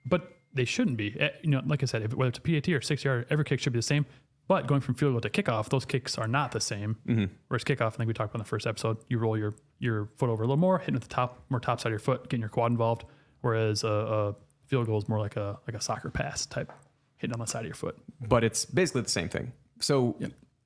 But 0.05 0.31
they 0.53 0.65
shouldn't 0.65 0.97
be. 0.97 1.15
Eh, 1.19 1.29
You 1.43 1.49
know, 1.51 1.61
like 1.65 1.83
I 1.83 1.85
said, 1.85 2.03
if, 2.03 2.13
whether 2.13 2.29
it's 2.29 2.39
a 2.39 2.41
PAT 2.41 2.69
or 2.69 2.81
six 2.81 3.03
yard, 3.03 3.27
every 3.29 3.43
kick 3.45 3.59
should 3.59 3.73
be 3.73 3.79
the 3.79 3.83
same. 3.83 4.05
But 4.47 4.65
going 4.65 4.79
from 4.81 4.95
field 4.95 5.13
goal 5.13 5.21
to 5.21 5.29
kickoff, 5.29 5.69
those 5.69 5.83
kicks 5.83 6.17
are 6.17 6.27
not 6.27 6.51
the 6.51 6.61
same. 6.61 6.95
Mm-hmm. 7.05 7.25
Whereas 7.49 7.63
kickoff, 7.65 7.87
I 7.87 7.89
think 7.89 8.07
we 8.07 8.13
talked 8.13 8.31
about 8.31 8.39
in 8.39 8.45
the 8.45 8.49
first 8.49 8.65
episode, 8.65 8.97
you 9.09 9.17
roll 9.17 9.37
your 9.37 9.55
your 9.79 10.09
foot 10.17 10.29
over 10.29 10.43
a 10.43 10.45
little 10.45 10.57
more, 10.57 10.79
hitting 10.79 10.95
with 10.95 11.03
the 11.03 11.09
top 11.09 11.43
more 11.49 11.59
top 11.59 11.79
side 11.79 11.89
of 11.89 11.91
your 11.91 11.99
foot, 11.99 12.23
getting 12.29 12.41
your 12.41 12.49
quad 12.49 12.71
involved. 12.71 13.05
Whereas 13.41 13.83
a, 13.83 13.87
a 13.87 14.35
field 14.65 14.87
goal 14.87 14.97
is 14.97 15.09
more 15.09 15.19
like 15.19 15.35
a 15.35 15.59
like 15.67 15.75
a 15.75 15.81
soccer 15.81 16.09
pass 16.09 16.45
type, 16.45 16.71
hitting 17.17 17.33
on 17.33 17.39
the 17.39 17.45
side 17.45 17.59
of 17.59 17.65
your 17.65 17.75
foot. 17.75 17.97
but 18.27 18.43
it's 18.43 18.65
basically 18.65 19.01
the 19.01 19.09
same 19.09 19.29
thing. 19.29 19.51
So, 19.79 20.17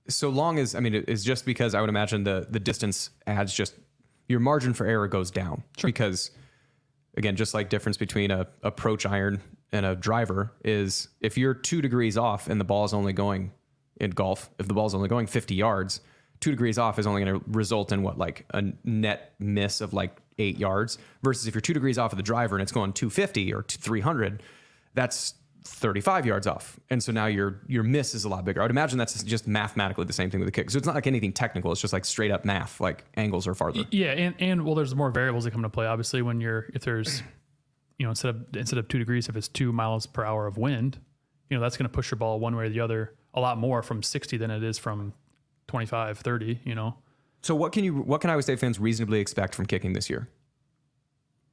so 0.08 0.30
long 0.30 0.60
as 0.60 0.76
I 0.76 0.80
mean, 0.80 0.94
it's 1.08 1.24
just 1.24 1.46
because 1.46 1.74
I 1.74 1.82
would 1.82 1.90
imagine 1.90 2.24
the 2.24 2.48
the 2.50 2.60
distance 2.60 3.10
adds 3.26 3.54
just 3.54 3.74
your 4.28 4.40
margin 4.40 4.74
for 4.74 4.86
error 4.86 5.08
goes 5.08 5.32
down 5.32 5.64
because 5.82 6.32
again, 7.18 7.36
just 7.36 7.54
like 7.54 7.70
difference 7.70 7.98
between 7.98 8.32
a 8.32 8.48
approach 8.64 9.06
iron 9.06 9.42
and 9.72 9.86
a 9.86 9.96
driver 9.96 10.54
is 10.64 11.08
if 11.20 11.38
you're 11.38 11.54
two 11.54 11.82
degrees 11.82 12.18
off 12.18 12.48
and 12.48 12.60
the 12.60 12.66
ball 12.66 12.86
is 12.86 12.94
only 12.94 13.14
going 13.14 13.52
in 14.02 14.12
golf, 14.12 14.50
if 14.60 14.68
the 14.68 14.74
ball 14.74 14.88
is 14.88 14.96
only 14.96 15.08
going 15.08 15.28
50 15.28 15.56
yards, 15.56 16.02
two 16.42 16.52
degrees 16.52 16.78
off 16.78 17.00
is 17.00 17.08
only 17.08 17.24
going 17.24 17.40
to 17.40 17.46
result 17.52 17.92
in 17.92 18.02
what 18.02 18.18
like 18.18 18.46
a 18.54 18.64
net 18.84 19.36
miss 19.40 19.80
of 19.80 19.94
like 19.94 20.18
eight 20.40 20.58
yards 20.58 20.98
versus 21.22 21.48
if 21.48 21.54
you're 21.54 21.62
two 21.62 21.74
degrees 21.74 21.98
off 21.98 22.12
of 22.12 22.18
the 22.18 22.24
driver 22.24 22.56
and 22.56 22.64
it's 22.64 22.72
going 22.72 22.92
250 22.92 23.54
or 23.54 23.64
300, 23.64 24.42
that's 24.96 25.36
35 25.64 26.26
yards 26.26 26.48
off. 26.48 26.80
And 26.90 27.02
so 27.04 27.12
now 27.12 27.28
your 27.28 27.62
your 27.68 27.84
miss 27.84 28.16
is 28.16 28.26
a 28.26 28.30
lot 28.30 28.44
bigger. 28.44 28.62
I 28.62 28.64
would 28.64 28.72
imagine 28.72 28.98
that's 28.98 29.22
just 29.24 29.48
mathematically 29.48 30.06
the 30.06 30.14
same 30.14 30.32
thing 30.32 30.40
with 30.40 30.48
the 30.48 30.52
kick. 30.52 30.72
So 30.72 30.80
it's 30.80 30.88
not 30.88 30.96
like 30.96 31.06
anything 31.06 31.32
technical. 31.32 31.72
It's 31.72 31.80
just 31.80 31.94
like 31.94 32.06
straight 32.06 32.32
up 32.32 32.44
math, 32.44 32.82
like 32.82 33.06
angles 33.16 33.48
are 33.48 33.54
farther. 33.54 33.86
Yeah, 33.92 34.12
and, 34.12 34.36
and 34.40 34.66
well, 34.66 34.74
there's 34.74 34.96
more 34.96 35.12
variables 35.12 35.44
that 35.44 35.52
come 35.52 35.60
into 35.60 35.70
play. 35.70 35.86
Obviously, 35.86 36.24
when 36.24 36.42
you're 36.42 36.66
if 36.74 36.84
there's, 36.84 37.22
you 38.00 38.08
know, 38.08 38.10
instead 38.10 38.30
of 38.30 38.56
instead 38.56 38.80
of 38.80 38.88
two 38.88 38.98
degrees, 38.98 39.30
if 39.30 39.36
it's 39.36 39.48
two 39.48 39.72
miles 39.72 40.08
per 40.08 40.26
hour 40.26 40.48
of 40.48 40.58
wind, 40.58 40.98
you 41.52 41.58
know, 41.58 41.62
that's 41.62 41.78
going 41.78 41.88
to 41.88 41.94
push 41.94 42.10
your 42.10 42.18
ball 42.18 42.40
one 42.40 42.56
way 42.56 42.66
or 42.66 42.70
the 42.70 42.80
other 42.80 43.14
a 43.34 43.40
lot 43.40 43.58
more 43.58 43.82
from 43.82 44.04
60 44.04 44.38
than 44.38 44.52
it 44.52 44.64
is 44.64 44.78
from 44.78 45.14
25, 45.68 46.20
30. 46.20 46.60
You 46.64 46.76
know, 46.76 46.96
So 47.42 47.56
what 47.56 47.72
can 47.72 47.84
you 47.84 47.96
what 47.96 48.22
can 48.22 48.30
Iowa 48.30 48.42
State 48.42 48.60
fans 48.60 48.80
reasonably 48.80 49.20
expect 49.20 49.56
from 49.56 49.66
kicking 49.66 49.94
this 49.94 50.10
year? 50.10 50.30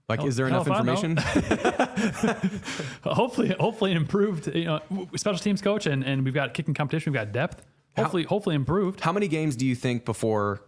Like, 0.08 0.24
is 0.24 0.36
there 0.36 0.46
enough 0.48 0.66
if 0.66 0.72
I 0.72 0.80
know. 0.80 0.94
information? 0.94 1.16
hopefully, 3.04 3.54
hopefully 3.60 3.92
improved. 3.92 4.46
You 4.54 4.64
know, 4.64 4.80
special 5.16 5.38
teams 5.38 5.60
coach, 5.60 5.84
and 5.84 6.02
and 6.02 6.24
we've 6.24 6.32
got 6.32 6.54
kicking 6.54 6.72
competition, 6.72 7.12
we've 7.12 7.20
got 7.20 7.32
depth. 7.32 7.62
Hopefully, 7.96 8.22
hopefully 8.22 8.54
improved. 8.54 9.00
How 9.00 9.12
many 9.12 9.28
games 9.28 9.54
do 9.56 9.66
you 9.66 9.74
think 9.74 10.04
before 10.06 10.62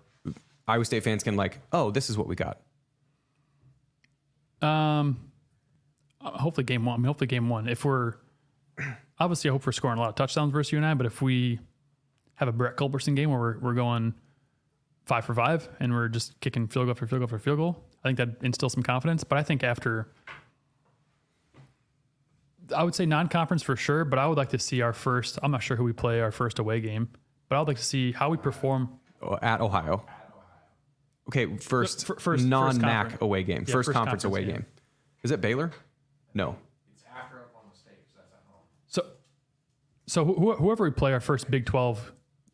Iowa 0.69 0.85
State 0.85 1.05
fans 1.05 1.23
can 1.23 1.37
like, 1.37 1.61
oh, 1.73 1.91
this 1.91 2.11
is 2.11 2.19
what 2.19 2.27
we 2.27 2.35
got? 2.35 2.61
Um, 4.61 5.31
uh, 6.21 6.33
hopefully 6.33 6.65
game 6.65 6.85
one. 6.85 6.95
I 6.95 6.97
mean, 6.99 7.07
hopefully 7.07 7.29
game 7.29 7.49
one. 7.49 7.67
If 7.69 7.85
we're 7.85 8.15
obviously, 9.21 9.51
I 9.51 9.53
hope 9.53 9.65
we're 9.67 9.73
scoring 9.73 9.99
a 9.99 10.01
lot 10.01 10.09
of 10.09 10.15
touchdowns 10.17 10.53
versus 10.53 10.73
you 10.73 10.79
and 10.79 10.87
I. 10.87 10.95
But 10.95 11.07
if 11.07 11.23
we 11.23 11.61
have 12.37 12.49
a 12.49 12.53
Brett 12.53 12.77
Culberson 12.77 13.15
game 13.15 13.31
where 13.31 13.39
we're, 13.39 13.59
we're 13.59 13.75
going 13.75 14.15
five 15.05 15.25
for 15.25 15.35
five 15.35 15.69
and 15.79 15.93
we're 15.93 16.09
just 16.09 16.39
kicking 16.41 16.67
field 16.67 16.87
goal 16.87 16.95
for 16.95 17.07
field 17.07 17.21
goal 17.21 17.29
for 17.29 17.39
field 17.39 17.59
goal, 17.59 17.85
I 18.05 18.09
think 18.09 18.19
that 18.19 18.43
instills 18.45 18.73
some 18.73 18.83
confidence. 18.83 19.23
But 19.25 19.39
I 19.39 19.43
think 19.43 19.63
after, 19.63 20.09
I 22.75 22.83
would 22.83 22.95
say 22.95 23.05
non-conference 23.07 23.63
for 23.63 23.77
sure. 23.77 24.05
But 24.05 24.19
I 24.19 24.27
would 24.27 24.39
like 24.39 24.51
to 24.51 24.59
see 24.59 24.81
our 24.81 24.93
first. 24.93 25.39
I'm 25.43 25.51
not 25.51 25.63
sure 25.63 25.77
who 25.77 25.85
we 25.85 25.93
play 25.93 26.21
our 26.21 26.33
first 26.33 26.59
away 26.59 26.81
game, 26.81 27.09
but 27.49 27.57
I 27.57 27.59
would 27.61 27.69
like 27.69 27.77
to 27.79 27.85
see 27.85 28.13
how 28.13 28.31
we 28.31 28.37
perform. 28.39 28.89
Oh, 29.23 29.39
At 29.43 29.61
Ohio. 29.61 30.05
Okay, 31.29 31.57
first, 31.59 32.07
fir- 32.07 32.17
first- 32.17 32.45
non 32.45 32.81
MAC 32.81 33.21
away 33.21 33.45
game. 33.45 33.65
Yeah, 33.69 33.73
first, 33.75 33.87
first 33.89 33.93
conference, 33.93 34.23
conference 34.23 34.25
away 34.25 34.45
game. 34.47 34.55
game. 34.63 34.67
Is 35.23 35.31
it 35.31 35.41
Baylor? 35.41 35.71
No. 36.35 36.57
So, 38.87 39.03
so 40.11 40.25
wh- 40.25 40.59
whoever 40.59 40.85
we 40.85 40.91
play 40.91 41.13
our 41.13 41.21
first 41.21 41.51
Big 41.51 41.67
12 41.67 42.13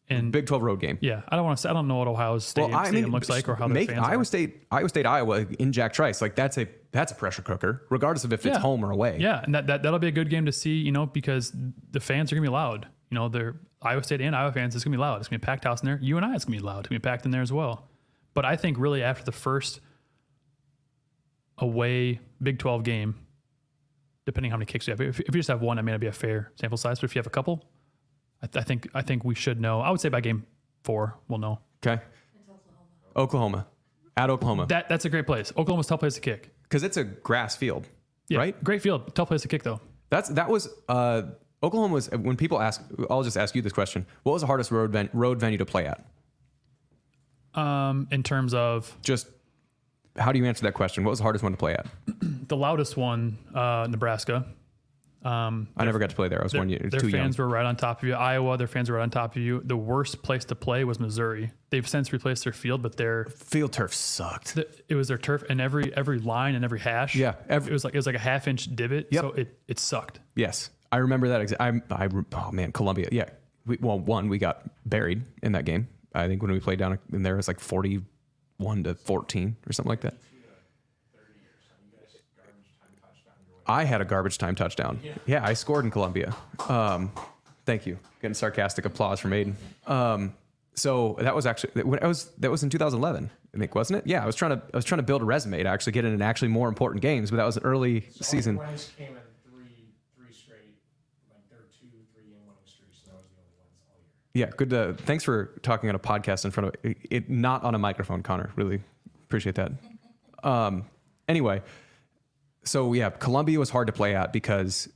in 0.09 0.31
Big 0.31 0.47
12 0.47 0.63
road 0.63 0.81
game. 0.81 0.99
Yeah, 1.01 1.23
I 1.29 1.37
don't 1.37 1.45
want 1.45 1.59
to. 1.59 1.71
I 1.71 1.73
don't 1.73 1.89
know 1.89 1.97
what 1.97 2.07
Ohio's 2.07 2.45
stadium, 2.45 2.85
stadium 2.85 3.11
looks 3.11 3.29
like 3.29 3.49
or 3.49 3.55
how 3.57 3.67
their 3.67 3.87
fans 3.87 4.07
Iowa 4.07 4.21
are. 4.21 4.25
State, 4.25 4.67
Iowa 4.71 4.89
State, 4.89 5.07
Iowa 5.07 5.47
in 5.59 5.73
Jack 5.73 5.93
Trice. 5.95 6.21
Like 6.21 6.35
that's 6.37 6.59
a 6.59 6.69
that's 6.93 7.13
a 7.13 7.15
pressure 7.15 7.43
cooker, 7.43 7.87
regardless 7.91 8.25
of 8.25 8.33
if 8.33 8.45
it's 8.45 8.59
home 8.59 8.85
or 8.85 8.91
away. 8.91 9.17
Yeah, 9.19 9.43
and 9.43 9.55
that, 9.55 9.67
that 9.67 9.83
that'll 9.83 9.99
be 9.99 10.09
a 10.09 10.13
good 10.13 10.31
game 10.31 10.47
to 10.47 10.53
see. 10.53 10.75
You 10.77 10.93
know, 10.93 11.07
because 11.07 11.53
the 11.91 12.01
fans 12.01 12.31
are 12.31 12.37
gonna 12.37 12.47
be 12.47 12.53
loud. 12.53 12.87
You 13.11 13.15
know, 13.15 13.29
they're 13.29 13.57
Iowa 13.83 14.03
State 14.05 14.21
and 14.21 14.37
Iowa 14.37 14.53
fans. 14.53 14.75
It's 14.75 14.85
gonna 14.85 14.97
be 14.97 15.01
loud. 15.01 15.21
It's 15.21 15.29
gonna 15.29 15.39
be 15.39 15.45
a 15.45 15.47
packed 15.47 15.65
house 15.65 15.81
in 15.81 15.87
there. 15.87 15.99
You 16.03 16.19
and 16.19 16.27
I, 16.27 16.35
it's 16.35 16.45
gonna 16.45 16.59
be 16.59 16.63
loud. 16.63 16.81
It's 16.81 16.89
gonna 16.89 17.01
be 17.01 17.05
packed 17.05 17.25
in 17.25 17.31
there 17.31 17.43
as 17.43 17.53
well. 17.53 17.89
But 18.35 18.45
I 18.45 18.57
think 18.57 18.79
really 18.79 19.03
after 19.03 19.25
the 19.25 19.33
first 19.33 19.81
away 21.59 22.21
Big 22.43 22.59
Twelve 22.59 22.85
game, 22.85 23.15
depending 24.27 24.51
how 24.51 24.57
many 24.59 24.67
kicks 24.67 24.87
you 24.87 24.91
have, 24.93 25.01
if, 25.01 25.21
if 25.21 25.29
you 25.29 25.39
just 25.39 25.49
have 25.49 25.63
one, 25.63 25.79
I 25.79 25.83
mean, 25.83 25.91
it'd 25.91 26.01
be 26.03 26.07
a 26.09 26.13
fair 26.13 26.53
sample 26.61 26.77
size. 26.77 26.99
But 27.01 27.05
if 27.05 27.15
you 27.15 27.19
have 27.21 27.27
a 27.27 27.31
couple, 27.31 27.65
I, 28.43 28.47
th- 28.47 28.63
I 28.63 28.67
think 28.67 28.89
I 28.95 29.01
think 29.03 29.25
we 29.25 29.35
should 29.35 29.59
know. 29.61 29.81
I 29.81 29.91
would 29.91 30.01
say 30.01 30.09
by 30.11 30.21
game 30.21 30.45
four, 30.85 31.17
we'll 31.29 31.39
know. 31.39 31.61
Okay. 31.85 32.03
Oklahoma. 33.17 33.67
At 34.17 34.29
Oklahoma. 34.31 34.67
That 34.67 34.89
that's 34.89 35.05
a 35.05 35.09
great 35.09 35.27
place. 35.27 35.53
Oklahoma's 35.57 35.87
a 35.87 35.89
tough 35.91 36.01
place 36.01 36.15
to 36.15 36.21
kick. 36.21 36.51
Because 36.65 36.83
it's 36.83 36.97
a 36.97 37.05
grass 37.05 37.57
field. 37.57 37.89
Yeah, 38.29 38.39
Right? 38.39 38.65
Great 38.65 38.83
field, 38.83 39.15
tough 39.15 39.29
place 39.29 39.43
to 39.43 39.49
kick 39.49 39.63
though. 39.63 39.81
That's 40.11 40.29
that 40.31 40.49
was 40.51 40.69
uh 40.89 41.23
Oklahoma 41.63 41.95
was 41.95 42.11
when 42.11 42.37
people 42.37 42.61
ask 42.61 42.83
I'll 43.09 43.23
just 43.23 43.37
ask 43.37 43.55
you 43.55 43.63
this 43.63 43.73
question. 43.73 44.05
What 44.25 44.33
was 44.33 44.43
the 44.43 44.47
hardest 44.47 44.71
road 44.71 44.91
ven- 44.91 45.11
road 45.13 45.39
venue 45.41 45.59
to 45.59 45.65
play 45.67 45.87
at? 45.87 46.05
Um, 47.55 48.07
in 48.11 48.23
terms 48.23 48.53
of 48.53 48.95
Just 49.03 49.29
how 50.19 50.33
do 50.33 50.39
you 50.39 50.45
answer 50.47 50.63
that 50.65 50.75
question? 50.75 51.05
What 51.05 51.11
was 51.11 51.19
the 51.21 51.23
hardest 51.25 51.43
one 51.43 51.53
to 51.53 51.59
play 51.59 51.75
at? 51.75 51.87
The 52.49 52.57
loudest 52.57 52.97
one, 52.97 53.39
uh, 53.55 53.87
Nebraska. 53.91 54.47
I 55.25 55.65
never 55.79 55.99
got 55.99 56.11
to 56.11 56.15
play 56.17 56.29
there. 56.29 56.41
I 56.41 56.45
was 56.45 56.53
Their, 56.53 56.61
one 56.61 56.69
year 56.69 56.79
their 56.79 57.01
too 57.01 57.09
young. 57.09 57.23
fans 57.23 57.39
were 57.39 57.49
right 57.49 57.67
on 57.67 57.75
top 57.75 58.01
of 58.01 58.09
you. 58.09 58.15
Iowa, 58.15 58.57
their 58.57 58.69
fans 58.69 58.89
were 58.89 58.97
right 58.97 59.03
on 59.03 59.11
top 59.11 59.35
of 59.35 59.43
you. 59.43 59.61
The 59.65 59.77
worst 59.77 60.23
place 60.23 60.45
to 60.47 60.55
play 60.55 60.85
was 60.85 61.01
Missouri. 61.01 61.51
They've 61.71 61.87
since 61.89 62.13
replaced 62.13 62.45
their 62.45 62.53
field, 62.53 62.81
but 62.81 62.97
their 62.97 63.25
Field 63.25 63.73
turf 63.73 63.93
sucked. 63.93 64.55
the, 64.55 64.69
it 64.89 64.95
was 64.95 65.09
their 65.09 65.19
turf 65.19 65.43
and 65.51 65.61
every 65.61 65.93
every 65.97 66.21
line 66.21 66.55
and 66.55 66.65
every 66.65 66.79
hash. 66.79 67.17
Yeah, 67.17 67.35
every- 67.49 67.71
it 67.71 67.73
was 67.73 67.83
like 67.85 67.95
it 67.95 67.99
was 67.99 68.07
like 68.07 68.15
a 68.15 68.21
half 68.21 68.47
inch 68.47 68.75
divot. 68.77 69.09
Yep. 69.11 69.21
So 69.23 69.33
it 69.33 69.59
it 69.67 69.79
sucked. 69.81 70.21
Yes, 70.37 70.71
I 70.93 70.99
remember 70.99 71.27
that. 71.29 71.41
Exa- 71.41 71.57
I, 71.91 72.05
I, 72.05 72.09
oh 72.37 72.53
man, 72.53 72.71
Columbia. 72.71 73.09
Yeah. 73.11 73.29
We, 73.67 73.79
well, 73.81 73.99
one, 73.99 74.29
we 74.29 74.39
got 74.39 74.63
buried 74.89 75.25
in 75.43 75.51
that 75.53 75.65
game. 75.65 75.89
I 76.15 76.29
think 76.29 76.41
when 76.41 76.53
we 76.53 76.61
played 76.61 76.79
down 76.79 77.01
in 77.13 77.25
there, 77.25 77.35
it 77.35 77.39
was 77.39 77.49
like 77.49 77.59
forty-one 77.59 78.85
to 78.85 78.95
fourteen 78.95 79.57
or 79.69 79.73
something 79.73 79.91
like 79.91 80.03
that. 80.03 80.15
I 83.67 83.85
had 83.85 84.01
a 84.01 84.05
garbage 84.05 84.39
time 84.39 84.55
touchdown. 84.55 85.01
Yeah, 85.27 85.45
I 85.45 85.55
scored 85.55 85.85
in 85.85 85.91
Columbia. 85.91 86.35
Um, 86.69 87.13
thank 87.65 87.87
you. 87.87 87.99
Getting 88.23 88.35
sarcastic 88.35 88.85
applause 88.85 89.21
from 89.21 89.33
Aiden. 89.33 89.55
Um, 89.87 90.35
so 90.75 91.17
that 91.21 91.35
was 91.35 91.47
actually 91.47 91.83
when 91.83 92.03
I 92.03 92.07
was 92.07 92.27
that 92.39 92.51
was 92.51 92.63
in 92.63 92.71
2011, 92.71 93.31
I 93.55 93.59
think, 93.59 93.75
wasn't 93.75 94.01
it? 94.01 94.07
Yeah, 94.07 94.23
I 94.23 94.27
was 94.27 94.37
trying 94.37 94.53
to 94.53 94.63
I 94.73 94.77
was 94.77 94.85
trying 94.85 94.99
to 94.99 95.03
build 95.05 95.23
a 95.23 95.25
resume 95.25 95.63
to 95.63 95.69
actually 95.69 95.93
get 95.93 96.05
in 96.05 96.21
actually 96.21 96.49
more 96.49 96.69
important 96.69 97.03
games, 97.03 97.31
but 97.31 97.39
that 97.39 97.47
was 97.47 97.57
an 97.57 97.65
early 97.65 98.07
season. 98.21 98.59
Wins 98.59 98.93
came 98.97 99.09
in 99.09 99.15
three, 99.51 99.89
three 100.17 100.33
straight. 100.35 100.77
Like 101.31 101.49
there 101.51 101.61
two, 101.81 101.87
three 102.13 102.25
in 102.25 102.41
winning 102.47 102.53
streaks. 102.67 103.01
And 103.05 103.13
that 103.13 103.17
was 103.17 103.25
the 103.27 103.41
only 103.41 103.57
ones 103.59 103.73
all 103.89 103.97
year. 104.35 104.47
Yeah, 104.47 104.53
good. 104.55 104.71
To, 104.71 104.95
thanks 105.05 105.25
for 105.25 105.53
talking 105.63 105.89
on 105.89 105.95
a 105.95 105.99
podcast 105.99 106.45
in 106.45 106.51
front 106.51 106.69
of 106.69 106.75
it, 106.85 106.97
it, 107.11 107.31
not 107.31 107.65
on 107.65 107.75
a 107.75 107.79
microphone, 107.79 108.23
Connor. 108.23 108.51
Really 108.57 108.83
appreciate 109.25 109.57
that. 109.57 109.73
Um, 110.45 110.85
anyway, 111.29 111.61
so 112.67 112.93
yeah, 112.93 113.11
Columbia 113.11 113.59
was 113.59 113.71
hard 113.71 113.87
to 113.87 113.93
play 113.93 114.15
at 114.15 114.33
because 114.33 114.89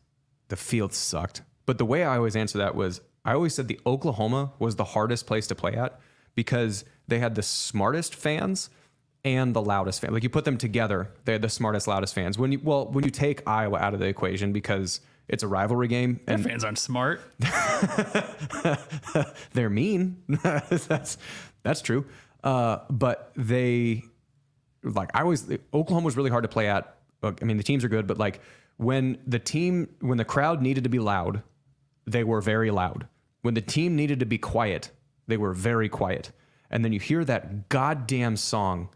the 0.49 0.57
field 0.57 0.93
sucked. 0.93 1.43
But 1.67 1.79
the 1.79 1.85
way 1.85 2.05
I 2.05 2.17
always 2.17 2.37
answer 2.37 2.59
that 2.59 2.75
was 2.75 3.01
I 3.25 3.35
always 3.35 3.55
said 3.55 3.69
the 3.69 3.81
Oklahoma 3.87 4.53
was 4.59 4.77
the 4.77 4.85
hardest 4.85 5.27
place 5.27 5.47
to 5.49 5.55
play 5.55 5.75
at 5.75 6.01
because 6.35 6.85
they 7.09 7.19
had 7.19 7.35
the 7.35 7.43
smartest 7.43 8.15
fans 8.15 8.71
and 9.25 9.55
the 9.55 9.63
loudest 9.63 10.01
fans. 10.01 10.13
Like 10.13 10.23
you 10.23 10.31
put 10.31 10.45
them 10.45 10.57
together, 10.57 11.11
they're 11.25 11.39
the 11.39 11.49
smartest, 11.49 11.87
loudest 11.87 12.15
fans. 12.15 12.39
When 12.39 12.53
you 12.53 12.61
well, 12.63 12.87
when 12.87 13.05
you 13.05 13.11
take 13.11 13.47
Iowa 13.47 13.79
out 13.79 13.95
of 13.95 14.01
the 14.01 14.07
equation 14.07 14.53
because 14.53 15.01
it's 15.29 15.43
a 15.43 15.49
rivalry 15.49 15.89
game 15.89 16.21
Their 16.25 16.37
and 16.37 16.45
fans 16.45 16.65
aren't 16.65 16.79
smart. 16.79 17.21
they're 19.53 19.71
mean. 19.71 20.23
that's 20.29 21.19
that's 21.63 21.83
true. 21.83 22.07
Uh, 22.43 22.79
but 22.89 23.33
they 23.37 24.05
like 24.83 25.11
I 25.15 25.23
always 25.23 25.47
Oklahoma 25.75 26.07
was 26.07 26.17
really 26.17 26.31
hard 26.31 26.45
to 26.45 26.49
play 26.49 26.69
at. 26.69 26.97
I 27.23 27.45
mean, 27.45 27.57
the 27.57 27.63
teams 27.63 27.85
are 27.85 27.89
good, 27.89 28.07
but 28.07 28.19
like 28.19 28.41
when 28.77 29.19
the 29.27 29.39
team 29.39 29.89
when 30.01 30.19
the 30.19 30.25
crowd 30.25 30.63
needed 30.63 30.85
to 30.85 30.91
be 30.91 30.99
loud, 30.99 31.43
they 32.07 32.25
were 32.25 32.41
very 32.41 32.71
loud. 32.71 33.07
When 33.43 33.55
the 33.55 33.61
team 33.61 33.97
needed 33.97 34.21
to 34.21 34.27
be 34.27 34.39
quiet, 34.39 34.91
they 35.27 35.37
were 35.37 35.53
very 35.53 35.89
quiet. 35.89 36.33
And 36.71 36.85
then 36.85 36.93
you 36.93 37.01
hear 37.01 37.25
that 37.25 37.69
goddamn 37.69 38.37
song 38.37 38.91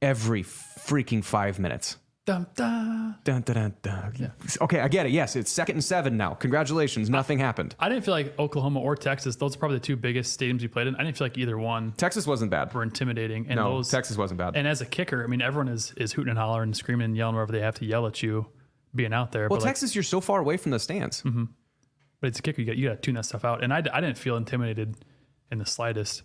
every 0.00 0.42
freaking 0.42 1.22
five 1.22 1.58
minutes. 1.58 1.96
Da. 2.26 2.44
Dun, 2.54 3.16
dun, 3.24 3.42
dun, 3.44 3.74
dun. 3.82 4.32
Okay, 4.60 4.80
I 4.80 4.88
get 4.88 5.06
it. 5.06 5.12
Yes, 5.12 5.34
it's 5.36 5.50
second 5.50 5.76
and 5.76 5.84
seven 5.84 6.16
now. 6.16 6.34
Congratulations. 6.34 7.10
Nothing 7.10 7.38
happened. 7.38 7.74
I 7.80 7.88
didn't 7.88 8.04
feel 8.04 8.12
like 8.14 8.38
Oklahoma 8.38 8.80
or 8.80 8.94
Texas. 8.94 9.36
Those 9.36 9.56
are 9.56 9.58
probably 9.58 9.78
the 9.78 9.84
two 9.84 9.96
biggest 9.96 10.38
stadiums 10.38 10.60
we 10.60 10.68
played 10.68 10.86
in. 10.86 10.94
I 10.96 11.02
didn't 11.02 11.16
feel 11.16 11.24
like 11.24 11.38
either 11.38 11.58
one 11.58 11.92
Texas 11.96 12.26
wasn't 12.26 12.50
bad. 12.50 12.72
were 12.72 12.82
intimidating. 12.82 13.46
And 13.48 13.56
No, 13.56 13.76
those 13.76 13.88
Texas 13.90 14.16
wasn't 14.16 14.38
bad. 14.38 14.54
And 14.56 14.68
as 14.68 14.80
a 14.80 14.86
kicker, 14.86 15.24
I 15.24 15.26
mean, 15.26 15.42
everyone 15.42 15.68
is 15.68 15.92
is 15.96 16.12
hooting 16.12 16.30
and 16.30 16.38
hollering 16.38 16.68
and 16.68 16.76
screaming 16.76 17.06
and 17.06 17.16
yelling 17.16 17.34
wherever 17.34 17.52
they 17.52 17.60
have 17.62 17.74
to 17.76 17.84
yell 17.84 18.06
at 18.06 18.22
you, 18.22 18.46
being 18.94 19.12
out 19.12 19.32
there. 19.32 19.48
well, 19.48 19.58
but 19.58 19.64
like, 19.64 19.70
Texas, 19.70 19.94
you're 19.94 20.04
so 20.04 20.20
far 20.20 20.40
away 20.40 20.56
from 20.56 20.70
the 20.72 20.78
stands. 20.78 21.22
Mm-hmm. 21.22 21.44
but 22.20 22.28
it's 22.28 22.38
a 22.38 22.42
kicker. 22.42 22.60
You 22.60 22.66
got 22.66 22.76
you 22.76 22.88
got 22.88 22.94
to 22.96 23.00
tune 23.00 23.14
that 23.16 23.24
stuff 23.24 23.44
out. 23.44 23.64
And 23.64 23.72
I, 23.72 23.78
I 23.92 24.00
didn't 24.00 24.18
feel 24.18 24.36
intimidated 24.36 24.94
in 25.50 25.58
the 25.58 25.66
slightest. 25.66 26.22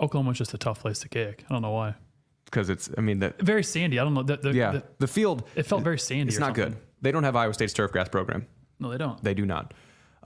Oklahoma's 0.00 0.38
just 0.38 0.54
a 0.54 0.58
tough 0.58 0.80
place 0.80 0.98
to 1.00 1.08
kick. 1.08 1.44
I 1.48 1.52
don't 1.52 1.62
know 1.62 1.70
why. 1.70 1.94
Because 2.46 2.70
it's. 2.70 2.88
I 2.96 3.00
mean, 3.02 3.18
that 3.20 3.40
Very 3.40 3.62
sandy. 3.62 3.98
I 3.98 4.04
don't 4.04 4.14
know. 4.14 4.22
The, 4.22 4.36
the, 4.38 4.52
yeah, 4.54 4.72
the- 4.72 4.84
the 4.98 5.06
field. 5.06 5.44
it 5.54 5.64
felt 5.64 5.82
very 5.82 5.98
sandy. 5.98 6.30
It's 6.30 6.38
not 6.40 6.56
something. 6.56 6.70
good. 6.72 6.76
They 7.02 7.12
don't 7.12 7.24
have 7.24 7.36
Iowa 7.36 7.52
State's 7.54 7.72
turf 7.74 7.92
grass 7.92 8.08
program. 8.08 8.46
No, 8.80 8.90
they 8.90 8.98
don't. 8.98 9.22
They 9.22 9.34
do 9.34 9.44
not. 9.46 9.74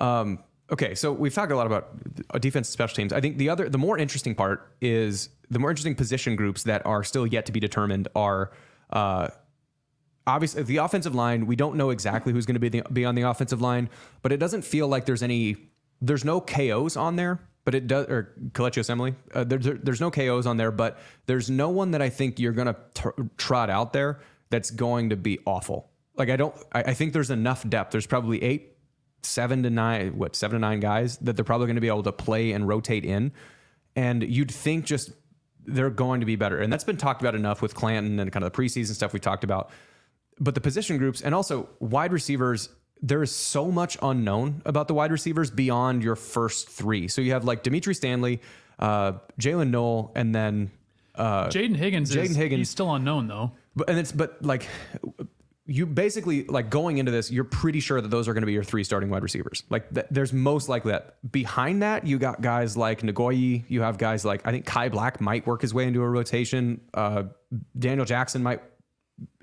Um, 0.00 0.38
okay, 0.70 0.94
so 0.94 1.12
we've 1.12 1.34
talked 1.34 1.52
a 1.52 1.56
lot 1.56 1.66
about 1.66 1.90
uh, 2.32 2.38
defense 2.38 2.68
and 2.68 2.72
special 2.72 2.94
teams. 2.96 3.12
I 3.12 3.20
think 3.20 3.36
the 3.38 3.48
other, 3.48 3.68
the 3.68 3.78
more 3.78 3.98
interesting 3.98 4.34
part 4.34 4.72
is 4.80 5.28
the 5.50 5.58
more 5.58 5.70
interesting 5.70 5.94
position 5.96 6.36
groups 6.36 6.62
that 6.62 6.84
are 6.86 7.02
still 7.04 7.26
yet 7.26 7.46
to 7.46 7.52
be 7.52 7.60
determined 7.60 8.08
are. 8.14 8.52
Uh, 8.90 9.28
Obviously, 10.26 10.62
the 10.62 10.76
offensive 10.76 11.14
line, 11.14 11.46
we 11.46 11.56
don't 11.56 11.76
know 11.76 11.90
exactly 11.90 12.32
who's 12.32 12.46
going 12.46 12.54
to 12.54 12.60
be, 12.60 12.68
the, 12.68 12.82
be 12.92 13.04
on 13.04 13.14
the 13.14 13.22
offensive 13.22 13.60
line, 13.60 13.88
but 14.22 14.30
it 14.30 14.36
doesn't 14.36 14.62
feel 14.62 14.86
like 14.86 15.06
there's 15.06 15.22
any, 15.22 15.56
there's 16.00 16.24
no 16.24 16.40
KOs 16.40 16.96
on 16.96 17.16
there, 17.16 17.40
but 17.64 17.74
it 17.74 17.86
does, 17.86 18.06
or 18.06 18.32
Coleccio 18.52 18.78
Assembly, 18.78 19.14
uh, 19.34 19.44
there, 19.44 19.58
there- 19.58 19.78
there's 19.82 20.00
no 20.00 20.10
KOs 20.10 20.46
on 20.46 20.56
there, 20.56 20.70
but 20.70 20.98
there's 21.26 21.50
no 21.50 21.68
one 21.70 21.90
that 21.92 22.02
I 22.02 22.08
think 22.08 22.38
you're 22.38 22.52
to 22.66 22.76
tr- 22.94 23.08
trot 23.36 23.70
out 23.70 23.92
there 23.92 24.20
that's 24.50 24.70
going 24.70 25.10
to 25.10 25.16
be 25.16 25.38
awful. 25.46 25.90
Like, 26.16 26.30
I 26.30 26.36
don't, 26.36 26.54
I, 26.72 26.82
I 26.82 26.94
think 26.94 27.12
there's 27.12 27.30
enough 27.30 27.68
depth. 27.68 27.92
There's 27.92 28.06
probably 28.06 28.42
eight, 28.42 28.76
seven 29.22 29.62
to 29.62 29.70
nine, 29.70 30.16
what, 30.18 30.34
seven 30.36 30.54
to 30.54 30.60
nine 30.60 30.80
guys 30.80 31.18
that 31.18 31.36
they're 31.36 31.44
probably 31.44 31.66
going 31.66 31.76
to 31.76 31.80
be 31.80 31.88
able 31.88 32.02
to 32.04 32.12
play 32.12 32.52
and 32.52 32.66
rotate 32.66 33.04
in. 33.04 33.32
And 33.94 34.22
you'd 34.22 34.50
think 34.50 34.86
just 34.86 35.10
they're 35.66 35.90
going 35.90 36.20
to 36.20 36.26
be 36.26 36.36
better. 36.36 36.58
And 36.58 36.72
that's 36.72 36.84
been 36.84 36.96
talked 36.96 37.20
about 37.20 37.34
enough 37.34 37.62
with 37.62 37.74
Clanton 37.74 38.18
and 38.18 38.32
kind 38.32 38.44
of 38.44 38.52
the 38.52 38.58
preseason 38.62 38.94
stuff 38.94 39.12
we 39.12 39.20
talked 39.20 39.44
about 39.44 39.70
but 40.42 40.54
the 40.54 40.60
position 40.60 40.96
groups 40.96 41.20
and 41.20 41.34
also 41.34 41.68
wide 41.80 42.12
receivers 42.14 42.70
there 43.02 43.22
is 43.22 43.34
so 43.34 43.70
much 43.70 43.96
unknown 44.02 44.62
about 44.64 44.88
the 44.88 44.94
wide 44.94 45.10
receivers 45.10 45.50
beyond 45.50 46.02
your 46.02 46.16
first 46.16 46.68
three 46.68 47.08
so 47.08 47.20
you 47.22 47.32
have 47.32 47.44
like 47.44 47.62
dimitri 47.62 47.94
stanley 47.94 48.40
uh, 48.78 49.12
Jaylin 49.38 49.68
Noel 49.70 50.10
and 50.14 50.34
then 50.34 50.70
uh, 51.14 51.48
Jayden 51.48 51.76
Higgins. 51.76 52.10
Jayden 52.14 52.34
Higgins- 52.34 52.60
He's 52.60 52.70
still 52.70 52.94
unknown 52.94 53.26
though. 53.28 53.52
but 53.76 53.90
and 53.90 53.98
it's 53.98 54.10
but 54.12 54.42
like 54.42 54.66
you 55.66 55.84
basically 55.86 56.44
like 56.44 56.70
going 56.70 56.96
into 56.98 57.12
this 57.12 57.30
you're 57.30 57.44
pretty 57.44 57.78
sure 57.80 58.00
that 58.00 58.08
those 58.08 58.26
are 58.26 58.32
going 58.32 58.40
to 58.42 58.46
be 58.46 58.52
your 58.54 58.64
three 58.64 58.82
starting 58.82 59.10
wide 59.10 59.22
receivers 59.22 59.64
like 59.70 59.92
th- 59.94 60.06
there's 60.10 60.32
most 60.32 60.68
likely 60.68 60.92
that 60.92 61.16
behind 61.30 61.82
that 61.82 62.06
you 62.06 62.18
got 62.18 62.40
guys 62.40 62.76
like 62.76 63.02
Ngoyi. 63.02 63.64
you 63.68 63.82
have 63.82 63.98
guys 63.98 64.24
like 64.24 64.40
i 64.46 64.50
think 64.50 64.64
kai 64.64 64.88
black 64.88 65.20
might 65.20 65.46
work 65.46 65.60
his 65.60 65.72
way 65.74 65.86
into 65.86 66.00
a 66.02 66.08
rotation 66.08 66.80
uh, 66.94 67.24
daniel 67.78 68.04
jackson 68.06 68.42
might 68.42 68.62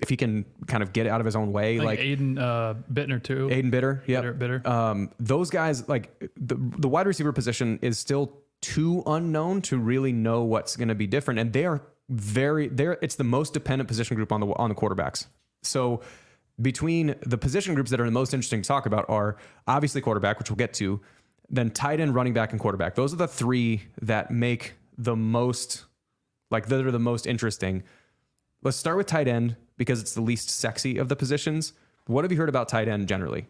if 0.00 0.08
he 0.08 0.16
can 0.16 0.44
kind 0.66 0.82
of 0.82 0.92
get 0.92 1.06
out 1.06 1.20
of 1.20 1.26
his 1.26 1.36
own 1.36 1.52
way 1.52 1.78
Like, 1.78 1.98
Aiden 1.98 2.38
uh, 2.38 2.74
Bittner 2.92 3.22
too. 3.22 3.48
Aiden 3.48 3.70
Bitter, 3.70 4.02
yeah, 4.06 4.20
Bitter- 4.20 4.32
Bitter. 4.34 4.68
Um, 4.68 5.10
those 5.18 5.50
guys, 5.50 5.88
like 5.88 6.18
the 6.36 6.56
the 6.56 6.88
wide 6.88 7.06
receiver 7.06 7.32
position, 7.32 7.78
is 7.82 7.98
still 7.98 8.32
too 8.60 9.02
unknown 9.06 9.62
to 9.62 9.78
really 9.78 10.12
know 10.12 10.42
what's 10.42 10.76
going 10.76 10.88
to 10.88 10.94
be 10.94 11.06
different, 11.06 11.40
and 11.40 11.52
they 11.52 11.64
are 11.64 11.82
very 12.08 12.68
they're 12.68 12.98
it's 13.02 13.16
the 13.16 13.24
most 13.24 13.52
dependent 13.52 13.88
position 13.88 14.16
group 14.16 14.32
on 14.32 14.40
the 14.40 14.46
on 14.46 14.68
the 14.68 14.74
quarterbacks. 14.74 15.26
So 15.62 16.00
between 16.60 17.14
the 17.24 17.38
position 17.38 17.74
groups 17.74 17.90
that 17.90 18.00
are 18.00 18.04
the 18.04 18.10
most 18.10 18.34
interesting 18.34 18.62
to 18.62 18.68
talk 18.68 18.86
about 18.86 19.06
are 19.08 19.36
obviously 19.66 20.00
quarterback, 20.00 20.38
which 20.38 20.50
we'll 20.50 20.56
get 20.56 20.72
to, 20.74 21.00
then 21.48 21.70
tight 21.70 22.00
end, 22.00 22.14
running 22.14 22.32
back, 22.32 22.52
and 22.52 22.60
quarterback. 22.60 22.94
Those 22.94 23.12
are 23.12 23.16
the 23.16 23.28
three 23.28 23.82
that 24.02 24.30
make 24.30 24.74
the 24.96 25.14
most 25.14 25.84
like 26.50 26.66
that 26.66 26.84
are 26.86 26.90
the 26.90 26.98
most 26.98 27.26
interesting. 27.26 27.84
Let's 28.62 28.76
start 28.76 28.96
with 28.96 29.06
tight 29.06 29.28
end 29.28 29.56
because 29.78 30.00
it's 30.00 30.12
the 30.12 30.20
least 30.20 30.50
sexy 30.50 30.98
of 30.98 31.08
the 31.08 31.16
positions. 31.16 31.72
What 32.06 32.24
have 32.24 32.32
you 32.32 32.36
heard 32.36 32.50
about 32.50 32.68
tight 32.68 32.88
end 32.88 33.08
generally? 33.08 33.46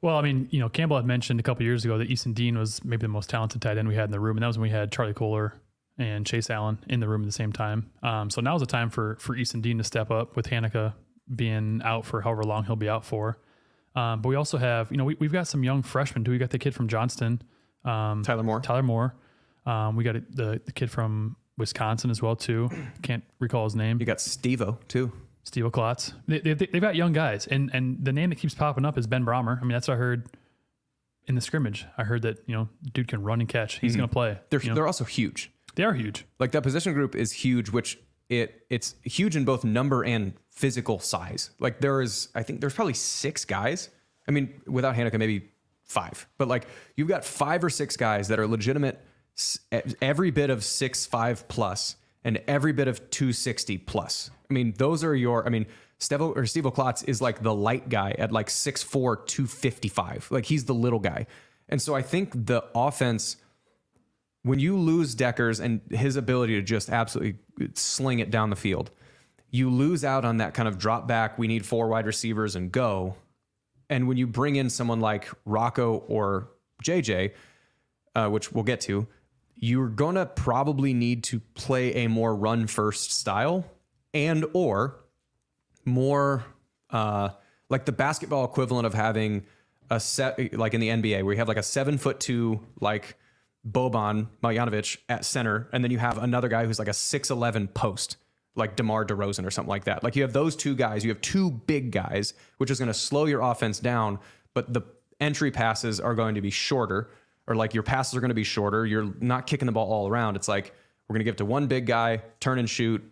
Well, 0.00 0.16
I 0.16 0.22
mean, 0.22 0.48
you 0.50 0.58
know, 0.58 0.68
Campbell 0.68 0.96
had 0.96 1.06
mentioned 1.06 1.38
a 1.38 1.42
couple 1.42 1.62
years 1.64 1.84
ago 1.84 1.98
that 1.98 2.08
Easton 2.08 2.32
Dean 2.32 2.58
was 2.58 2.84
maybe 2.84 3.02
the 3.02 3.08
most 3.08 3.30
talented 3.30 3.62
tight 3.62 3.78
end 3.78 3.86
we 3.86 3.94
had 3.94 4.06
in 4.06 4.10
the 4.10 4.18
room, 4.18 4.36
and 4.36 4.42
that 4.42 4.48
was 4.48 4.58
when 4.58 4.68
we 4.68 4.70
had 4.70 4.90
Charlie 4.90 5.14
Kolar 5.14 5.54
and 5.98 6.26
Chase 6.26 6.50
Allen 6.50 6.78
in 6.88 7.00
the 7.00 7.08
room 7.08 7.22
at 7.22 7.26
the 7.26 7.32
same 7.32 7.52
time. 7.52 7.90
Um, 8.02 8.30
so 8.30 8.40
is 8.40 8.60
the 8.60 8.66
time 8.66 8.90
for 8.90 9.16
for 9.20 9.36
Easton 9.36 9.60
Dean 9.60 9.78
to 9.78 9.84
step 9.84 10.10
up 10.10 10.36
with 10.36 10.46
Hanika 10.48 10.94
being 11.34 11.80
out 11.84 12.04
for 12.04 12.20
however 12.20 12.42
long 12.42 12.64
he'll 12.64 12.76
be 12.76 12.88
out 12.88 13.04
for. 13.04 13.38
Um, 13.94 14.22
but 14.22 14.30
we 14.30 14.36
also 14.36 14.56
have, 14.58 14.90
you 14.90 14.96
know, 14.96 15.04
we, 15.04 15.16
we've 15.20 15.32
got 15.32 15.46
some 15.46 15.62
young 15.62 15.82
freshmen 15.82 16.24
too. 16.24 16.30
We 16.30 16.38
got 16.38 16.50
the 16.50 16.58
kid 16.58 16.74
from 16.74 16.88
Johnston, 16.88 17.42
um, 17.84 18.22
Tyler 18.22 18.42
Moore. 18.42 18.60
Tyler 18.60 18.82
Moore. 18.82 19.14
Um, 19.66 19.96
we 19.96 20.02
got 20.02 20.14
the 20.14 20.60
the 20.64 20.72
kid 20.72 20.90
from 20.90 21.36
Wisconsin 21.58 22.10
as 22.10 22.22
well 22.22 22.36
too. 22.36 22.70
Can't 23.02 23.24
recall 23.38 23.64
his 23.64 23.74
name. 23.74 24.00
You 24.00 24.06
got 24.06 24.18
Stevo 24.18 24.78
too. 24.88 25.12
Steve 25.44 25.70
Klotz. 25.72 26.12
They, 26.28 26.38
they, 26.38 26.54
they've 26.54 26.80
got 26.80 26.94
young 26.94 27.12
guys, 27.12 27.46
and 27.46 27.70
and 27.72 27.98
the 28.02 28.12
name 28.12 28.30
that 28.30 28.36
keeps 28.36 28.54
popping 28.54 28.84
up 28.84 28.96
is 28.96 29.06
Ben 29.06 29.24
Brahmer. 29.24 29.58
I 29.58 29.62
mean, 29.62 29.72
that's 29.72 29.88
what 29.88 29.94
I 29.94 29.96
heard 29.98 30.28
in 31.26 31.34
the 31.34 31.40
scrimmage. 31.40 31.86
I 31.98 32.04
heard 32.04 32.22
that 32.22 32.38
you 32.46 32.54
know, 32.54 32.68
dude 32.92 33.08
can 33.08 33.22
run 33.22 33.40
and 33.40 33.48
catch. 33.48 33.78
He's 33.78 33.94
hmm. 33.94 33.98
going 33.98 34.08
to 34.08 34.12
play. 34.12 34.38
They're 34.50 34.60
You 34.60 34.70
know, 34.70 34.74
they're 34.74 34.86
also 34.86 35.04
huge. 35.04 35.50
they 35.74 35.84
are 35.84 35.94
huge. 35.94 36.26
Like 36.38 36.52
that 36.52 36.62
position 36.62 36.92
group 36.92 37.14
is 37.14 37.32
huge, 37.32 37.70
which 37.70 37.98
it 38.28 38.64
it's 38.70 38.94
huge 39.02 39.36
in 39.36 39.44
both 39.44 39.64
number 39.64 40.04
and 40.04 40.34
physical 40.50 40.98
size. 40.98 41.50
Like 41.58 41.80
there 41.80 42.00
is, 42.00 42.28
I 42.34 42.42
think 42.42 42.60
there's 42.60 42.74
probably 42.74 42.94
six 42.94 43.44
guys. 43.44 43.90
I 44.28 44.30
mean, 44.30 44.62
without 44.66 44.94
Hanika, 44.94 45.18
maybe 45.18 45.50
five. 45.84 46.26
But 46.38 46.48
like 46.48 46.66
you've 46.96 47.08
got 47.08 47.24
five 47.24 47.64
or 47.64 47.70
six 47.70 47.96
guys 47.96 48.28
that 48.28 48.38
are 48.38 48.46
legitimate, 48.46 49.04
every 50.00 50.30
bit 50.30 50.50
of 50.50 50.64
six 50.64 51.06
five 51.06 51.46
plus, 51.48 51.96
and 52.24 52.40
every 52.46 52.72
bit 52.72 52.88
of 52.88 53.10
two 53.10 53.32
sixty 53.32 53.78
plus. 53.78 54.30
I 54.50 54.52
mean, 54.52 54.74
those 54.76 55.04
are 55.04 55.14
your. 55.14 55.46
I 55.46 55.50
mean, 55.50 55.66
Stevo 55.98 56.36
or 56.36 56.46
Steve 56.46 56.64
Klotz 56.72 57.02
is 57.04 57.20
like 57.22 57.42
the 57.42 57.54
light 57.54 57.88
guy 57.88 58.14
at 58.18 58.32
like 58.32 58.48
6'4", 58.48 59.24
255. 59.26 60.28
Like 60.30 60.44
he's 60.44 60.64
the 60.64 60.74
little 60.74 60.98
guy, 60.98 61.26
and 61.68 61.80
so 61.80 61.94
I 61.94 62.02
think 62.02 62.46
the 62.46 62.64
offense 62.74 63.36
when 64.42 64.58
you 64.58 64.76
lose 64.76 65.14
Dekkers 65.14 65.60
and 65.60 65.80
his 65.90 66.16
ability 66.16 66.54
to 66.54 66.62
just 66.62 66.90
absolutely 66.90 67.38
sling 67.74 68.18
it 68.18 68.30
down 68.30 68.50
the 68.50 68.56
field, 68.56 68.90
you 69.50 69.70
lose 69.70 70.04
out 70.04 70.24
on 70.24 70.38
that 70.38 70.54
kind 70.54 70.68
of 70.68 70.78
drop 70.78 71.06
back. 71.06 71.38
We 71.38 71.46
need 71.46 71.64
four 71.64 71.88
wide 71.88 72.06
receivers 72.06 72.56
and 72.56 72.72
go. 72.72 73.16
And 73.88 74.08
when 74.08 74.16
you 74.16 74.26
bring 74.26 74.56
in 74.56 74.70
someone 74.70 75.00
like 75.00 75.28
Rocco 75.44 75.98
or 76.08 76.48
JJ, 76.82 77.32
uh, 78.14 78.28
which 78.28 78.52
we'll 78.52 78.64
get 78.64 78.80
to, 78.82 79.06
you're 79.62 79.88
gonna 79.88 80.26
probably 80.26 80.92
need 80.92 81.22
to 81.22 81.38
play 81.54 82.04
a 82.04 82.08
more 82.08 82.34
run 82.34 82.66
first 82.66 83.12
style 83.12 83.64
and 84.12 84.44
or 84.54 84.96
more 85.84 86.44
uh, 86.90 87.28
like 87.70 87.84
the 87.84 87.92
basketball 87.92 88.44
equivalent 88.44 88.86
of 88.86 88.92
having 88.92 89.46
a 89.88 90.00
set 90.00 90.52
like 90.58 90.74
in 90.74 90.80
the 90.80 90.88
NBA 90.88 91.22
where 91.22 91.32
you 91.32 91.38
have 91.38 91.46
like 91.46 91.56
a 91.56 91.62
seven 91.62 91.96
foot 91.96 92.18
two 92.18 92.60
like 92.80 93.16
Boban 93.66 94.26
Marjanovic 94.42 94.98
at 95.08 95.24
center, 95.24 95.68
and 95.72 95.84
then 95.84 95.92
you 95.92 95.98
have 95.98 96.18
another 96.18 96.48
guy 96.48 96.66
who's 96.66 96.80
like 96.80 96.88
a 96.88 96.92
six 96.92 97.30
eleven 97.30 97.68
post 97.68 98.16
like 98.56 98.74
DeMar 98.74 99.06
DeRozan 99.06 99.46
or 99.46 99.52
something 99.52 99.70
like 99.70 99.84
that. 99.84 100.02
Like 100.02 100.16
you 100.16 100.22
have 100.22 100.32
those 100.32 100.56
two 100.56 100.74
guys, 100.74 101.04
you 101.04 101.10
have 101.10 101.20
two 101.20 101.52
big 101.52 101.92
guys, 101.92 102.34
which 102.58 102.68
is 102.68 102.80
going 102.80 102.88
to 102.88 102.94
slow 102.94 103.26
your 103.26 103.40
offense 103.40 103.78
down, 103.78 104.18
but 104.54 104.74
the 104.74 104.82
entry 105.20 105.52
passes 105.52 106.00
are 106.00 106.14
going 106.14 106.34
to 106.34 106.42
be 106.42 106.50
shorter, 106.50 107.08
or 107.46 107.56
like 107.56 107.74
your 107.74 107.82
passes 107.82 108.16
are 108.16 108.20
going 108.20 108.30
to 108.30 108.34
be 108.34 108.44
shorter. 108.44 108.86
You're 108.86 109.12
not 109.20 109.46
kicking 109.46 109.66
the 109.66 109.72
ball 109.72 109.92
all 109.92 110.08
around. 110.08 110.36
It's 110.36 110.48
like 110.48 110.74
we're 111.08 111.14
going 111.14 111.20
to 111.20 111.24
give 111.24 111.34
it 111.34 111.38
to 111.38 111.44
one 111.44 111.66
big 111.66 111.86
guy, 111.86 112.22
turn 112.40 112.58
and 112.58 112.68
shoot, 112.68 113.02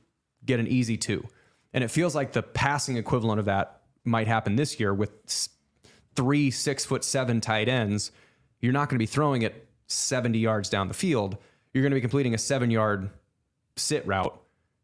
get 0.45 0.61
an 0.61 0.67
easy 0.67 0.97
two. 0.97 1.27
And 1.73 1.85
it 1.85 1.89
feels 1.89 2.15
like 2.15 2.33
the 2.33 2.43
passing 2.43 2.97
equivalent 2.97 3.39
of 3.39 3.47
that 3.47 3.83
might 4.05 4.27
happen 4.27 4.57
this 4.57 4.81
year 4.81 4.93
with 4.95 5.11
three 6.15 6.51
six 6.51 6.85
foot 6.85 7.05
seven 7.05 7.41
tight 7.41 7.69
ends. 7.69 8.13
You're 8.61 8.73
not 8.73 8.89
going 8.89 8.97
to 8.97 9.03
be 9.03 9.07
throwing 9.07 9.43
it 9.43 9.69
70 9.87 10.39
yards 10.39 10.69
down 10.69 10.89
the 10.89 10.95
field. 10.95 11.37
You're 11.73 11.83
going 11.83 11.93
to 11.93 11.97
be 11.97 12.01
completing 12.01 12.35
a 12.35 12.39
seven 12.39 12.71
yard 12.71 13.11
sit 13.77 14.07
route 14.07 14.39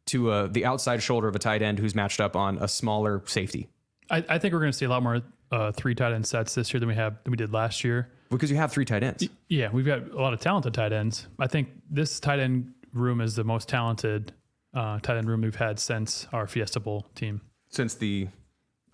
to 0.07 0.31
uh, 0.31 0.47
the 0.47 0.65
outside 0.65 1.03
shoulder 1.03 1.29
of 1.29 1.35
a 1.35 1.39
tight 1.39 1.63
end 1.63 1.79
who's 1.79 1.95
matched 1.95 2.21
up 2.21 2.37
on 2.37 2.59
a 2.59 2.69
smaller 2.69 3.23
safety 3.27 3.69
I, 4.11 4.25
I 4.29 4.39
think 4.39 4.55
we're 4.55 4.61
going 4.61 4.73
to 4.73 4.79
see 4.79 4.85
a 4.85 4.89
lot 4.89 5.03
more 5.03 5.23
uh, 5.51 5.73
three 5.73 5.95
tight 5.95 6.13
end 6.13 6.27
sets 6.27 6.55
this 6.55 6.73
year 6.73 6.81
than 6.81 6.89
we 6.89 6.95
have 6.95 7.23
than 7.25 7.31
we 7.31 7.37
did 7.37 7.53
last 7.53 7.85
year. 7.85 8.11
Because 8.31 8.51
you 8.51 8.57
have 8.57 8.73
three 8.73 8.85
tight 8.85 9.03
ends. 9.03 9.29
Yeah, 9.49 9.71
we've 9.71 9.87
got 9.87 10.11
a 10.11 10.21
lot 10.21 10.33
of 10.35 10.41
talented 10.41 10.75
tight 10.75 10.93
ends. 10.93 11.27
I 11.39 11.47
think 11.47 11.69
this 11.91 12.19
tight 12.21 12.41
end 12.41 12.73
room 12.93 13.21
is 13.21 13.35
the 13.37 13.45
most 13.45 13.69
talented 13.69 14.33
uh, 14.75 14.99
tight 15.01 15.17
end 15.19 15.29
room 15.29 15.43
we've 15.43 15.55
had 15.57 15.79
since 15.79 16.27
our 16.33 16.47
Fiesta 16.47 16.81
Bowl 16.81 17.07
team. 17.15 17.41
Since 17.69 17.95
the 17.95 18.29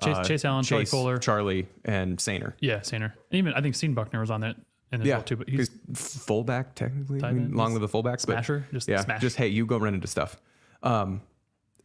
Chase, 0.02 0.16
uh, 0.16 0.24
Chase 0.24 0.44
Allen, 0.44 0.64
Charlie 0.64 0.86
Kolar, 0.86 1.18
Charlie, 1.18 1.68
and 1.84 2.18
Soehner. 2.18 2.54
yeah, 2.60 2.80
Soehner, 2.80 3.12
and 3.30 3.38
even 3.38 3.52
I 3.54 3.60
think 3.60 3.74
Sean 3.76 3.94
Buckner 3.94 4.20
was 4.20 4.30
on 4.30 4.40
that 4.40 4.56
and 4.90 5.02
as 5.02 5.08
Yeah, 5.08 5.16
well 5.16 5.22
too. 5.24 5.36
But 5.36 5.48
he's 5.48 5.70
he's 5.88 6.16
fullback 6.24 6.74
technically. 6.74 7.18
I 7.18 7.20
Tight 7.20 7.34
mean, 7.34 7.52
long 7.54 7.72
live 7.72 7.80
the 7.82 7.88
fullbacks. 7.88 8.26
but 8.26 8.42
just 8.72 8.88
yeah, 8.88 9.00
smash. 9.00 9.20
just 9.20 9.36
hey, 9.36 9.48
you 9.48 9.64
go 9.66 9.78
run 9.78 9.94
into 9.94 10.08
stuff. 10.08 10.36
Um, 10.82 11.22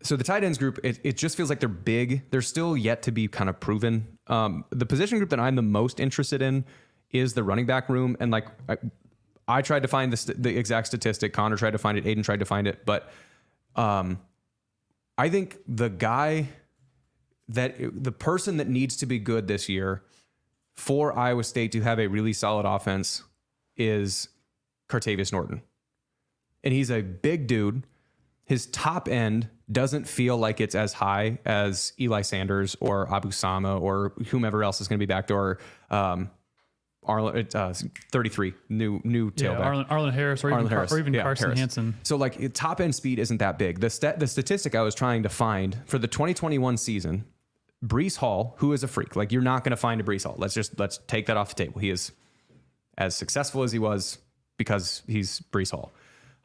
so 0.04 0.16
the 0.16 0.24
tight 0.24 0.44
ends 0.44 0.58
group, 0.58 0.80
it, 0.84 1.00
it 1.04 1.18
just 1.18 1.36
feels 1.38 1.50
like 1.50 1.60
they're 1.60 1.68
big. 1.70 2.30
They're 2.30 2.42
still 2.42 2.78
yet 2.78 3.02
to 3.04 3.12
be 3.12 3.28
kind 3.28 3.50
of 3.50 3.60
proven. 3.60 4.08
Um, 4.28 4.64
the 4.70 4.86
position 4.86 5.18
group 5.18 5.30
that 5.32 5.40
I'm 5.40 5.56
the 5.56 5.62
most 5.64 6.00
interested 6.00 6.42
in 6.42 6.66
is 7.12 7.34
the 7.34 7.44
running 7.44 7.66
back 7.66 7.90
room. 7.90 8.18
And 8.20 8.32
like, 8.32 8.48
I, 8.68 8.78
I 9.48 9.62
tried 9.62 9.84
to 9.84 9.88
find 9.88 10.12
the, 10.12 10.34
the 10.34 10.58
exact 10.58 10.88
statistic. 10.88 11.34
Connor 11.34 11.58
tried 11.58 11.72
to 11.72 11.78
find 11.78 11.98
it. 11.98 12.06
Aiden 12.06 12.24
tried 12.24 12.40
to 12.40 12.46
find 12.46 12.68
it. 12.68 12.86
But 12.86 13.10
um, 13.76 14.20
I 15.18 15.30
think 15.30 15.58
the 15.68 15.90
guy 15.90 16.50
that 17.50 17.76
the 17.80 18.12
person 18.12 18.58
that 18.58 18.68
needs 18.68 18.98
to 18.98 19.06
be 19.06 19.20
good 19.20 19.48
this 19.48 19.70
year 19.70 20.04
for 20.76 21.18
Iowa 21.18 21.44
State 21.44 21.72
to 21.72 21.82
have 21.82 22.00
a 22.00 22.08
really 22.08 22.34
solid 22.34 22.66
offense 22.66 23.24
is 23.78 24.30
Cartevious 24.88 25.32
Norton. 25.32 25.62
And 26.64 26.74
he's 26.74 26.92
a 26.92 27.02
big 27.02 27.48
dude. 27.48 27.84
His 28.46 28.66
top 28.68 29.08
end 29.08 29.50
doesn't 29.72 30.08
feel 30.08 30.38
like 30.38 30.62
it's 30.62 30.76
as 30.76 30.94
high 30.94 31.40
as 31.46 31.94
Eli 32.00 32.22
Sanders 32.22 32.76
or 32.80 33.14
Abu 33.14 33.32
Sama 33.32 33.78
or 33.78 34.14
whomever 34.28 34.64
else 34.64 34.82
is 34.82 34.88
going 34.88 35.00
to 35.00 35.06
be 35.06 35.10
back 35.10 35.28
there. 35.28 35.58
Um, 35.90 36.30
Arlen, 37.08 37.48
uh, 37.56 37.74
33, 38.12 38.54
new 38.70 39.00
new 39.04 39.32
Yeah, 39.36 39.48
tailback. 39.50 39.60
Arlen, 39.66 39.86
Arlen 39.90 40.14
Harris 40.14 40.44
or 40.44 40.52
Arlen 40.52 40.66
even, 40.66 40.76
Harris. 40.78 40.92
or 40.92 41.00
even 41.00 41.14
Yeah, 41.14 41.24
Carson 41.24 41.46
Harris. 41.48 41.60
Hansen. 41.60 41.96
So 42.04 42.16
like 42.18 42.54
top 42.54 42.82
end 42.82 42.94
speed 42.96 43.20
isn't 43.20 43.38
that 43.38 43.58
big. 43.58 43.80
The 43.80 43.90
stat, 43.90 44.20
the 44.20 44.28
statistic 44.28 44.76
I 44.76 44.82
was 44.82 44.94
trying 44.96 45.24
to 45.24 45.30
find 45.30 45.78
for 45.86 45.98
the 45.98 46.08
2021 46.08 46.78
season, 46.78 47.26
Breece 47.86 48.18
Hall, 48.18 48.56
who 48.60 48.74
is 48.74 48.84
a 48.84 48.88
freak. 48.88 49.16
Like 49.16 49.32
you're 49.32 49.42
not 49.42 49.64
going 49.64 49.72
to 49.72 49.78
find 49.78 50.02
a 50.02 50.04
Breece 50.04 50.24
Hall. 50.24 50.36
Let's 50.38 50.54
just 50.54 50.80
let's 50.80 51.00
take 51.08 51.28
that 51.28 51.38
off 51.38 51.56
the 51.56 51.64
table. 51.66 51.80
He 51.80 51.90
is 51.90 52.12
as 52.98 53.16
successful 53.16 53.64
as 53.64 53.72
he 53.72 53.80
was 53.80 54.18
because 54.58 55.04
he's 55.08 55.40
Breece 55.52 55.72
Hall. 55.72 55.92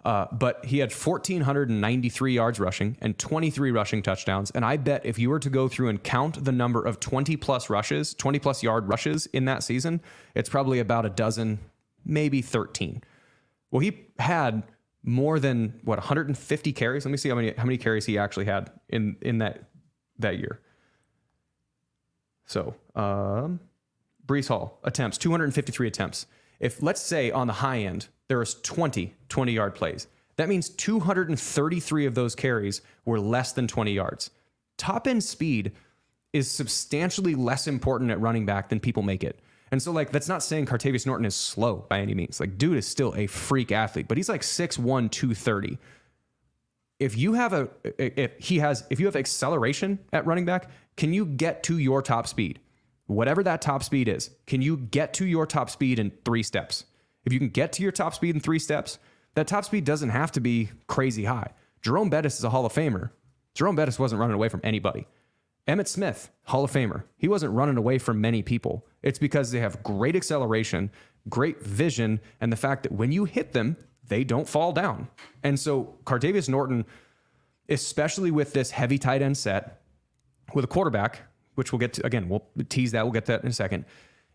Uh, 0.05 0.26
but 0.32 0.64
he 0.64 0.78
had 0.78 0.90
1,493 0.90 2.32
yards 2.34 2.59
rushing 2.59 2.96
and 3.00 3.16
23 3.18 3.70
rushing 3.70 4.03
touchdowns. 4.03 4.50
And 4.50 4.64
I 4.64 4.76
bet 4.76 5.07
if 5.07 5.16
you 5.16 5.30
were 5.30 5.38
to 5.38 5.50
go 5.50 5.68
through 5.68 5.88
and 5.88 6.03
count 6.03 6.44
the 6.44 6.50
number 6.50 6.82
of 6.82 6.98
20 6.98 7.36
plus 7.36 7.70
rushes, 7.70 8.12
20 8.14 8.40
plus 8.40 8.64
yard 8.64 8.88
rushes 8.88 9.26
in 9.26 9.44
that 9.44 9.62
season, 9.62 10.00
it's 10.34 10.48
probably 10.48 10.80
about 10.80 11.07
a 11.07 11.09
dozen, 11.09 11.61
maybe 12.05 12.42
13. 12.42 13.03
Well, 13.70 13.80
he 13.80 14.07
had 14.18 14.64
more 15.05 15.38
than 15.38 15.80
what 15.84 15.98
150 15.98 16.72
carries. 16.72 17.05
Let 17.05 17.11
me 17.11 17.16
see 17.16 17.28
how 17.28 17.36
many 17.36 17.53
how 17.57 17.64
many 17.64 17.78
carries 17.78 18.07
he 18.07 18.18
actually 18.18 18.46
had 18.46 18.70
in 18.88 19.16
in 19.20 19.38
that 19.38 19.68
that 20.18 20.38
year. 20.38 20.61
So, 22.46 22.74
um, 22.94 23.61
Breece 24.26 24.48
Hall 24.48 24.78
attempts 24.84 25.18
253 25.18 25.86
attempts. 25.86 26.26
If 26.61 26.82
let's 26.82 27.00
say 27.00 27.30
on 27.30 27.46
the 27.46 27.55
high 27.55 27.78
end 27.78 28.09
there 28.33 28.39
was 28.39 28.55
20 28.62 29.14
20 29.28 29.53
yard 29.53 29.74
plays, 29.74 30.07
that 30.37 30.49
means 30.49 30.70
233 30.70 32.07
of 32.07 32.14
those 32.14 32.35
carries 32.35 32.80
were 33.05 33.20
less 33.20 33.53
than 33.53 33.68
20 33.68 33.93
yards. 33.93 34.30
Top 34.78 35.07
end 35.07 35.22
speed 35.22 35.72
is 36.33 36.51
substantially 36.51 37.35
less 37.35 37.66
important 37.66 38.11
at 38.11 38.18
running 38.22 38.47
back 38.47 38.70
than 38.70 38.80
people 38.80 39.03
make 39.03 39.22
it. 39.22 39.39
And 39.70 39.83
so, 39.83 39.93
like, 39.93 40.12
that's 40.12 40.30
not 40.30 40.43
saying 40.43 40.64
Cartevious 40.64 41.05
Norton 41.05 41.26
is 41.26 41.35
slow 41.35 41.85
by 41.91 42.01
any 42.01 42.14
means. 42.14 42.41
Like, 42.41 42.57
dude 42.57 42.78
is 42.78 42.87
still 42.87 43.14
a 43.18 43.26
freak 43.26 43.70
athlete, 43.70 44.09
but 44.09 44.16
he's 44.16 44.30
like 44.30 44.41
6'1, 44.41 45.11
230. 45.11 45.76
If 47.01 47.18
you 47.18 47.35
have 47.35 47.53
a, 47.53 47.68
if 47.99 48.33
he 48.39 48.61
has, 48.61 48.87
if 48.89 48.99
you 48.99 49.05
have 49.05 49.16
acceleration 49.16 49.99
at 50.11 50.24
running 50.24 50.47
back, 50.47 50.70
can 50.97 51.12
you 51.12 51.26
get 51.26 51.64
to 51.64 51.76
your 51.76 52.01
top 52.01 52.26
speed? 52.26 52.61
Whatever 53.09 53.43
that 53.43 53.61
top 53.61 53.83
speed 53.83 54.09
is, 54.09 54.30
can 54.47 54.62
you 54.62 54.78
get 54.78 55.12
to 55.14 55.26
your 55.26 55.45
top 55.45 55.68
speed 55.68 55.99
in 55.99 56.12
three 56.24 56.43
steps? 56.43 56.87
If 57.24 57.32
you 57.32 57.38
can 57.38 57.48
get 57.48 57.72
to 57.74 57.82
your 57.82 57.92
top 57.92 58.14
speed 58.14 58.34
in 58.34 58.40
three 58.40 58.58
steps, 58.58 58.98
that 59.34 59.46
top 59.46 59.64
speed 59.64 59.84
doesn't 59.84 60.10
have 60.10 60.32
to 60.32 60.40
be 60.40 60.70
crazy 60.86 61.24
high. 61.24 61.52
Jerome 61.80 62.10
Bettis 62.10 62.38
is 62.38 62.44
a 62.44 62.50
Hall 62.50 62.66
of 62.66 62.72
Famer. 62.72 63.10
Jerome 63.54 63.76
Bettis 63.76 63.98
wasn't 63.98 64.20
running 64.20 64.34
away 64.34 64.48
from 64.48 64.60
anybody. 64.62 65.06
Emmitt 65.68 65.86
Smith, 65.86 66.30
Hall 66.44 66.64
of 66.64 66.72
Famer. 66.72 67.04
He 67.16 67.28
wasn't 67.28 67.52
running 67.52 67.76
away 67.76 67.98
from 67.98 68.20
many 68.20 68.42
people. 68.42 68.86
It's 69.02 69.18
because 69.18 69.50
they 69.50 69.60
have 69.60 69.82
great 69.82 70.16
acceleration, 70.16 70.90
great 71.28 71.62
vision, 71.62 72.20
and 72.40 72.52
the 72.52 72.56
fact 72.56 72.82
that 72.82 72.92
when 72.92 73.12
you 73.12 73.24
hit 73.24 73.52
them, 73.52 73.76
they 74.08 74.24
don't 74.24 74.48
fall 74.48 74.72
down. 74.72 75.08
And 75.42 75.58
so 75.58 75.94
Cartevious 76.04 76.48
Norton, 76.48 76.84
especially 77.68 78.30
with 78.30 78.52
this 78.52 78.72
heavy 78.72 78.98
tight 78.98 79.22
end 79.22 79.36
set, 79.36 79.82
with 80.54 80.64
a 80.64 80.68
quarterback, 80.68 81.20
which 81.54 81.72
we'll 81.72 81.78
get 81.78 81.92
to 81.94 82.06
again, 82.06 82.28
we'll 82.28 82.44
tease 82.68 82.92
that, 82.92 83.04
we'll 83.04 83.12
get 83.12 83.26
that 83.26 83.42
in 83.42 83.48
a 83.48 83.52
second. 83.52 83.84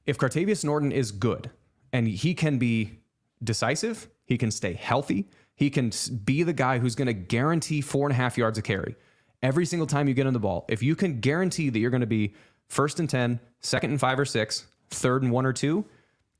If 0.05 0.17
Cartevious 0.17 0.63
Norton 0.63 0.91
is 0.93 1.11
good 1.11 1.49
and 1.93 2.07
he 2.07 2.33
can 2.33 2.57
be 2.57 2.99
decisive, 3.43 4.09
he 4.25 4.38
can 4.38 4.51
stay 4.51 4.73
healthy, 4.73 5.27
he 5.55 5.69
can 5.69 5.91
be 6.23 6.43
the 6.43 6.53
guy 6.53 6.79
who's 6.79 6.95
going 6.95 7.07
to 7.07 7.13
guarantee 7.13 7.81
four 7.81 8.07
and 8.07 8.13
a 8.13 8.15
half 8.15 8.38
yards 8.38 8.57
of 8.57 8.63
carry 8.63 8.95
every 9.41 9.65
single 9.65 9.88
time 9.88 10.07
you 10.07 10.13
get 10.13 10.27
on 10.27 10.33
the 10.33 10.39
ball. 10.39 10.65
If 10.69 10.83
you 10.83 10.95
can 10.95 11.19
guarantee 11.19 11.69
that 11.69 11.79
you're 11.79 11.91
going 11.91 12.01
to 12.01 12.07
be 12.07 12.33
first 12.67 12.99
and 12.99 13.09
10, 13.09 13.39
second 13.59 13.91
and 13.91 13.99
five 13.99 14.19
or 14.19 14.25
six, 14.25 14.67
third 14.89 15.23
and 15.23 15.31
one 15.31 15.45
or 15.45 15.53
two, 15.53 15.85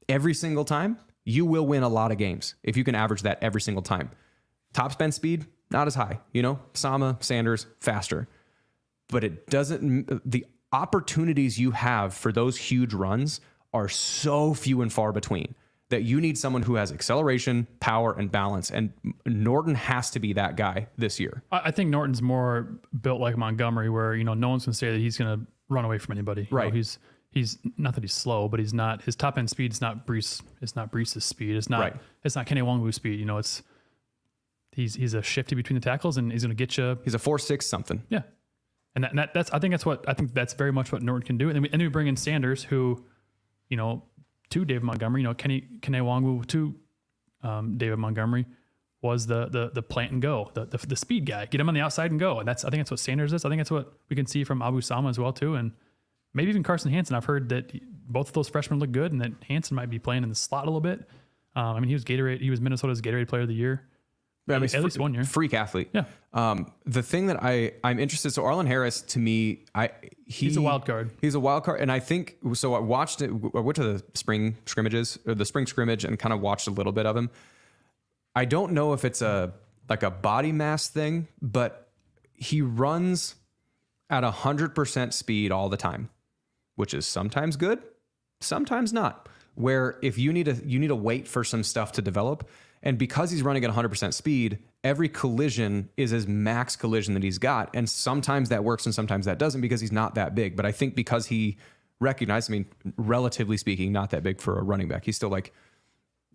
every 0.10 0.34
single 0.34 0.66
time, 0.66 0.98
you 1.24 1.46
will 1.46 1.66
win 1.66 1.84
a 1.84 1.90
lot 1.90 2.12
of 2.12 2.18
games 2.18 2.56
if 2.64 2.78
you 2.78 2.84
can 2.84 2.96
average 2.96 3.24
that 3.24 3.40
every 3.42 3.62
single 3.62 3.84
time. 3.84 4.12
Top 4.74 4.92
spend 4.92 5.14
speed, 5.14 5.46
not 5.72 5.88
as 5.88 5.96
high. 5.96 6.20
You 6.32 6.42
know, 6.42 6.60
Sama, 6.74 7.18
Sanders, 7.20 7.66
faster 7.80 8.28
but 9.10 9.24
it 9.24 9.48
doesn't 9.48 10.30
the 10.30 10.46
opportunities 10.72 11.60
you 11.60 11.72
have 11.72 12.14
for 12.14 12.32
those 12.32 12.58
huge 12.58 12.94
runs 12.94 13.40
are 13.74 13.90
so 13.90 14.54
few 14.54 14.82
and 14.82 14.92
far 14.92 15.12
between 15.12 15.56
that 15.90 16.04
you 16.04 16.20
need 16.20 16.38
someone 16.38 16.64
who 16.64 16.76
has 16.76 16.92
acceleration, 16.92 17.66
power, 17.80 18.14
and 18.18 18.32
balance. 18.32 18.72
And 18.72 18.92
Norton 19.26 19.76
has 19.76 20.10
to 20.12 20.20
be 20.20 20.34
that 20.34 20.58
guy 20.58 20.88
this 20.98 21.20
year. 21.20 21.44
I, 21.52 21.72
think 21.72 21.90
Norton's 21.90 22.22
more 22.22 22.80
built 23.02 23.22
like 23.22 23.38
Montgomery, 23.38 23.90
where 23.90 24.14
you 24.16 24.24
know 24.26 24.34
no 24.34 24.50
one's 24.50 24.66
gonna 24.66 24.74
say 24.74 24.92
that 24.92 25.00
he's 25.00 25.18
gonna 25.18 25.40
run 25.70 25.86
away 25.86 25.98
from 25.98 26.14
anybody. 26.14 26.42
You 26.42 26.48
know, 26.52 26.58
Right. 26.58 26.74
he's 26.74 27.00
he's 27.32 27.58
not 27.78 27.96
that 27.96 28.04
he's 28.04 28.14
slow, 28.14 28.48
but 28.50 28.60
he's 28.60 28.74
not 28.74 29.04
his 29.04 29.16
top 29.16 29.38
end 29.38 29.50
speed 29.50 29.72
is 29.72 29.80
not 29.80 30.06
Breece. 30.06 30.42
It's 30.62 30.76
not 30.76 30.92
Breece's 30.92 31.24
speed. 31.24 31.56
It's 31.56 31.70
not 31.70 31.80
Right. 31.80 31.96
it's 32.24 32.36
not 32.36 32.48
Kene 32.48 32.58
Nwangwu's 32.64 32.96
speed. 32.96 33.20
You 33.20 33.26
know, 33.26 33.38
it's 33.38 33.64
he's 34.74 34.96
he's 34.96 35.14
a 35.14 35.22
shifty 35.22 35.56
between 35.56 35.76
the 35.80 35.84
tackles, 35.84 36.18
and 36.18 36.32
he's 36.32 36.42
gonna 36.44 36.54
get 36.54 36.78
you. 36.78 36.98
He's 37.04 37.14
a 37.14 37.20
four 37.20 37.40
six 37.40 37.66
something. 37.66 38.04
Yeah, 38.10 38.24
and, 38.96 39.04
that, 39.04 39.12
and 39.12 39.20
that, 39.20 39.34
that's 39.34 39.52
I 39.52 39.60
think 39.60 39.72
that's 39.72 39.86
what 39.86 40.04
I 40.08 40.14
think 40.14 40.34
that's 40.34 40.54
very 40.54 40.72
much 40.74 40.92
what 40.92 41.02
Norton 41.02 41.26
can 41.26 41.38
do. 41.38 41.48
And 41.50 41.56
then 41.56 41.64
we, 41.64 41.70
and 41.70 41.80
then 41.80 41.88
we 41.88 41.92
bring 41.92 42.08
in 42.08 42.16
Sanders, 42.18 42.64
who, 42.64 43.06
you 43.70 43.78
know, 43.78 44.04
to 44.50 44.66
David 44.66 44.84
Montgomery, 44.84 45.22
you 45.22 45.28
know, 45.28 45.34
Kenny 45.34 45.68
Kene 45.82 46.02
Nwangwu 46.02 46.46
to 46.48 46.76
um, 47.44 47.78
David 47.78 48.00
Montgomery 48.00 48.46
was 49.02 49.28
the 49.28 49.48
the 49.48 49.72
the 49.74 49.82
plant 49.82 50.12
and 50.12 50.22
go, 50.22 50.52
the, 50.54 50.66
the 50.66 50.78
the 50.86 50.96
speed 50.96 51.26
guy. 51.26 51.46
Get 51.46 51.62
him 51.62 51.70
on 51.70 51.76
the 51.76 51.82
outside 51.82 52.12
and 52.12 52.20
go. 52.20 52.40
And 52.40 52.48
that's 52.48 52.66
I 52.66 52.70
think 52.70 52.82
that's 52.82 52.92
what 52.92 53.00
Sanders 53.00 53.34
is. 53.34 53.46
I 53.46 53.50
think 53.50 53.60
that's 53.60 53.72
what 53.72 53.94
we 54.10 54.16
can 54.16 54.26
see 54.26 54.44
from 54.44 54.62
Abu 54.62 54.82
Sama 54.82 55.10
as 55.10 55.20
well 55.20 55.34
too, 55.34 55.56
and 55.56 55.72
maybe 56.34 56.50
even 56.50 56.64
Carson 56.64 56.92
Hansen. 56.92 57.16
I've 57.16 57.26
heard 57.26 57.50
that 57.50 57.72
both 58.10 58.28
of 58.28 58.34
those 58.34 58.50
freshmen 58.50 58.80
look 58.80 58.92
good, 58.92 59.12
and 59.12 59.22
that 59.22 59.32
Hansen 59.48 59.76
might 59.76 59.90
be 59.90 60.00
playing 60.00 60.24
in 60.24 60.30
the 60.30 60.36
slot 60.36 60.64
a 60.64 60.68
little 60.68 60.82
bit. 60.82 61.08
Um, 61.56 61.76
I 61.76 61.80
mean, 61.80 61.90
he 61.90 61.94
was 61.94 62.06
Gatorade. 62.06 62.42
He 62.42 62.50
was 62.50 62.62
Minnesota's 62.62 63.02
Gatorade 63.02 63.28
Player 63.28 63.44
of 63.44 63.48
the 63.48 63.56
Year. 63.56 63.88
I 64.48 64.60
mean, 64.60 64.70
At 64.74 64.84
least 64.84 65.00
one 65.00 65.14
year. 65.14 65.24
Freak 65.24 65.54
athlete. 65.54 65.90
Yeah. 65.94 66.06
Um, 66.34 66.72
the 66.86 67.04
thing 67.04 67.28
that 67.28 67.44
I 67.44 67.74
I'm 67.84 68.00
interested. 68.00 68.32
So 68.32 68.46
Arlen 68.46 68.68
Harris 68.68 69.02
to 69.02 69.20
me, 69.20 69.66
I 69.76 69.92
he, 70.26 70.48
He's 70.48 70.58
a 70.58 70.62
wild 70.62 70.86
card. 70.86 71.12
He's 71.22 71.36
a 71.36 71.40
wild 71.40 71.64
card, 71.64 71.82
and 71.82 71.92
I 71.92 72.00
think 72.00 72.38
so. 72.54 72.74
I 72.74 72.80
watched 72.80 73.22
it. 73.22 73.30
I 73.30 73.60
went 73.60 73.76
to 73.78 73.84
the 73.84 74.04
spring 74.14 74.56
scrimmages 74.66 75.20
or 75.26 75.36
the 75.36 75.46
spring 75.46 75.66
scrimmage 75.66 76.06
and 76.06 76.18
kind 76.18 76.34
of 76.34 76.42
watched 76.42 76.68
a 76.68 76.72
little 76.72 76.92
bit 76.92 77.06
of 77.06 77.16
him. 77.16 77.30
I 78.36 78.46
don't 78.46 78.74
know 78.74 78.94
if 78.94 79.04
it's 79.04 79.22
a 79.22 79.54
like 79.90 80.04
a 80.04 80.12
body 80.12 80.52
mass 80.52 80.88
thing, 80.88 81.28
but 81.42 81.90
he 82.34 82.62
runs 82.62 83.36
at 84.10 84.24
a 84.24 84.32
hundred 84.32 84.76
percent 84.76 85.14
speed 85.14 85.52
all 85.52 85.70
the 85.70 85.78
time, 85.78 86.10
which 86.76 86.94
is 86.94 87.06
sometimes 87.06 87.58
good, 87.58 87.82
sometimes 88.40 88.94
not. 88.94 89.28
Where 89.56 89.98
if 90.04 90.20
you 90.20 90.32
need 90.32 90.46
to 90.46 90.54
you 90.66 90.78
need 90.78 90.90
to 90.90 90.96
wait 90.96 91.28
for 91.28 91.44
some 91.44 91.64
stuff 91.64 91.94
to 91.94 92.02
develop, 92.02 92.48
and 92.84 92.98
because 92.98 93.32
he's 93.32 93.42
running 93.42 93.64
at 93.66 93.72
100% 93.72 94.14
speed, 94.14 94.60
every 94.84 95.10
collision 95.10 95.90
is 95.98 96.12
his 96.12 96.28
max 96.28 96.76
collision 96.76 97.14
that 97.16 97.24
he's 97.24 97.38
got, 97.38 97.70
and 97.74 97.90
sometimes 97.90 98.50
that 98.50 98.64
works 98.64 98.86
and 98.86 98.94
sometimes 98.94 99.26
that 99.26 99.38
doesn't 99.38 99.62
because 99.62 99.82
he's 99.82 99.92
not 99.92 100.16
that 100.16 100.36
big. 100.36 100.56
But 100.56 100.66
I 100.66 100.72
think 100.72 100.96
because 100.96 101.28
he 101.28 101.58
recognized, 102.00 102.50
I 102.50 102.54
mean, 102.54 102.66
relatively 102.98 103.58
speaking, 103.58 103.92
not 103.92 104.12
that 104.12 104.24
big 104.24 104.40
for 104.40 104.60
a 104.60 104.64
running 104.64 104.88
back. 104.88 105.06
He's 105.06 105.16
still 105.16 105.30
like 105.30 105.54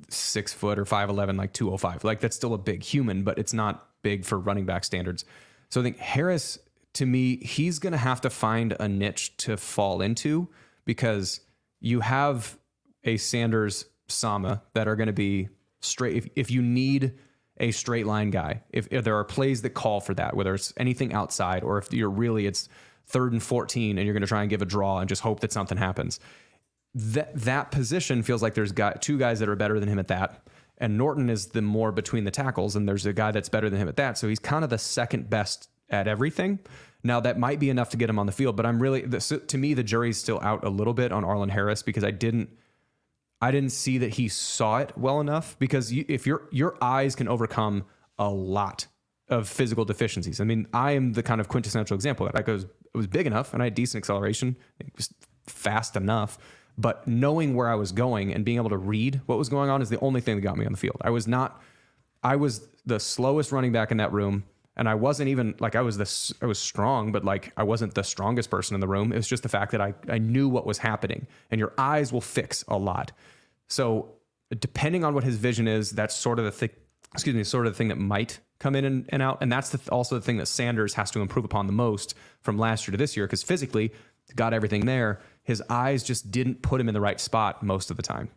six 0.09 0.53
foot 0.53 0.79
or 0.79 0.85
5'11, 0.85 1.39
like 1.39 1.53
205. 1.53 2.05
Like 2.05 2.21
that's 2.21 2.37
still 2.37 2.55
a 2.55 2.59
big 2.59 2.83
human, 2.83 3.23
but 3.23 3.39
it's 3.39 3.53
not 3.53 3.89
big 4.03 4.25
for 4.25 4.39
running 4.39 4.67
back 4.67 4.85
standards. 4.85 5.25
So 5.69 5.81
I 5.81 5.85
think 5.85 5.99
Harris, 5.99 6.59
to 6.95 7.07
me, 7.07 7.37
he's 7.37 7.79
going 7.79 7.93
to 7.93 7.99
have 7.99 8.21
to 8.23 8.31
find 8.31 8.77
a 8.79 8.89
niche 8.89 9.37
to 9.39 9.57
fall 9.57 10.03
into 10.03 10.49
because 10.85 11.41
you 11.81 12.01
have 12.01 12.59
a 13.05 13.17
Sanders 13.17 13.87
Sama 14.09 14.63
that 14.75 14.89
are 14.89 14.97
going 14.97 15.07
to 15.07 15.13
be 15.13 15.49
straight. 15.83 16.17
If, 16.17 16.29
if 16.37 16.51
you 16.51 16.63
need 16.63 17.19
a 17.59 17.71
straight 17.71 18.07
line 18.07 18.31
guy, 18.31 18.63
if, 18.71 18.89
if 18.91 19.05
there 19.05 19.17
are 19.17 19.25
plays 19.25 19.63
that 19.63 19.71
call 19.71 20.01
for 20.01 20.15
that, 20.15 20.35
whether 20.35 20.55
it's 20.55 20.73
anything 20.79 21.13
outside 21.13 21.63
or 21.63 21.79
if 21.79 21.93
you're 21.93 22.11
really, 22.11 22.47
it's 22.47 22.69
third 23.07 23.33
and 23.33 23.43
14 23.43 23.99
and 23.99 24.07
you're 24.07 24.15
going 24.15 24.23
to 24.23 24.27
try 24.27 24.41
and 24.41 24.51
give 24.51 24.63
a 24.63 24.67
draw 24.67 24.99
and 24.99 25.09
just 25.09 25.23
hope 25.23 25.41
that 25.41 25.53
something 25.53 25.77
happens 25.77 26.19
that 26.95 27.35
that 27.35 27.71
position 27.71 28.23
feels 28.23 28.43
like 28.43 28.55
there's 28.55 28.73
got 28.73 29.01
two 29.01 29.19
guys 29.19 29.41
that 29.41 29.49
are 29.49 29.57
better 29.57 29.81
than 29.81 29.89
him 29.89 29.99
at 29.99 30.09
that. 30.09 30.47
And 30.79 30.99
Norton 30.99 31.31
is 31.31 31.47
the 31.47 31.63
more 31.63 31.93
between 31.93 32.25
the 32.25 32.31
tackles, 32.31 32.77
and 32.77 32.89
there's 32.89 33.07
a 33.07 33.13
guy 33.13 33.31
that's 33.31 33.49
better 33.49 33.71
than 33.71 33.79
him 33.79 33.89
at 33.89 33.97
that. 33.97 34.19
So 34.19 34.29
he's 34.29 34.39
kind 34.39 34.65
of 34.65 34.71
the 34.71 34.79
second 34.79 35.31
best 35.31 35.69
at 35.89 36.09
everything. 36.09 36.59
Now 37.05 37.21
that 37.21 37.39
might 37.39 37.61
be 37.61 37.71
enough 37.71 37.91
to 37.91 37.97
get 37.97 38.11
him 38.11 38.19
on 38.19 38.27
the 38.27 38.33
field, 38.33 38.57
but 38.57 38.67
I'm 38.67 38.81
really 38.81 39.03
to 39.03 39.59
me 39.59 39.75
the 39.75 39.83
jury's 39.83 40.19
still 40.19 40.41
out 40.43 40.65
a 40.65 40.69
little 40.69 40.95
bit 40.95 41.13
on 41.13 41.25
Arlen 41.25 41.49
Harris 41.49 41.83
because 41.83 42.05
I 42.05 42.11
didn't 42.11 42.51
I 43.43 43.51
didn't 43.51 43.73
see 43.73 43.99
that 43.99 44.15
he 44.15 44.29
saw 44.29 44.79
it 44.79 44.97
well 44.97 45.21
enough 45.21 45.59
because 45.59 45.93
you, 45.93 46.05
if 46.09 46.27
your 46.27 46.49
your 46.53 46.77
eyes 46.81 47.15
can 47.17 47.29
overcome 47.29 47.85
a 48.19 48.31
lot 48.31 48.87
of 49.29 49.49
physical 49.49 49.85
deficiencies. 49.85 50.41
I 50.41 50.45
mean, 50.45 50.69
I 50.73 50.93
am 50.93 51.15
the 51.15 51.23
kind 51.23 51.41
of 51.41 51.49
quintessential 51.49 51.95
example 51.95 52.27
that 52.27 52.37
I 52.37 52.51
was 52.51 52.65
it 52.65 52.97
was 52.97 53.07
big 53.07 53.27
enough 53.27 53.53
and 53.53 53.63
I 53.63 53.67
had 53.67 53.75
decent 53.75 54.01
acceleration, 54.01 54.57
fast 55.47 55.97
enough, 55.97 56.39
but 56.79 57.07
knowing 57.09 57.55
where 57.55 57.69
I 57.69 57.75
was 57.75 57.91
going 57.91 58.33
and 58.33 58.45
being 58.45 58.59
able 58.59 58.71
to 58.71 58.77
read 58.77 59.21
what 59.27 59.39
was 59.39 59.49
going 59.49 59.71
on 59.71 59.83
is 59.83 59.89
the 59.89 59.99
only 60.01 60.21
thing 60.21 60.37
that 60.37 60.43
got 60.43 60.57
me 60.57 60.65
on 60.65 60.73
the 60.73 60.79
field. 60.79 60.97
I 61.01 61.11
was 61.11 61.27
not 61.27 61.61
I 62.23 62.37
was 62.37 62.69
the 62.87 63.01
slowest 63.01 63.51
running 63.51 63.73
back 63.73 63.91
in 63.91 63.97
that 63.97 64.13
room 64.13 64.45
and 64.77 64.89
I 64.89 64.95
wasn't 64.95 65.29
even 65.29 65.55
like 65.61 65.77
I 65.77 65.83
was 65.83 65.99
this 65.99 66.33
I 66.41 66.47
was 66.47 66.59
strong, 66.59 67.13
but 67.13 67.25
like 67.25 67.53
I 67.57 67.63
wasn't 67.63 67.95
the 67.95 68.03
strongest 68.03 68.51
person 68.51 68.75
in 68.75 68.81
the 68.81 68.89
room. 68.89 69.13
It 69.13 69.17
was 69.17 69.29
just 69.29 69.43
the 69.43 69.49
fact 69.49 69.73
that 69.73 69.81
I 69.81 69.95
I 70.09 70.19
knew 70.19 70.49
what 70.49 70.67
was 70.67 70.79
happening 70.79 71.27
and 71.51 71.59
your 71.59 71.73
eyes 71.79 72.13
will 72.13 72.21
fix 72.21 72.65
a 72.69 72.77
lot. 72.77 73.13
So 73.69 74.15
depending 74.59 75.05
on 75.05 75.15
what 75.15 75.25
his 75.25 75.37
vision 75.37 75.69
is, 75.69 75.91
that's 75.91 76.15
sort 76.15 76.39
of 76.39 76.45
the 76.45 76.53
thing 76.53 76.71
excuse 77.15 77.37
me, 77.37 77.45
sort 77.45 77.67
of 77.67 77.75
the 77.75 77.77
thing 77.77 77.89
that 77.89 77.99
might 77.99 78.41
come 78.59 78.75
in 78.75 78.85
and, 78.85 79.07
and 79.11 79.21
out. 79.21 79.39
And 79.43 79.53
that's 79.53 79.71
the, 79.71 79.91
also 79.91 80.15
the 80.15 80.21
thing 80.23 80.39
that 80.39 80.47
Sanders 80.47 80.95
has 80.95 81.11
to 81.11 81.21
improve 81.21 81.45
upon 81.45 81.67
the 81.67 81.73
most 81.73 82.15
from 82.41 82.59
last 82.59 82.87
year 82.87 82.93
to 82.93 82.99
this 82.99 83.17
year 83.17 83.27
because 83.27 83.43
physically 83.43 83.93
got 84.35 84.55
everything 84.55 84.87
there. 84.87 85.21
His 85.43 85.63
eyes 85.69 86.03
just 86.03 86.31
didn't 86.31 86.63
put 86.63 86.81
him 86.81 86.89
in 86.89 86.95
the 86.95 87.01
right 87.01 87.21
spot 87.21 87.63
most 87.63 87.91
of 87.91 87.97
the 87.97 88.03
time. 88.03 88.31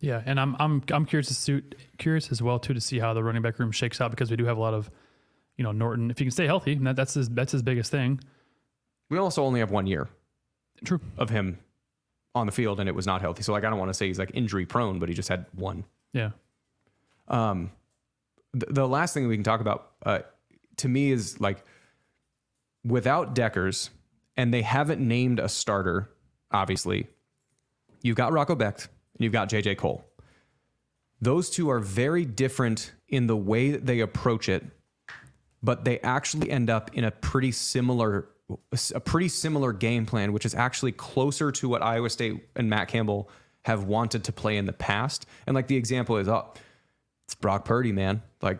Yeah, 0.00 0.22
and 0.24 0.40
I'm 0.40 0.56
I'm 0.58 0.82
I'm 0.90 1.04
curious 1.04 1.28
to 1.28 1.34
suit 1.34 1.76
curious 1.98 2.32
as 2.32 2.42
well 2.42 2.58
too 2.58 2.72
to 2.72 2.80
see 2.80 2.98
how 2.98 3.12
the 3.12 3.22
running 3.22 3.42
back 3.42 3.58
room 3.58 3.70
shakes 3.70 4.00
out 4.00 4.10
because 4.10 4.30
we 4.30 4.36
do 4.36 4.46
have 4.46 4.56
a 4.56 4.60
lot 4.60 4.72
of, 4.72 4.90
you 5.60 5.64
know, 5.64 5.72
Norton. 5.72 6.10
If 6.10 6.16
he 6.16 6.24
can 6.24 6.30
stay 6.30 6.46
healthy, 6.46 6.74
that, 6.76 6.96
that's 6.96 7.12
his 7.12 7.28
that's 7.28 7.52
his 7.52 7.60
biggest 7.60 7.90
thing. 7.90 8.18
We 9.10 9.18
also 9.18 9.44
only 9.44 9.60
have 9.60 9.70
one 9.70 9.86
year 9.86 10.08
True. 10.86 11.00
of 11.18 11.28
him 11.28 11.58
on 12.34 12.46
the 12.46 12.52
field 12.52 12.80
and 12.80 12.88
it 12.88 12.94
was 12.94 13.06
not 13.06 13.20
healthy. 13.20 13.42
So 13.42 13.52
like 13.52 13.62
I 13.62 13.68
don't 13.68 13.78
want 13.78 13.90
to 13.90 13.94
say 13.94 14.06
he's 14.06 14.18
like 14.18 14.30
injury 14.32 14.64
prone, 14.64 14.98
but 14.98 15.10
he 15.10 15.14
just 15.14 15.28
had 15.28 15.44
one. 15.54 15.84
Yeah. 16.14 16.30
Um, 17.28 17.72
the, 18.54 18.66
the 18.70 18.88
last 18.88 19.12
thing 19.12 19.28
we 19.28 19.36
can 19.36 19.44
talk 19.44 19.60
about 19.60 19.90
uh, 20.06 20.20
to 20.78 20.88
me 20.88 21.10
is 21.10 21.38
like 21.42 21.62
without 22.82 23.34
Dekkers, 23.34 23.90
and 24.38 24.54
they 24.54 24.62
haven't 24.62 25.06
named 25.06 25.40
a 25.40 25.48
starter. 25.50 26.08
Obviously, 26.50 27.06
you've 28.02 28.16
got 28.16 28.32
Rocco 28.32 28.56
Becht 28.56 28.88
and 29.14 29.24
you've 29.24 29.34
got 29.34 29.50
JJ 29.50 29.76
Cole. 29.76 30.06
Those 31.20 31.50
two 31.50 31.68
are 31.68 31.80
very 31.80 32.24
different 32.24 32.92
in 33.10 33.26
the 33.26 33.36
way 33.36 33.72
that 33.72 33.84
they 33.84 34.00
approach 34.00 34.48
it, 34.48 34.64
but 35.62 35.84
they 35.84 35.98
actually 36.00 36.50
end 36.50 36.70
up 36.70 36.90
in 36.94 37.04
a 37.04 37.10
pretty 37.10 37.52
similar 37.52 38.28
a 38.94 39.00
pretty 39.00 39.28
similar 39.28 39.72
game 39.72 40.06
plan, 40.06 40.32
which 40.32 40.44
is 40.44 40.54
actually 40.54 40.92
closer 40.92 41.52
to 41.52 41.68
what 41.68 41.82
Iowa 41.82 42.10
State 42.10 42.48
and 42.56 42.68
Matt 42.68 42.88
Campbell 42.88 43.30
have 43.62 43.84
wanted 43.84 44.24
to 44.24 44.32
play 44.32 44.56
in 44.56 44.66
the 44.66 44.72
past. 44.72 45.26
And 45.46 45.54
like 45.54 45.68
the 45.68 45.76
example 45.76 46.16
is, 46.16 46.28
oh, 46.28 46.52
it's 47.26 47.34
Brock 47.34 47.64
Purdy, 47.64 47.92
man. 47.92 48.22
Like 48.42 48.58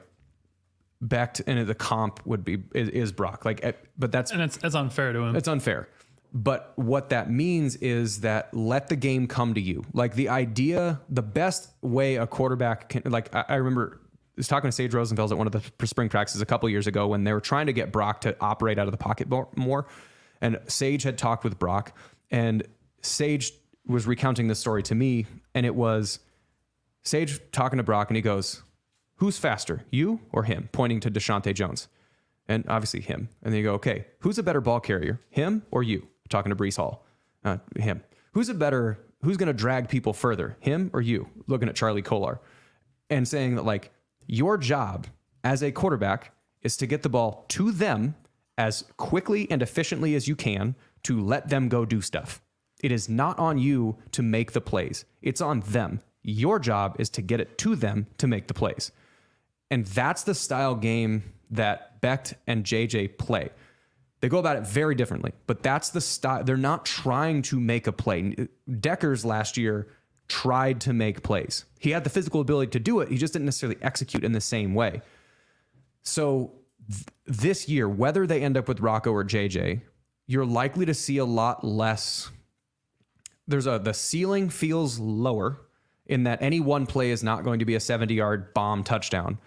Becht 1.02 1.42
and 1.46 1.66
the 1.66 1.74
comp 1.74 2.24
would 2.26 2.44
be 2.44 2.62
is, 2.74 2.88
is 2.90 3.12
Brock. 3.12 3.44
Like, 3.44 3.64
eh, 3.64 3.72
but 3.98 4.12
that's 4.12 4.30
And 4.30 4.40
that's 4.40 4.74
unfair 4.74 5.12
to 5.12 5.20
him. 5.20 5.36
it's 5.36 5.48
unfair. 5.48 5.88
But 6.32 6.72
what 6.76 7.08
that 7.08 7.28
means 7.28 7.74
is 7.76 8.20
that 8.20 8.54
let 8.54 8.88
the 8.88 8.94
game 8.94 9.26
come 9.26 9.54
to 9.54 9.60
you. 9.60 9.84
Like 9.92 10.14
the 10.14 10.28
idea, 10.28 11.00
the 11.08 11.22
best 11.22 11.70
way 11.82 12.16
a 12.16 12.26
quarterback 12.26 12.90
can, 12.90 13.02
like 13.06 13.34
I, 13.34 13.44
I 13.48 13.54
remember 13.56 13.99
was 14.40 14.48
talking 14.48 14.68
to 14.68 14.72
Sage 14.72 14.92
Rosenfels 14.92 15.30
at 15.30 15.38
one 15.38 15.46
of 15.46 15.52
the 15.52 15.86
spring 15.86 16.08
practices 16.08 16.40
a 16.40 16.46
couple 16.46 16.68
years 16.68 16.86
ago 16.86 17.06
when 17.06 17.24
they 17.24 17.32
were 17.32 17.40
trying 17.40 17.66
to 17.66 17.72
get 17.72 17.92
Brock 17.92 18.22
to 18.22 18.34
operate 18.40 18.78
out 18.78 18.86
of 18.86 18.92
the 18.92 18.98
pocket 18.98 19.28
more-. 19.56 19.86
And 20.40 20.58
Sage 20.66 21.02
had 21.02 21.18
talked 21.18 21.44
with 21.44 21.58
Brock, 21.58 21.96
and 22.30 22.66
Sage 23.02 23.52
was 23.86 24.06
recounting 24.06 24.48
this 24.48 24.58
story 24.58 24.82
to 24.84 24.94
me, 24.94 25.26
and 25.54 25.66
it 25.66 25.74
was 25.74 26.20
Sage 27.02 27.38
talking 27.52 27.76
to 27.76 27.82
Brock, 27.82 28.08
and 28.08 28.16
he 28.16 28.22
goes, 28.22 28.62
"Who's 29.16 29.36
faster, 29.36 29.84
you 29.90 30.20
or 30.32 30.44
him?" 30.44 30.70
Pointing 30.72 31.00
to 31.00 31.10
Deshaunte 31.10 31.52
Jones, 31.54 31.88
and 32.48 32.64
obviously 32.68 33.00
him. 33.00 33.28
And 33.42 33.52
then 33.52 33.58
you 33.58 33.64
go, 33.64 33.74
"Okay, 33.74 34.06
who's 34.20 34.38
a 34.38 34.42
better 34.42 34.62
ball 34.62 34.80
carrier, 34.80 35.20
him 35.28 35.62
or 35.70 35.82
you?" 35.82 36.08
Talking 36.30 36.50
to 36.50 36.56
Breece 36.56 36.76
Hall, 36.76 37.04
uh, 37.44 37.58
him. 37.76 38.02
Who's 38.32 38.48
a 38.48 38.54
better? 38.54 38.98
Who's 39.22 39.36
going 39.36 39.48
to 39.48 39.52
drag 39.52 39.90
people 39.90 40.14
further, 40.14 40.56
him 40.60 40.90
or 40.94 41.02
you? 41.02 41.28
Looking 41.46 41.68
at 41.68 41.74
Charlie 41.74 42.00
Kolar, 42.00 42.40
and 43.10 43.28
saying 43.28 43.56
that 43.56 43.64
like 43.64 43.90
your 44.30 44.56
job 44.56 45.08
as 45.42 45.62
a 45.62 45.72
quarterback 45.72 46.32
is 46.62 46.76
to 46.76 46.86
get 46.86 47.02
the 47.02 47.08
ball 47.08 47.44
to 47.48 47.72
them 47.72 48.14
as 48.56 48.84
quickly 48.96 49.50
and 49.50 49.60
efficiently 49.60 50.14
as 50.14 50.28
you 50.28 50.36
can 50.36 50.76
to 51.02 51.20
let 51.20 51.48
them 51.48 51.68
go 51.68 51.84
do 51.84 52.00
stuff. 52.00 52.40
It 52.82 52.92
is 52.92 53.08
not 53.08 53.38
on 53.38 53.58
you 53.58 53.98
to 54.12 54.22
make 54.22 54.52
the 54.52 54.60
plays. 54.60 55.04
It's 55.20 55.40
on 55.40 55.60
them. 55.60 56.00
Your 56.22 56.58
job 56.58 56.96
is 56.98 57.10
to 57.10 57.22
get 57.22 57.40
it 57.40 57.58
to 57.58 57.74
them 57.74 58.06
to 58.18 58.26
make 58.26 58.46
the 58.46 58.54
plays. 58.54 58.92
And 59.70 59.86
that's 59.86 60.22
the 60.22 60.34
style 60.34 60.74
game 60.74 61.22
that 61.50 62.00
Becht 62.00 62.34
and 62.46 62.64
JJ 62.64 63.18
play. 63.18 63.50
They 64.20 64.28
go 64.28 64.38
about 64.38 64.56
it 64.56 64.66
very 64.66 64.94
differently, 64.94 65.32
but 65.46 65.62
that's 65.62 65.90
the 65.90 66.00
style. 66.00 66.44
They're 66.44 66.56
not 66.56 66.84
trying 66.84 67.42
to 67.42 67.58
make 67.58 67.86
a 67.86 67.92
play. 67.92 68.48
Dekkers 68.68 69.24
last 69.24 69.56
year 69.56 69.88
tried 70.30 70.80
to 70.82 70.92
make 70.94 71.22
plays. 71.22 71.66
He 71.78 71.90
had 71.90 72.04
the 72.04 72.10
physical 72.10 72.40
ability 72.40 72.70
to 72.70 72.80
do 72.80 73.00
it. 73.00 73.10
He 73.10 73.18
just 73.18 73.32
didn't 73.34 73.46
necessarily 73.46 73.78
execute 73.82 74.24
in 74.24 74.32
the 74.32 74.40
same 74.40 74.74
way. 74.74 75.02
So 76.02 76.52
th- 76.88 77.04
this 77.26 77.68
year, 77.68 77.88
whether 77.88 78.26
they 78.26 78.40
end 78.42 78.56
up 78.56 78.68
with 78.68 78.80
Rocco 78.80 79.12
or 79.12 79.24
JJ, 79.24 79.82
you're 80.26 80.46
likely 80.46 80.86
to 80.86 80.94
see 80.94 81.18
a 81.18 81.24
lot 81.24 81.64
less. 81.64 82.30
There's 83.48 83.66
a 83.66 83.78
the 83.78 83.92
ceiling 83.92 84.48
feels 84.48 84.98
lower 84.98 85.60
in 86.06 86.24
that 86.24 86.40
any 86.40 86.60
one 86.60 86.86
play 86.86 87.10
is 87.10 87.22
not 87.22 87.44
going 87.44 87.58
to 87.58 87.64
be 87.64 87.74
a 87.74 87.80
70 87.80 88.14
yard 88.14 88.54
bomb 88.54 88.84
touchdown, 88.84 89.38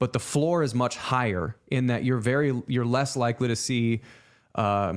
but 0.00 0.12
the 0.12 0.18
floor 0.18 0.64
is 0.64 0.74
much 0.74 0.96
higher 0.96 1.56
in 1.68 1.86
that 1.86 2.04
you're 2.04 2.18
very 2.18 2.60
you're 2.66 2.84
less 2.84 3.16
likely 3.16 3.48
to 3.48 3.56
see 3.56 4.02
uh, 4.56 4.94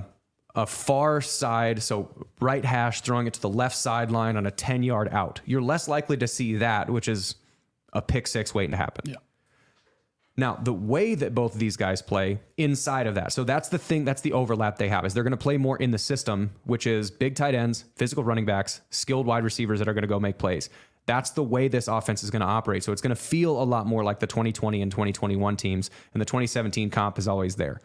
a 0.56 0.66
far 0.66 1.22
side, 1.22 1.84
so 1.84 2.10
right 2.40 2.64
hash 2.64 3.02
throwing 3.02 3.28
it 3.28 3.34
to 3.34 3.42
the 3.42 3.50
left 3.50 3.76
sideline 3.76 4.38
on 4.38 4.46
a 4.46 4.52
10 4.52 4.84
yard 4.84 5.10
out. 5.12 5.42
You're 5.46 5.62
less 5.62 5.88
likely 5.88 6.18
to 6.18 6.28
see 6.28 6.56
that, 6.56 6.90
which 6.90 7.08
is 7.08 7.36
a 7.94 8.02
pick 8.02 8.28
six 8.28 8.54
waiting 8.54 8.72
to 8.72 8.78
happen. 8.78 9.10
Yeah. 9.10 9.18
Now, 10.38 10.56
the 10.56 10.74
way 10.74 11.16
that 11.16 11.34
both 11.34 11.54
of 11.54 11.60
these 11.60 11.78
guys 11.78 12.02
play 12.02 12.40
inside 12.58 13.08
of 13.08 13.16
that, 13.16 13.32
so 13.32 13.46
that's 13.46 13.70
the 13.70 13.78
thing, 13.78 14.04
that's 14.04 14.22
the 14.22 14.34
overlap 14.34 14.78
they 14.78 14.90
have, 14.90 15.06
is 15.06 15.14
they're 15.14 15.24
going 15.24 15.32
to 15.32 15.38
play 15.38 15.58
more 15.58 15.78
in 15.78 15.92
the 15.92 15.98
system, 15.98 16.52
which 16.66 16.88
is 16.88 17.10
big 17.10 17.36
tight 17.36 17.56
ends, 17.56 17.86
physical 17.96 18.24
running 18.24 18.46
backs, 18.46 18.82
skilled 18.90 19.26
wide 19.26 19.46
receivers 19.46 19.80
that 19.80 19.88
are 19.88 19.94
going 19.94 20.02
to 20.02 20.10
go 20.10 20.20
make 20.20 20.38
plays. 20.38 20.70
That's 21.06 21.30
the 21.30 21.44
way 21.44 21.70
this 21.70 21.88
offense 21.88 22.22
is 22.24 22.32
going 22.32 22.42
to 22.42 22.48
operate. 22.48 22.84
So 22.84 22.92
it's 22.92 23.02
going 23.02 23.16
to 23.16 23.22
feel 23.22 23.62
a 23.62 23.64
lot 23.64 23.86
more 23.86 24.04
like 24.04 24.20
the 24.20 24.28
2020 24.28 24.82
and 24.82 24.92
2021 24.92 25.56
teams, 25.56 25.90
and 26.14 26.20
the 26.20 26.26
2017 26.26 26.90
comp 26.90 27.18
is 27.18 27.30
always 27.30 27.56
there. 27.56 27.80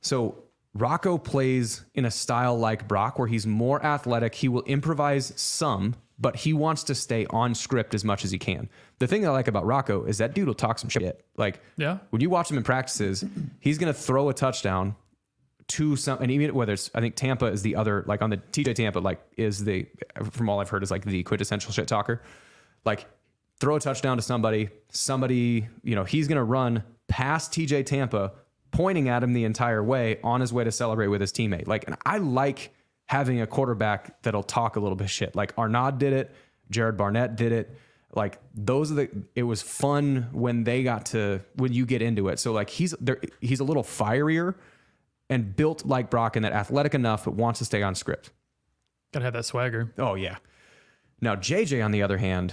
So 0.00 0.42
Rocco 0.74 1.18
plays 1.18 1.84
in 1.94 2.04
a 2.06 2.10
style 2.10 2.56
like 2.58 2.88
Brock, 2.88 3.18
where 3.18 3.28
he's 3.28 3.46
more 3.46 3.84
athletic. 3.84 4.34
He 4.34 4.48
will 4.48 4.62
improvise 4.62 5.32
some, 5.36 5.94
but 6.18 6.36
he 6.36 6.52
wants 6.54 6.82
to 6.84 6.94
stay 6.94 7.26
on 7.30 7.54
script 7.54 7.94
as 7.94 8.04
much 8.04 8.24
as 8.24 8.30
he 8.30 8.38
can. 8.38 8.70
The 8.98 9.06
thing 9.06 9.26
I 9.26 9.30
like 9.30 9.48
about 9.48 9.66
Rocco 9.66 10.04
is 10.04 10.18
that 10.18 10.34
dude 10.34 10.46
will 10.46 10.54
talk 10.54 10.78
some 10.78 10.88
shit. 10.88 11.24
Like, 11.36 11.60
Yeah. 11.76 11.98
when 12.10 12.22
you 12.22 12.30
watch 12.30 12.50
him 12.50 12.56
in 12.56 12.62
practices, 12.62 13.24
he's 13.60 13.76
going 13.76 13.92
to 13.92 13.98
throw 13.98 14.28
a 14.30 14.34
touchdown 14.34 14.96
to 15.68 15.94
some, 15.96 16.18
and 16.22 16.30
even 16.30 16.54
whether 16.54 16.72
it's, 16.72 16.90
I 16.94 17.00
think 17.00 17.16
Tampa 17.16 17.46
is 17.46 17.62
the 17.62 17.76
other, 17.76 18.04
like 18.06 18.22
on 18.22 18.30
the 18.30 18.36
TJ 18.38 18.74
Tampa, 18.74 18.98
like 18.98 19.20
is 19.36 19.64
the, 19.64 19.86
from 20.30 20.48
all 20.48 20.60
I've 20.60 20.68
heard, 20.70 20.82
is 20.82 20.90
like 20.90 21.04
the 21.04 21.22
quintessential 21.22 21.72
shit 21.72 21.86
talker. 21.86 22.22
Like, 22.84 23.06
throw 23.60 23.76
a 23.76 23.80
touchdown 23.80 24.16
to 24.16 24.22
somebody, 24.22 24.70
somebody, 24.90 25.68
you 25.82 25.94
know, 25.94 26.04
he's 26.04 26.28
going 26.28 26.36
to 26.36 26.42
run 26.44 26.82
past 27.08 27.52
TJ 27.52 27.84
Tampa, 27.86 28.32
pointing 28.72 29.08
at 29.08 29.22
him 29.22 29.32
the 29.32 29.44
entire 29.44 29.82
way 29.82 30.18
on 30.24 30.40
his 30.40 30.52
way 30.52 30.64
to 30.64 30.72
celebrate 30.72 31.08
with 31.08 31.20
his 31.20 31.32
teammate. 31.32 31.68
Like, 31.68 31.84
and 31.86 31.96
I 32.04 32.18
like 32.18 32.74
having 33.06 33.40
a 33.40 33.46
quarterback 33.46 34.20
that'll 34.22 34.42
talk 34.42 34.76
a 34.76 34.80
little 34.80 34.96
bit 34.96 35.10
shit. 35.10 35.36
Like 35.36 35.52
Arnaud 35.56 35.92
did 35.92 36.12
it, 36.12 36.34
Jared 36.70 36.96
Barnett 36.96 37.36
did 37.36 37.52
it. 37.52 37.76
Like 38.14 38.38
those 38.54 38.92
are 38.92 38.94
the. 38.96 39.10
It 39.34 39.44
was 39.44 39.62
fun 39.62 40.28
when 40.32 40.64
they 40.64 40.82
got 40.82 41.06
to 41.06 41.40
when 41.54 41.72
you 41.72 41.86
get 41.86 42.02
into 42.02 42.28
it. 42.28 42.38
So 42.38 42.52
like 42.52 42.68
he's 42.68 42.94
there. 43.00 43.18
He's 43.40 43.60
a 43.60 43.64
little 43.64 43.82
fierier 43.82 44.54
and 45.30 45.56
built 45.56 45.86
like 45.86 46.10
Brock 46.10 46.36
and 46.36 46.44
that 46.44 46.52
athletic 46.52 46.94
enough, 46.94 47.24
but 47.24 47.34
wants 47.34 47.58
to 47.60 47.64
stay 47.64 47.82
on 47.82 47.94
script. 47.94 48.30
Gotta 49.12 49.24
have 49.24 49.32
that 49.32 49.46
swagger. 49.46 49.92
Oh 49.96 50.14
yeah. 50.14 50.36
Now 51.22 51.36
JJ 51.36 51.82
on 51.82 51.90
the 51.90 52.02
other 52.02 52.18
hand, 52.18 52.52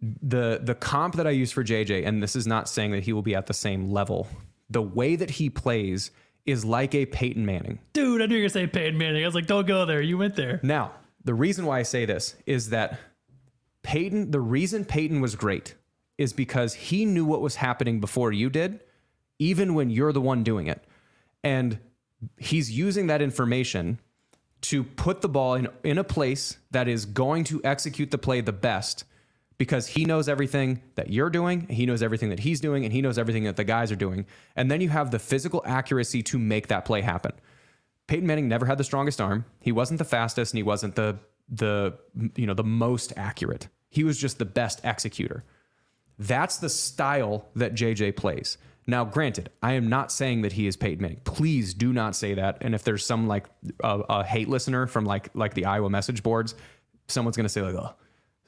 the 0.00 0.60
the 0.62 0.74
comp 0.76 1.16
that 1.16 1.26
I 1.26 1.30
use 1.30 1.50
for 1.50 1.64
JJ, 1.64 2.06
and 2.06 2.22
this 2.22 2.36
is 2.36 2.46
not 2.46 2.68
saying 2.68 2.92
that 2.92 3.02
he 3.02 3.12
will 3.12 3.22
be 3.22 3.34
at 3.34 3.46
the 3.46 3.54
same 3.54 3.90
level. 3.90 4.28
The 4.72 4.82
way 4.82 5.16
that 5.16 5.30
he 5.30 5.50
plays 5.50 6.10
is 6.46 6.64
like 6.64 6.94
a 6.94 7.06
Peyton 7.06 7.46
Manning. 7.46 7.78
Dude, 7.92 8.20
I 8.20 8.26
knew 8.26 8.36
you 8.36 8.42
were 8.42 8.48
gonna 8.48 8.60
say 8.60 8.66
Peyton 8.66 8.98
Manning. 8.98 9.22
I 9.22 9.26
was 9.26 9.34
like, 9.34 9.46
don't 9.46 9.66
go 9.66 9.86
there. 9.86 10.00
You 10.00 10.18
went 10.18 10.34
there. 10.34 10.60
Now, 10.62 10.92
the 11.24 11.34
reason 11.34 11.66
why 11.66 11.78
I 11.78 11.82
say 11.82 12.04
this 12.04 12.34
is 12.46 12.70
that 12.70 12.98
Peyton, 13.82 14.30
the 14.30 14.40
reason 14.40 14.84
Peyton 14.84 15.20
was 15.20 15.36
great 15.36 15.74
is 16.18 16.32
because 16.32 16.74
he 16.74 17.04
knew 17.04 17.24
what 17.24 17.40
was 17.40 17.56
happening 17.56 18.00
before 18.00 18.32
you 18.32 18.50
did, 18.50 18.80
even 19.38 19.74
when 19.74 19.90
you're 19.90 20.12
the 20.12 20.20
one 20.20 20.42
doing 20.42 20.66
it. 20.66 20.82
And 21.44 21.78
he's 22.38 22.70
using 22.70 23.08
that 23.08 23.22
information 23.22 23.98
to 24.62 24.84
put 24.84 25.20
the 25.20 25.28
ball 25.28 25.54
in, 25.54 25.68
in 25.82 25.98
a 25.98 26.04
place 26.04 26.58
that 26.70 26.86
is 26.86 27.04
going 27.04 27.44
to 27.44 27.60
execute 27.64 28.10
the 28.10 28.18
play 28.18 28.40
the 28.40 28.52
best 28.52 29.04
because 29.58 29.86
he 29.86 30.04
knows 30.04 30.28
everything 30.28 30.82
that 30.94 31.10
you're 31.10 31.30
doing, 31.30 31.68
he 31.68 31.86
knows 31.86 32.02
everything 32.02 32.30
that 32.30 32.40
he's 32.40 32.60
doing, 32.60 32.84
and 32.84 32.92
he 32.92 33.00
knows 33.00 33.18
everything 33.18 33.44
that 33.44 33.56
the 33.56 33.64
guys 33.64 33.92
are 33.92 33.96
doing. 33.96 34.26
And 34.56 34.70
then 34.70 34.80
you 34.80 34.88
have 34.88 35.10
the 35.10 35.18
physical 35.18 35.62
accuracy 35.66 36.22
to 36.24 36.38
make 36.38 36.68
that 36.68 36.84
play 36.84 37.00
happen. 37.00 37.32
Peyton 38.06 38.26
Manning 38.26 38.48
never 38.48 38.66
had 38.66 38.78
the 38.78 38.84
strongest 38.84 39.20
arm. 39.20 39.44
He 39.60 39.72
wasn't 39.72 39.98
the 39.98 40.04
fastest 40.04 40.52
and 40.52 40.58
he 40.58 40.62
wasn't 40.62 40.96
the 40.96 41.18
the 41.48 41.96
you 42.36 42.46
know 42.46 42.54
the 42.54 42.64
most 42.64 43.12
accurate. 43.16 43.68
He 43.88 44.04
was 44.04 44.18
just 44.18 44.38
the 44.38 44.44
best 44.44 44.80
executor. 44.84 45.44
That's 46.18 46.58
the 46.58 46.68
style 46.68 47.48
that 47.56 47.74
JJ 47.74 48.16
plays. 48.16 48.58
Now, 48.86 49.04
granted, 49.04 49.50
I 49.62 49.74
am 49.74 49.88
not 49.88 50.10
saying 50.10 50.42
that 50.42 50.52
he 50.52 50.66
is 50.66 50.76
Peyton 50.76 51.00
Manning. 51.00 51.20
Please 51.24 51.72
do 51.72 51.92
not 51.92 52.16
say 52.16 52.34
that. 52.34 52.58
And 52.62 52.74
if 52.74 52.82
there's 52.82 53.04
some 53.04 53.28
like 53.28 53.46
a, 53.82 54.00
a 54.08 54.24
hate 54.24 54.48
listener 54.48 54.86
from 54.86 55.04
like 55.04 55.28
like 55.34 55.54
the 55.54 55.66
Iowa 55.66 55.88
message 55.88 56.22
boards, 56.22 56.54
someone's 57.08 57.36
gonna 57.36 57.48
say 57.48 57.62
like, 57.62 57.74
"Oh, 57.74 57.94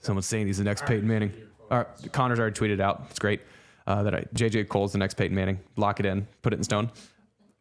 someone's 0.05 0.27
saying 0.27 0.47
he's 0.47 0.59
the 0.59 0.65
next 0.65 0.87
Peyton 0.87 1.07
Manning." 1.07 1.33
All 1.71 1.79
right, 1.79 2.13
Connor's 2.13 2.39
already 2.39 2.59
tweeted 2.59 2.81
out. 2.81 3.07
It's 3.11 3.19
great 3.19 3.41
uh, 3.87 4.03
that 4.03 4.15
I, 4.15 4.21
JJ 4.35 4.69
Cole's 4.69 4.93
the 4.93 4.99
next 4.99 5.15
Peyton 5.15 5.35
Manning. 5.35 5.61
Lock 5.77 6.01
it 6.01 6.07
in, 6.07 6.27
put 6.43 6.53
it 6.53 6.57
in 6.57 6.65
stone. 6.65 6.91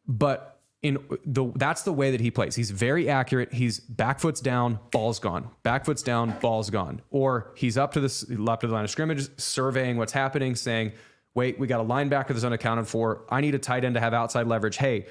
But 0.08 0.54
in 0.82 0.98
the 1.26 1.52
that's 1.56 1.84
the 1.84 1.94
way 1.94 2.12
that 2.12 2.20
he 2.20 2.30
plays. 2.30 2.56
He's 2.56 2.70
very 2.70 3.10
accurate. 3.10 3.54
He's 3.54 3.80
back 3.80 4.20
foot's 4.20 4.42
down, 4.42 4.80
ball's 4.92 5.18
gone. 5.20 5.50
Back 5.64 5.86
foot's 5.86 6.04
down, 6.04 6.38
ball's 6.42 6.70
gone. 6.70 7.02
Or 7.10 7.54
he's 7.56 7.78
up 7.78 7.94
to 7.94 8.02
the 8.02 8.46
up 8.48 8.60
to 8.62 8.68
the 8.68 8.74
line 8.74 8.84
of 8.84 8.90
scrimmage, 8.90 9.30
surveying 9.40 9.98
what's 9.98 10.12
happening, 10.12 10.56
saying, 10.56 10.92
"Wait, 11.34 11.58
we 11.58 11.68
got 11.68 11.80
a 11.80 11.86
linebacker 11.86 12.30
that's 12.30 12.44
unaccounted 12.44 12.88
for. 12.88 13.24
I 13.30 13.40
need 13.40 13.56
a 13.56 13.60
tight 13.60 13.86
end 13.86 13.96
to 13.96 14.02
have 14.02 14.14
outside 14.14 14.46
leverage. 14.48 14.76
Hey, 14.76 15.06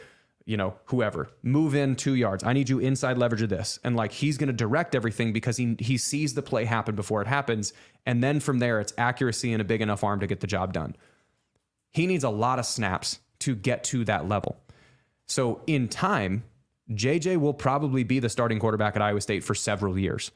you 0.45 0.57
know, 0.57 0.74
whoever, 0.86 1.28
move 1.43 1.74
in 1.74 1.97
two 1.97 2.14
yards. 2.14 2.45
I 2.45 2.53
need 2.53 2.68
you 2.68 2.78
inside 2.78 3.18
leverage 3.18 3.43
of 3.43 3.49
this." 3.49 3.78
And 3.84 3.97
like 3.97 4.12
he's 4.12 4.38
going 4.38 4.49
to 4.49 4.53
direct 4.53 4.95
everything 4.95 5.32
because 5.32 5.57
he 5.57 5.76
he 5.78 5.97
sees 5.97 6.34
the 6.34 6.43
play 6.43 6.64
happen 6.64 6.95
before 6.95 7.22
it 7.22 7.28
happens, 7.28 7.72
and 8.07 8.22
then 8.22 8.40
from 8.40 8.59
there 8.59 8.80
it's 8.80 8.93
accuracy 8.99 9.53
and 9.53 9.61
a 9.61 9.64
big 9.64 9.80
enough 9.80 10.05
arm 10.05 10.20
to 10.20 10.26
get 10.26 10.40
the 10.40 10.47
job 10.47 10.72
done. 10.72 10.97
He 11.90 12.07
needs 12.07 12.24
a 12.24 12.30
lot 12.30 12.59
of 12.59 12.66
snaps 12.66 13.20
to 13.40 13.55
get 13.55 13.84
to 13.84 14.05
that 14.05 14.28
level. 14.28 14.61
So 15.26 15.62
in 15.66 15.88
time, 15.88 16.45
JJ 16.90 17.38
will 17.38 17.55
probably 17.55 18.05
be 18.05 18.18
the 18.18 18.28
starting 18.28 18.59
quarterback 18.59 18.97
at 18.97 19.03
Iowa 19.03 19.20
State 19.20 19.45
for 19.45 19.55
several 19.55 19.99
years. 19.99 20.30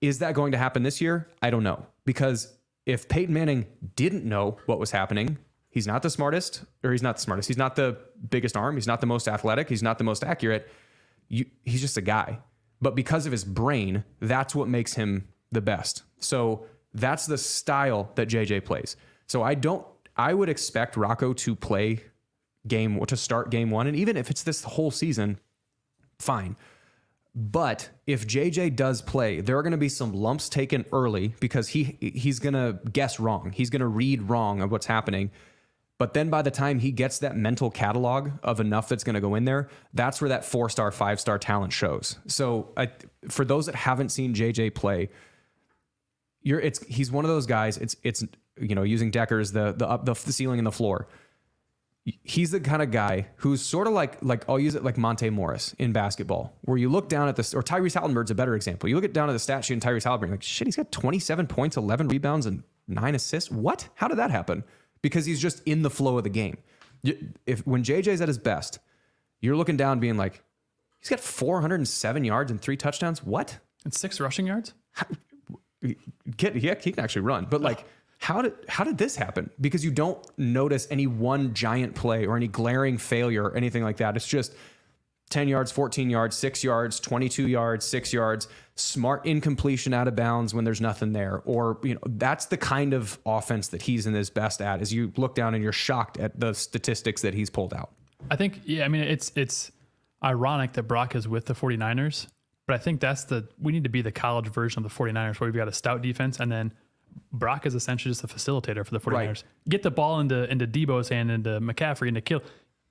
Is 0.00 0.18
that 0.18 0.34
going 0.34 0.52
to 0.52 0.58
happen 0.58 0.82
this 0.82 1.00
year? 1.00 1.28
I 1.40 1.50
don't 1.50 1.62
know. 1.62 1.86
Because 2.04 2.52
if 2.86 3.08
Peyton 3.08 3.32
Manning 3.32 3.66
didn't 3.96 4.24
know 4.24 4.58
what 4.66 4.78
was 4.78 4.90
happening, 4.90 5.38
he's 5.74 5.88
not 5.88 6.02
the 6.02 6.08
smartest, 6.08 6.62
or 6.84 6.92
he's 6.92 7.02
not 7.02 7.16
the 7.16 7.22
smartest. 7.22 7.48
He's 7.48 7.58
not 7.58 7.74
the 7.74 7.98
biggest 8.30 8.56
arm. 8.56 8.76
He's 8.76 8.86
not 8.86 9.00
the 9.00 9.08
most 9.08 9.26
athletic. 9.26 9.68
He's 9.68 9.82
not 9.82 9.98
the 9.98 10.04
most 10.04 10.22
accurate. 10.22 10.70
You, 11.28 11.46
he's 11.64 11.80
just 11.80 11.96
a 11.96 12.00
guy. 12.00 12.38
But 12.80 12.94
because 12.94 13.26
of 13.26 13.32
his 13.32 13.44
brain, 13.44 14.04
that's 14.20 14.54
what 14.54 14.68
makes 14.68 14.94
him 14.94 15.26
the 15.50 15.60
best. 15.60 16.04
So 16.20 16.66
that's 16.94 17.26
the 17.26 17.36
style 17.36 18.12
that 18.14 18.28
JJ 18.28 18.64
plays. 18.64 18.96
So 19.26 19.42
I 19.42 19.54
don't, 19.54 19.84
I 20.16 20.32
would 20.32 20.48
expect 20.48 20.96
Rocco 20.96 21.32
to 21.32 21.56
play 21.56 22.04
game 22.68 23.04
to 23.06 23.16
start 23.16 23.50
game 23.50 23.70
one. 23.70 23.88
And 23.88 23.96
even 23.96 24.16
if 24.16 24.30
it's 24.30 24.44
this 24.44 24.62
whole 24.62 24.92
season, 24.92 25.40
fine. 26.20 26.56
But 27.34 27.90
if 28.06 28.28
JJ 28.28 28.76
does 28.76 29.02
play, 29.02 29.40
there 29.40 29.58
are 29.58 29.62
going 29.62 29.72
to 29.72 29.76
be 29.76 29.88
some 29.88 30.12
lumps 30.12 30.48
taken 30.48 30.84
early 30.92 31.34
because 31.40 31.66
he 31.68 31.98
he's 32.00 32.38
going 32.38 32.54
to 32.54 32.78
guess 32.92 33.18
wrong. 33.18 33.50
He's 33.52 33.70
going 33.70 33.80
to 33.80 33.88
read 33.88 34.22
wrong 34.22 34.62
of 34.62 34.70
what's 34.70 34.86
happening. 34.86 35.32
But 35.98 36.12
then 36.12 36.28
by 36.28 36.42
the 36.42 36.50
time 36.50 36.80
he 36.80 36.90
gets 36.90 37.20
that 37.20 37.36
mental 37.36 37.70
catalog 37.70 38.32
of 38.42 38.58
enough 38.58 38.88
that's 38.88 39.04
going 39.04 39.14
to 39.14 39.20
go 39.20 39.36
in 39.36 39.44
there, 39.44 39.68
that's 39.92 40.20
where 40.20 40.28
that 40.28 40.44
four 40.44 40.68
star, 40.68 40.90
five 40.90 41.20
star 41.20 41.38
talent 41.38 41.72
shows. 41.72 42.18
So 42.26 42.72
I, 42.76 42.90
for 43.28 43.44
those 43.44 43.66
that 43.66 43.76
haven't 43.76 44.08
seen 44.08 44.34
JJ 44.34 44.74
play, 44.74 45.10
you're 46.42 46.60
it's 46.60 46.84
he's 46.86 47.12
one 47.12 47.24
of 47.24 47.30
those 47.30 47.46
guys. 47.46 47.78
It's 47.78 47.96
it's 48.02 48.24
you 48.60 48.74
know 48.74 48.82
using 48.82 49.12
Dekkers 49.12 49.52
the 49.52 49.72
the 49.72 49.88
up 49.88 50.04
the, 50.04 50.14
the 50.14 50.32
ceiling 50.32 50.58
and 50.58 50.66
the 50.66 50.72
floor 50.72 51.08
he's 52.04 52.50
the 52.50 52.60
kind 52.60 52.82
of 52.82 52.90
guy 52.90 53.26
who's 53.36 53.62
sort 53.62 53.86
of 53.86 53.92
like 53.92 54.18
like 54.22 54.44
I'll 54.48 54.58
use 54.58 54.74
it 54.74 54.84
like 54.84 54.98
Monte 54.98 55.30
Morris 55.30 55.74
in 55.78 55.92
basketball, 55.92 56.54
where 56.62 56.76
you 56.76 56.88
look 56.88 57.08
down 57.08 57.28
at 57.28 57.36
this 57.36 57.54
or 57.54 57.62
Tyrese 57.62 57.94
Halliburton's 57.94 58.30
a 58.30 58.34
better 58.34 58.54
example. 58.54 58.88
You 58.88 58.94
look 58.94 59.04
at 59.04 59.12
down 59.12 59.28
at 59.28 59.32
the 59.32 59.38
stat 59.38 59.64
sheet 59.64 59.74
and 59.74 59.82
Tyrese 59.82 60.04
Halliburton, 60.04 60.34
like 60.34 60.42
shit, 60.42 60.66
he's 60.66 60.76
got 60.76 60.92
27 60.92 61.46
points, 61.46 61.76
11 61.76 62.08
rebounds, 62.08 62.46
and 62.46 62.62
nine 62.86 63.14
assists. 63.14 63.50
What? 63.50 63.88
How 63.94 64.08
did 64.08 64.18
that 64.18 64.30
happen? 64.30 64.64
Because 65.04 65.26
he's 65.26 65.38
just 65.38 65.62
in 65.66 65.82
the 65.82 65.90
flow 65.90 66.16
of 66.16 66.24
the 66.24 66.30
game. 66.30 66.56
If 67.44 67.66
when 67.66 67.84
JJ's 67.84 68.22
at 68.22 68.28
his 68.28 68.38
best, 68.38 68.78
you're 69.42 69.54
looking 69.54 69.76
down, 69.76 70.00
being 70.00 70.16
like, 70.16 70.42
he's 70.98 71.10
got 71.10 71.20
407 71.20 72.24
yards 72.24 72.50
and 72.50 72.58
three 72.58 72.78
touchdowns. 72.78 73.22
What? 73.22 73.58
And 73.84 73.92
six 73.92 74.18
rushing 74.18 74.46
yards. 74.46 74.72
Kid, 76.38 76.62
yeah, 76.62 76.74
he 76.80 76.92
can 76.92 77.04
actually 77.04 77.20
run, 77.20 77.46
but 77.50 77.60
like 77.60 77.84
how 78.18 78.40
did 78.40 78.54
how 78.66 78.84
did 78.84 78.96
this 78.96 79.14
happen? 79.14 79.50
Because 79.60 79.84
you 79.84 79.90
don't 79.90 80.18
notice 80.38 80.88
any 80.90 81.06
one 81.06 81.52
giant 81.52 81.94
play 81.94 82.24
or 82.24 82.38
any 82.38 82.48
glaring 82.48 82.96
failure 82.96 83.44
or 83.44 83.54
anything 83.54 83.82
like 83.82 83.98
that. 83.98 84.16
It's 84.16 84.26
just 84.26 84.54
10 85.30 85.48
yards, 85.48 85.72
14 85.72 86.10
yards, 86.10 86.36
6 86.36 86.62
yards, 86.62 87.00
22 87.00 87.48
yards, 87.48 87.84
6 87.86 88.12
yards, 88.12 88.48
smart 88.76 89.24
incompletion 89.26 89.94
out 89.94 90.06
of 90.06 90.14
bounds 90.14 90.54
when 90.54 90.64
there's 90.64 90.80
nothing 90.80 91.12
there. 91.12 91.42
Or, 91.44 91.78
you 91.82 91.94
know, 91.94 92.00
that's 92.06 92.46
the 92.46 92.56
kind 92.56 92.92
of 92.92 93.18
offense 93.24 93.68
that 93.68 93.82
he's 93.82 94.06
in 94.06 94.14
his 94.14 94.30
best 94.30 94.60
at 94.60 94.82
is 94.82 94.92
you 94.92 95.12
look 95.16 95.34
down 95.34 95.54
and 95.54 95.62
you're 95.62 95.72
shocked 95.72 96.18
at 96.18 96.38
the 96.38 96.52
statistics 96.52 97.22
that 97.22 97.34
he's 97.34 97.50
pulled 97.50 97.74
out. 97.74 97.90
I 98.30 98.36
think 98.36 98.60
yeah, 98.64 98.84
I 98.84 98.88
mean 98.88 99.02
it's 99.02 99.32
it's 99.36 99.70
ironic 100.22 100.72
that 100.74 100.84
Brock 100.84 101.14
is 101.14 101.28
with 101.28 101.46
the 101.46 101.54
49ers, 101.54 102.26
but 102.66 102.74
I 102.74 102.78
think 102.78 103.00
that's 103.00 103.24
the 103.24 103.48
we 103.60 103.72
need 103.72 103.84
to 103.84 103.90
be 103.90 104.02
the 104.02 104.12
college 104.12 104.48
version 104.48 104.84
of 104.84 104.90
the 104.90 104.96
49ers 104.96 105.40
where 105.40 105.48
we've 105.48 105.56
got 105.56 105.68
a 105.68 105.72
stout 105.72 106.02
defense 106.02 106.40
and 106.40 106.50
then 106.50 106.72
Brock 107.32 107.66
is 107.66 107.74
essentially 107.74 108.10
just 108.12 108.24
a 108.24 108.26
facilitator 108.26 108.84
for 108.84 108.92
the 108.92 109.00
49ers. 109.00 109.26
Right. 109.26 109.44
Get 109.68 109.82
the 109.82 109.90
ball 109.90 110.20
into 110.20 110.50
into 110.50 110.66
Deebo's 110.66 111.08
hand, 111.08 111.30
into 111.30 111.60
McCaffrey, 111.60 112.08
into 112.08 112.20
Kill. 112.20 112.42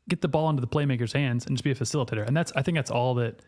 Get 0.10 0.22
the 0.22 0.28
ball 0.28 0.49
into 0.49 0.62
the 0.62 0.68
playmaker's 0.68 1.14
hands 1.14 1.45
and 1.45 1.56
just 1.56 1.64
be 1.64 1.72
a 1.72 1.76
facilitator. 1.76 2.26
And 2.26 2.36
that's 2.36 2.51
I 2.56 2.62
think 2.62 2.76
that's 2.78 2.91
all 2.91 3.16
that 3.16 3.41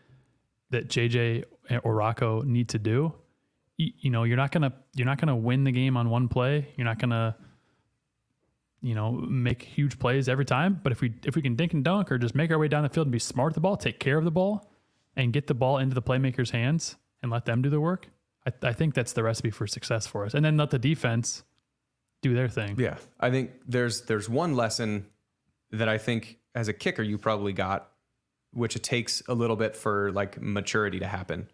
that 0.70 0.88
JJ 0.88 1.44
or 1.82 1.94
Rocco 1.94 2.42
need 2.42 2.70
to 2.70 2.78
do. 2.78 3.12
You, 3.76 3.92
you 3.98 4.10
know, 4.10 4.24
you're 4.24 4.36
not 4.36 4.52
gonna 4.52 4.72
you're 4.94 5.06
not 5.06 5.18
gonna 5.18 5.36
win 5.36 5.64
the 5.64 5.72
game 5.72 5.96
on 5.96 6.10
one 6.10 6.28
play. 6.28 6.68
You're 6.76 6.86
not 6.86 6.98
gonna 6.98 7.36
you 8.80 8.94
know 8.94 9.12
make 9.12 9.62
huge 9.62 9.98
plays 9.98 10.28
every 10.28 10.44
time. 10.44 10.80
But 10.82 10.92
if 10.92 11.00
we 11.00 11.14
if 11.24 11.36
we 11.36 11.42
can 11.42 11.56
dink 11.56 11.74
and 11.74 11.84
dunk 11.84 12.10
or 12.10 12.18
just 12.18 12.34
make 12.34 12.50
our 12.50 12.58
way 12.58 12.68
down 12.68 12.82
the 12.82 12.88
field 12.88 13.06
and 13.06 13.12
be 13.12 13.18
smart 13.18 13.50
with 13.50 13.54
the 13.56 13.60
ball, 13.60 13.76
take 13.76 14.00
care 14.00 14.16
of 14.16 14.24
the 14.24 14.30
ball, 14.30 14.70
and 15.14 15.32
get 15.32 15.46
the 15.46 15.54
ball 15.54 15.78
into 15.78 15.94
the 15.94 16.02
playmaker's 16.02 16.50
hands 16.50 16.96
and 17.22 17.30
let 17.30 17.44
them 17.44 17.62
do 17.62 17.68
the 17.68 17.80
work 17.80 18.08
I, 18.46 18.68
I 18.68 18.72
think 18.72 18.94
that's 18.94 19.12
the 19.12 19.22
recipe 19.22 19.50
for 19.50 19.66
success 19.66 20.06
for 20.06 20.24
us. 20.24 20.34
And 20.34 20.44
then 20.44 20.56
let 20.56 20.70
the 20.70 20.78
defense 20.78 21.42
do 22.22 22.34
their 22.34 22.48
thing. 22.48 22.76
Yeah, 22.78 22.96
I 23.20 23.30
think 23.30 23.50
there's 23.66 24.02
there's 24.02 24.28
one 24.28 24.54
lesson 24.54 25.06
that 25.72 25.88
I 25.88 25.98
think 25.98 26.38
as 26.56 26.68
a 26.68 26.72
kicker 26.72 27.02
you 27.02 27.18
probably 27.18 27.52
got, 27.52 27.90
which 28.52 28.74
it 28.74 28.82
takes 28.82 29.22
a 29.28 29.34
little 29.34 29.54
bit 29.54 29.76
for 29.76 30.10
like 30.12 30.40
maturity 30.40 30.98
to 30.98 31.06
happen. 31.06 31.48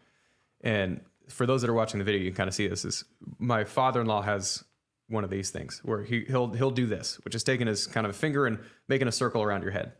And 0.62 1.00
for 1.28 1.44
those 1.44 1.60
that 1.60 1.68
are 1.68 1.74
watching 1.74 1.98
the 1.98 2.04
video, 2.04 2.22
you 2.22 2.30
can 2.30 2.36
kind 2.36 2.48
of 2.48 2.54
see 2.54 2.68
this. 2.68 2.84
Is 2.84 3.04
my 3.38 3.64
father-in-law 3.64 4.22
has 4.22 4.64
one 5.08 5.24
of 5.24 5.30
these 5.30 5.50
things 5.50 5.80
where 5.84 6.04
he 6.04 6.24
he'll 6.26 6.52
he'll 6.52 6.70
do 6.70 6.86
this, 6.86 7.20
which 7.24 7.34
is 7.34 7.42
taking 7.42 7.66
his 7.66 7.86
kind 7.86 8.06
of 8.06 8.10
a 8.10 8.16
finger 8.16 8.46
and 8.46 8.58
making 8.88 9.08
a 9.08 9.12
circle 9.12 9.42
around 9.42 9.62
your 9.62 9.72
head. 9.72 9.92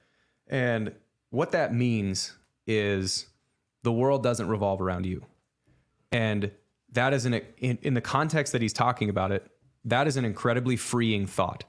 And 0.47 0.95
what 1.31 1.51
that 1.51 1.75
means 1.75 2.37
is 2.67 3.27
the 3.83 3.93
world 3.93 4.23
doesn't 4.23 4.49
revolve 4.49 4.81
around 4.81 5.05
you. 5.05 5.27
And 6.13 6.53
that 6.93 7.13
is 7.13 7.27
an 7.27 7.35
in, 7.59 7.79
in 7.83 7.95
the 7.95 8.01
context 8.01 8.53
that 8.53 8.63
he's 8.63 8.73
talking 8.73 9.11
about 9.11 9.33
it 9.33 9.51
that 9.85 10.07
is 10.07 10.17
an 10.17 10.25
incredibly 10.25 10.77
freeing 10.77 11.27
thought 11.27 11.65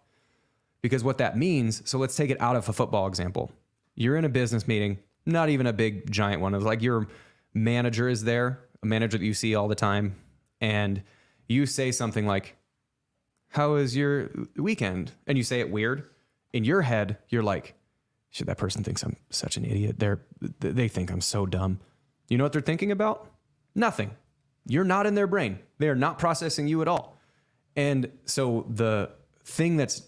because 0.84 1.04
what 1.04 1.18
that 1.18 1.36
means 1.36 1.82
so 1.90 1.98
let's 1.98 2.16
take 2.16 2.30
it 2.30 2.40
out 2.40 2.56
of 2.56 2.70
a 2.70 2.74
football 2.74 3.08
example. 3.08 3.52
You're 3.96 4.18
in 4.18 4.26
a 4.26 4.30
business 4.30 4.68
meeting 4.68 5.00
not 5.26 5.50
even 5.50 5.66
a 5.66 5.74
big 5.74 6.12
giant 6.12 6.42
one. 6.42 6.54
It's 6.54 6.66
like 6.66 6.82
your 6.82 7.08
manager 7.54 8.10
is 8.10 8.24
there 8.24 8.60
a 8.84 8.86
manager 8.86 9.18
that 9.18 9.26
you 9.26 9.34
see 9.34 9.56
all 9.56 9.68
the 9.68 9.76
time 9.76 10.16
and 10.60 11.02
you 11.48 11.66
say 11.66 11.92
something 11.92 12.28
like 12.28 12.58
how 13.50 13.74
was 13.74 13.96
your 13.96 14.32
weekend? 14.58 15.12
And 15.28 15.38
you 15.38 15.44
say 15.44 15.60
it 15.60 15.72
weird. 15.72 16.10
In 16.52 16.64
your 16.64 16.84
head 16.84 17.18
you're 17.30 17.44
like 17.44 17.74
should 18.30 18.48
that 18.48 18.58
person 18.58 18.84
thinks 18.84 19.04
i'm 19.04 19.16
such 19.30 19.58
an 19.58 19.66
idiot. 19.66 19.98
They're 19.98 20.22
they 20.60 20.88
think 20.88 21.12
i'm 21.12 21.22
so 21.22 21.46
dumb. 21.46 21.80
You 22.30 22.38
know 22.38 22.44
what 22.44 22.54
they're 22.54 22.62
thinking 22.62 22.92
about? 22.92 23.28
Nothing. 23.76 24.12
You're 24.66 24.84
not 24.84 25.06
in 25.06 25.16
their 25.16 25.28
brain. 25.28 25.60
They 25.80 25.90
are 25.90 25.96
not 25.96 26.20
processing 26.20 26.68
you 26.68 26.82
at 26.82 26.88
all. 26.88 27.18
And 27.76 28.12
so 28.26 28.66
the 28.70 29.12
thing 29.44 29.78
that's 29.78 30.04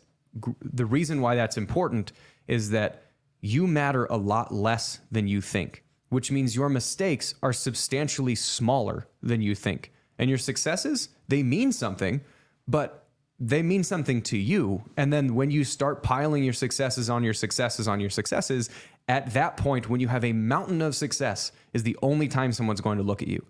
the 0.62 0.86
reason 0.86 1.22
why 1.22 1.36
that's 1.36 1.58
important 1.58 2.12
is 2.48 2.70
that 2.72 3.04
you 3.42 3.68
matter 3.68 4.06
a 4.06 4.18
lot 4.18 4.54
less 4.54 5.00
than 5.12 5.28
you 5.28 5.42
think, 5.42 5.84
which 6.10 6.32
means 6.32 6.56
your 6.56 6.70
mistakes 6.70 7.36
are 7.44 7.54
substantially 7.54 8.36
smaller 8.36 9.08
than 9.22 9.42
you 9.42 9.56
think. 9.56 9.92
And 10.18 10.30
your 10.30 10.40
successes, 10.40 11.10
they 11.28 11.44
mean 11.44 11.72
something, 11.72 12.22
but 12.68 13.08
they 13.40 13.62
mean 13.62 13.84
something 13.84 14.22
to 14.24 14.38
you. 14.38 14.84
And 14.96 15.12
then 15.12 15.36
when 15.36 15.52
you 15.52 15.64
start 15.64 16.04
piling 16.04 16.44
your 16.44 16.54
successes 16.54 17.10
on 17.10 17.24
your 17.24 17.34
successes 17.34 17.88
on 17.88 18.00
your 18.00 18.10
successes, 18.10 18.70
at 19.08 19.34
that 19.34 19.58
point, 19.58 19.90
when 19.90 20.00
you 20.00 20.08
have 20.08 20.24
a 20.24 20.34
mountain 20.34 20.82
of 20.82 20.96
success, 20.96 21.52
is 21.74 21.84
the 21.84 21.98
only 22.02 22.28
time 22.28 22.52
someone's 22.52 22.82
going 22.82 22.98
to 22.98 23.04
look 23.04 23.22
at 23.22 23.28
you. 23.28 23.46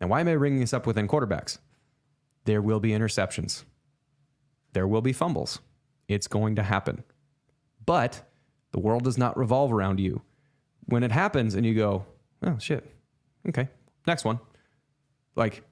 Now, 0.00 0.06
why 0.06 0.20
am 0.20 0.28
I 0.28 0.36
bringing 0.36 0.60
this 0.60 0.72
up 0.72 0.86
within 0.86 1.08
quarterbacks? 1.08 1.58
There 2.44 2.62
will 2.62 2.80
be 2.80 2.90
interceptions, 2.90 3.64
there 4.72 4.86
will 4.86 5.02
be 5.02 5.12
fumbles. 5.12 5.60
It's 6.08 6.26
going 6.26 6.56
to 6.56 6.62
happen. 6.62 7.04
But 7.86 8.22
the 8.72 8.80
world 8.80 9.04
does 9.04 9.18
not 9.18 9.36
revolve 9.36 9.72
around 9.72 10.00
you. 10.00 10.22
When 10.86 11.02
it 11.02 11.12
happens 11.12 11.54
and 11.54 11.64
you 11.64 11.74
go, 11.74 12.04
oh, 12.42 12.58
shit, 12.58 12.94
okay, 13.48 13.68
next 14.06 14.24
one. 14.24 14.38
Like, 15.34 15.62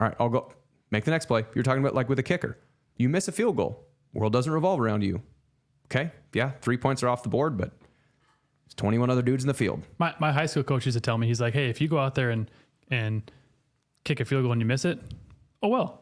all 0.00 0.08
right, 0.08 0.16
I'll 0.20 0.28
go 0.28 0.52
make 0.90 1.04
the 1.04 1.10
next 1.10 1.26
play. 1.26 1.44
You're 1.54 1.64
talking 1.64 1.82
about 1.82 1.94
like 1.94 2.08
with 2.08 2.18
a 2.18 2.22
kicker. 2.22 2.58
You 2.96 3.08
miss 3.08 3.28
a 3.28 3.32
field 3.32 3.56
goal. 3.56 3.86
World 4.12 4.32
doesn't 4.32 4.52
revolve 4.52 4.80
around 4.80 5.02
you. 5.02 5.22
Okay. 5.86 6.10
Yeah. 6.32 6.52
Three 6.60 6.76
points 6.76 7.02
are 7.02 7.08
off 7.08 7.22
the 7.22 7.28
board, 7.28 7.56
but 7.56 7.72
it's 8.66 8.74
21 8.74 9.10
other 9.10 9.22
dudes 9.22 9.42
in 9.42 9.48
the 9.48 9.54
field. 9.54 9.82
My, 9.98 10.14
my 10.20 10.32
high 10.32 10.46
school 10.46 10.62
coach 10.62 10.86
used 10.86 10.96
to 10.96 11.00
tell 11.00 11.18
me, 11.18 11.26
he's 11.26 11.40
like, 11.40 11.54
hey, 11.54 11.68
if 11.68 11.80
you 11.80 11.88
go 11.88 11.98
out 11.98 12.14
there 12.14 12.30
and, 12.30 12.50
and 12.90 13.30
kick 14.04 14.20
a 14.20 14.24
field 14.24 14.44
goal 14.44 14.52
and 14.52 14.60
you 14.60 14.66
miss 14.66 14.84
it, 14.84 15.00
oh 15.62 15.68
well, 15.68 15.99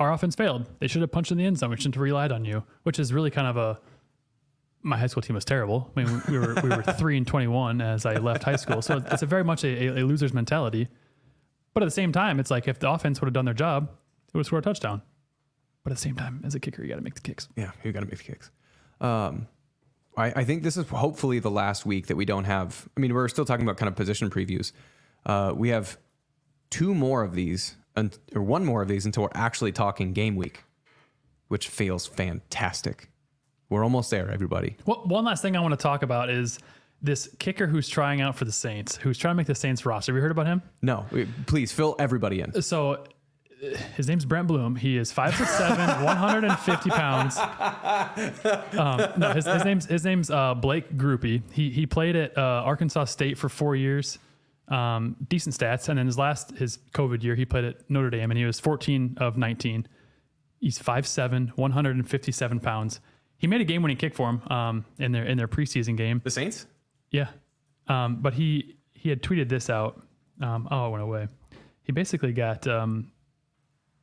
our 0.00 0.12
offense 0.12 0.34
failed. 0.34 0.66
They 0.80 0.88
should 0.88 1.02
have 1.02 1.12
punched 1.12 1.30
in 1.30 1.38
the 1.38 1.44
end 1.44 1.58
zone. 1.58 1.70
We 1.70 1.76
shouldn't 1.76 1.94
have 1.94 2.02
relied 2.02 2.32
on 2.32 2.44
you, 2.44 2.64
which 2.82 2.98
is 2.98 3.12
really 3.12 3.30
kind 3.30 3.46
of 3.46 3.56
a. 3.56 3.80
My 4.82 4.96
high 4.96 5.08
school 5.08 5.22
team 5.22 5.34
was 5.34 5.44
terrible. 5.44 5.92
I 5.94 6.02
mean, 6.02 6.22
we 6.28 6.38
were 6.38 6.54
we 6.62 6.70
were 6.70 6.82
three 6.82 7.18
and 7.18 7.26
twenty 7.26 7.46
one 7.46 7.82
as 7.82 8.06
I 8.06 8.14
left 8.14 8.42
high 8.42 8.56
school, 8.56 8.80
so 8.80 9.02
it's 9.10 9.22
a 9.22 9.26
very 9.26 9.44
much 9.44 9.62
a, 9.62 9.98
a, 10.00 10.06
loser's 10.06 10.32
mentality. 10.32 10.88
But 11.74 11.82
at 11.82 11.86
the 11.86 11.92
same 11.92 12.12
time, 12.12 12.40
it's 12.40 12.50
like 12.50 12.66
if 12.66 12.78
the 12.78 12.90
offense 12.90 13.20
would 13.20 13.26
have 13.26 13.34
done 13.34 13.44
their 13.44 13.54
job, 13.54 13.90
it 14.32 14.36
would 14.36 14.46
score 14.46 14.58
a 14.58 14.62
touchdown. 14.62 15.02
But 15.84 15.92
at 15.92 15.96
the 15.96 16.02
same 16.02 16.16
time, 16.16 16.42
as 16.44 16.54
a 16.54 16.60
kicker, 16.60 16.82
you 16.82 16.88
got 16.88 16.96
to 16.96 17.02
make 17.02 17.14
the 17.14 17.20
kicks. 17.20 17.48
Yeah, 17.56 17.72
you 17.84 17.92
got 17.92 18.00
to 18.00 18.06
make 18.06 18.18
the 18.18 18.24
kicks. 18.24 18.50
Um, 19.02 19.46
I, 20.16 20.32
I 20.36 20.44
think 20.44 20.62
this 20.62 20.78
is 20.78 20.88
hopefully 20.88 21.38
the 21.40 21.50
last 21.50 21.84
week 21.84 22.06
that 22.06 22.16
we 22.16 22.24
don't 22.24 22.44
have. 22.44 22.88
I 22.96 23.00
mean, 23.00 23.14
we're 23.14 23.28
still 23.28 23.44
talking 23.44 23.66
about 23.66 23.76
kind 23.76 23.88
of 23.88 23.96
position 23.96 24.30
previews. 24.30 24.72
Uh, 25.26 25.52
we 25.54 25.68
have 25.68 25.98
two 26.70 26.94
more 26.94 27.22
of 27.22 27.34
these, 27.34 27.76
or 28.34 28.42
one 28.42 28.64
more 28.64 28.82
of 28.82 28.88
these 28.88 29.06
until 29.06 29.24
we're 29.24 29.30
actually 29.34 29.72
talking 29.72 30.12
game 30.12 30.36
week, 30.36 30.64
which 31.48 31.68
feels 31.68 32.06
fantastic. 32.06 33.08
We're 33.68 33.84
almost 33.84 34.10
there, 34.10 34.30
everybody. 34.30 34.76
Well, 34.86 35.02
one 35.04 35.24
last 35.24 35.42
thing 35.42 35.56
I 35.56 35.60
want 35.60 35.72
to 35.72 35.82
talk 35.82 36.02
about 36.02 36.28
is 36.30 36.58
this 37.02 37.34
kicker 37.38 37.66
who's 37.66 37.88
trying 37.88 38.20
out 38.20 38.36
for 38.36 38.44
the 38.44 38.52
Saints, 38.52 38.96
who's 38.96 39.16
trying 39.16 39.32
to 39.32 39.36
make 39.36 39.46
the 39.46 39.54
Saints 39.54 39.86
roster. 39.86 40.12
Have 40.12 40.16
you 40.16 40.22
heard 40.22 40.30
about 40.32 40.46
him? 40.46 40.62
No, 40.82 41.06
please 41.46 41.72
fill 41.72 41.96
everybody 41.98 42.40
in. 42.40 42.60
So 42.62 43.04
his 43.96 44.08
name's 44.08 44.24
Brent 44.24 44.48
Bloom. 44.48 44.74
He 44.76 44.96
is 44.96 45.12
five 45.12 45.34
foot 45.34 45.48
seven, 45.48 45.86
150 46.04 46.90
pounds. 46.90 47.36
Um, 47.38 49.12
no, 49.18 49.32
his, 49.32 49.46
his 49.46 49.64
name's 49.64 49.86
his 49.86 50.04
name's 50.04 50.30
uh, 50.30 50.54
Blake 50.54 50.96
Grupe. 50.96 51.42
He 51.52 51.70
he 51.70 51.86
played 51.86 52.16
at 52.16 52.36
uh, 52.36 52.40
Arkansas 52.64 53.04
State 53.06 53.38
for 53.38 53.48
four 53.48 53.76
years. 53.76 54.18
Um, 54.70 55.16
decent 55.28 55.56
stats, 55.56 55.88
and 55.88 55.98
then 55.98 56.06
his 56.06 56.16
last 56.16 56.52
his 56.52 56.78
COVID 56.94 57.22
year, 57.22 57.34
he 57.34 57.44
played 57.44 57.64
at 57.64 57.90
Notre 57.90 58.10
Dame, 58.10 58.30
and 58.30 58.38
he 58.38 58.44
was 58.44 58.60
14 58.60 59.16
of 59.20 59.36
19. 59.36 59.88
He's 60.60 60.78
5'7", 60.78 61.56
157 61.56 62.60
pounds. 62.60 63.00
He 63.36 63.46
made 63.46 63.60
a 63.60 63.64
game-winning 63.64 63.96
kick 63.96 64.14
for 64.14 64.28
him 64.28 64.42
um, 64.48 64.84
in 64.98 65.12
their 65.12 65.24
in 65.24 65.38
their 65.38 65.48
preseason 65.48 65.96
game. 65.96 66.20
The 66.22 66.30
Saints? 66.30 66.66
Yeah, 67.10 67.28
um, 67.88 68.16
but 68.20 68.34
he 68.34 68.76
he 68.92 69.08
had 69.08 69.22
tweeted 69.22 69.48
this 69.48 69.70
out. 69.70 70.02
Um, 70.40 70.68
oh, 70.70 70.86
it 70.86 70.90
went 70.90 71.02
away. 71.02 71.28
He 71.82 71.92
basically 71.92 72.32
got 72.32 72.66
um, 72.66 73.10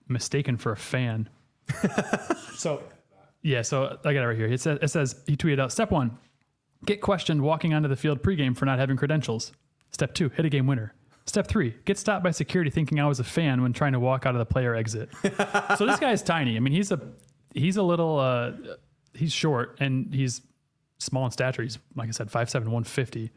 mistaken 0.08 0.58
for 0.58 0.72
a 0.72 0.78
fan. 0.78 1.30
so, 2.56 2.82
yeah. 3.42 3.62
So 3.62 3.98
I 4.04 4.14
got 4.14 4.24
it 4.24 4.28
right 4.28 4.38
here. 4.38 4.48
It 4.48 4.60
says 4.60 4.80
it 4.82 4.88
says 4.90 5.16
he 5.28 5.38
tweeted 5.38 5.60
out 5.60 5.72
step 5.72 5.92
one, 5.92 6.18
get 6.86 7.02
questioned 7.02 7.42
walking 7.42 7.74
onto 7.74 7.88
the 7.88 7.96
field 7.96 8.22
pregame 8.22 8.58
for 8.58 8.66
not 8.66 8.80
having 8.80 8.98
credentials. 8.98 9.52
Step 9.98 10.14
two, 10.14 10.30
hit 10.30 10.46
a 10.46 10.50
game 10.50 10.68
winner. 10.68 10.94
Step 11.26 11.48
three, 11.48 11.74
get 11.86 11.98
stopped 11.98 12.24
by 12.24 12.30
security 12.30 12.70
thinking 12.70 13.00
I 13.00 13.08
was 13.08 13.20
a 13.20 13.24
fan 13.24 13.64
when 13.64 13.74
trying 13.74 13.94
to 13.94 14.00
walk 14.00 14.28
out 14.28 14.36
of 14.36 14.40
the 14.40 14.46
player 14.46 14.76
exit. 14.76 15.10
so 15.76 15.88
this 15.88 16.00
guy's 16.00 16.22
tiny. 16.22 16.56
I 16.56 16.60
mean, 16.60 16.72
he's 16.72 16.92
a 16.92 17.02
he's 17.52 17.78
a 17.78 17.82
little 17.82 18.20
uh, 18.20 18.52
he's 19.16 19.34
short 19.34 19.76
and 19.80 20.14
he's 20.14 20.44
small 21.00 21.26
in 21.26 21.32
stature. 21.32 21.64
He's 21.64 21.80
like 21.96 22.10
I 22.10 22.12
said, 22.12 22.28
5'7", 22.28 22.54
150. 22.60 23.32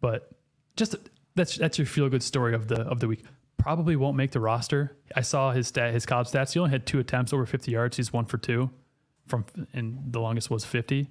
But 0.00 0.28
just 0.76 0.96
that's 1.36 1.56
that's 1.56 1.78
your 1.78 1.86
feel 1.86 2.08
good 2.08 2.24
story 2.24 2.52
of 2.52 2.66
the 2.66 2.80
of 2.80 2.98
the 2.98 3.06
week. 3.06 3.22
Probably 3.58 3.94
won't 3.94 4.16
make 4.16 4.32
the 4.32 4.40
roster. 4.40 4.96
I 5.14 5.20
saw 5.20 5.52
his 5.52 5.68
stat, 5.68 5.94
his 5.94 6.04
college 6.04 6.26
stats. 6.26 6.52
He 6.54 6.58
only 6.58 6.72
had 6.72 6.84
two 6.84 6.98
attempts 6.98 7.32
over 7.32 7.46
50 7.46 7.70
yards. 7.70 7.96
He's 7.96 8.12
one 8.12 8.24
for 8.24 8.38
two, 8.38 8.70
from 9.28 9.44
and 9.72 10.12
the 10.12 10.20
longest 10.20 10.50
was 10.50 10.64
50. 10.64 11.08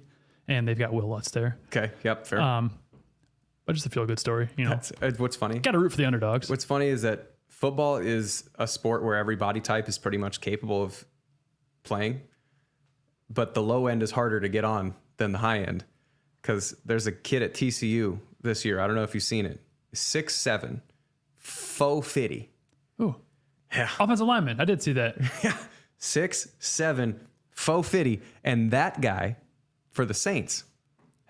And 0.48 0.68
they've 0.68 0.78
got 0.78 0.92
Will 0.92 1.08
Lutz 1.08 1.30
there. 1.30 1.56
Okay. 1.68 1.90
Yep. 2.04 2.26
Fair. 2.26 2.40
Um, 2.42 2.78
but 3.64 3.74
just 3.74 3.86
a 3.86 3.90
feel 3.90 4.06
good 4.06 4.18
story. 4.18 4.48
You 4.56 4.64
know, 4.64 4.70
That's, 4.70 4.92
uh, 5.00 5.12
what's 5.18 5.36
funny? 5.36 5.58
got 5.58 5.72
to 5.72 5.78
root 5.78 5.90
for 5.92 5.98
the 5.98 6.04
underdogs. 6.06 6.48
What's 6.50 6.64
funny 6.64 6.86
is 6.88 7.02
that 7.02 7.32
football 7.48 7.96
is 7.98 8.48
a 8.58 8.66
sport 8.66 9.04
where 9.04 9.16
every 9.16 9.36
body 9.36 9.60
type 9.60 9.88
is 9.88 9.98
pretty 9.98 10.18
much 10.18 10.40
capable 10.40 10.82
of 10.82 11.04
playing, 11.84 12.22
but 13.30 13.54
the 13.54 13.62
low 13.62 13.86
end 13.86 14.02
is 14.02 14.10
harder 14.10 14.40
to 14.40 14.48
get 14.48 14.64
on 14.64 14.94
than 15.16 15.32
the 15.32 15.38
high 15.38 15.60
end. 15.60 15.84
Because 16.40 16.74
there's 16.84 17.06
a 17.06 17.12
kid 17.12 17.42
at 17.42 17.54
TCU 17.54 18.18
this 18.40 18.64
year. 18.64 18.80
I 18.80 18.86
don't 18.88 18.96
know 18.96 19.04
if 19.04 19.14
you've 19.14 19.22
seen 19.22 19.46
it. 19.46 19.60
Six 19.92 20.34
seven, 20.34 20.82
faux 21.36 22.06
fitty. 22.10 22.50
Ooh, 23.00 23.14
Yeah. 23.72 23.88
offensive 24.00 24.26
lineman. 24.26 24.60
I 24.60 24.64
did 24.64 24.82
see 24.82 24.92
that. 24.94 25.16
Yeah. 25.44 25.56
Six 25.98 26.48
seven, 26.58 27.20
faux 27.52 27.88
fitty, 27.88 28.22
and 28.42 28.72
that 28.72 29.00
guy 29.00 29.36
for 29.92 30.04
the 30.04 30.14
Saints 30.14 30.64